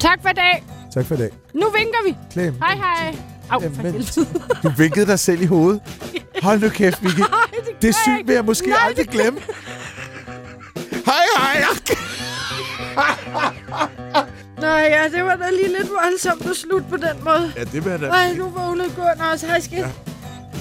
Tak 0.01 0.23
for 0.23 0.29
i 0.29 0.33
dag. 0.33 0.65
Tak 0.95 1.07
for 1.07 1.15
i 1.15 1.19
dag. 1.19 1.31
Nu 1.55 1.71
vinker 1.71 1.99
vi. 2.07 2.17
Klem. 2.33 2.55
Hej, 2.63 2.75
hej. 2.77 3.17
Au, 3.51 3.61
for 3.61 3.83
helvede. 3.83 4.27
Du 4.63 4.69
vinkede 4.77 5.07
dig 5.07 5.19
selv 5.19 5.43
i 5.43 5.47
hovedet. 5.47 5.81
Hold 6.43 6.61
nu 6.61 6.69
kæft, 6.69 7.03
Vicky. 7.05 7.19
det, 7.67 7.83
Det 7.83 7.89
er 7.89 7.93
sygt, 8.05 8.17
ikke. 8.19 8.27
vil 8.27 8.35
jeg 8.35 8.45
måske 8.45 8.69
Nej, 8.69 8.79
aldrig 8.87 9.09
glemme. 9.09 9.41
Hej, 11.07 11.25
hej. 11.39 11.65
Nej, 14.61 14.71
ja, 14.91 15.09
det 15.17 15.25
var 15.25 15.37
da 15.37 15.51
lige 15.51 15.69
lidt 15.79 15.91
voldsomt 15.91 16.47
at 16.51 16.57
slutte 16.57 16.87
på 16.91 16.97
den 16.97 17.25
måde. 17.25 17.53
Ja, 17.57 17.65
det 17.65 17.87
jeg 17.87 18.01
da. 18.01 18.07
Nej, 18.09 18.33
nu 18.35 18.49
vågnede 18.49 18.91
Gunnar 18.97 19.33
også. 19.33 19.47
Hej, 19.47 19.61
skat. 19.61 19.79
Ja. 19.79 19.87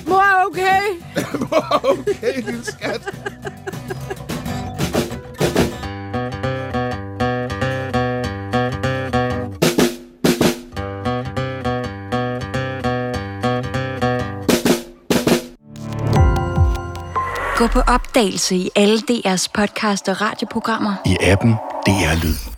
Mor 0.08 0.22
er 0.22 0.46
okay. 0.46 0.86
Okay, 1.84 2.41
lille 2.46 2.66
skat. 2.66 3.02
Gå 17.58 17.68
på 17.68 17.80
opdagelse 17.80 18.56
i 18.56 18.70
alle 18.76 18.98
DR's 18.98 19.48
podcast 19.54 20.10
og 20.10 20.22
radioprogrammer. 20.22 20.94
I 21.06 21.18
appen 21.22 21.52
DR 21.86 22.24
Lyd. 22.24 22.53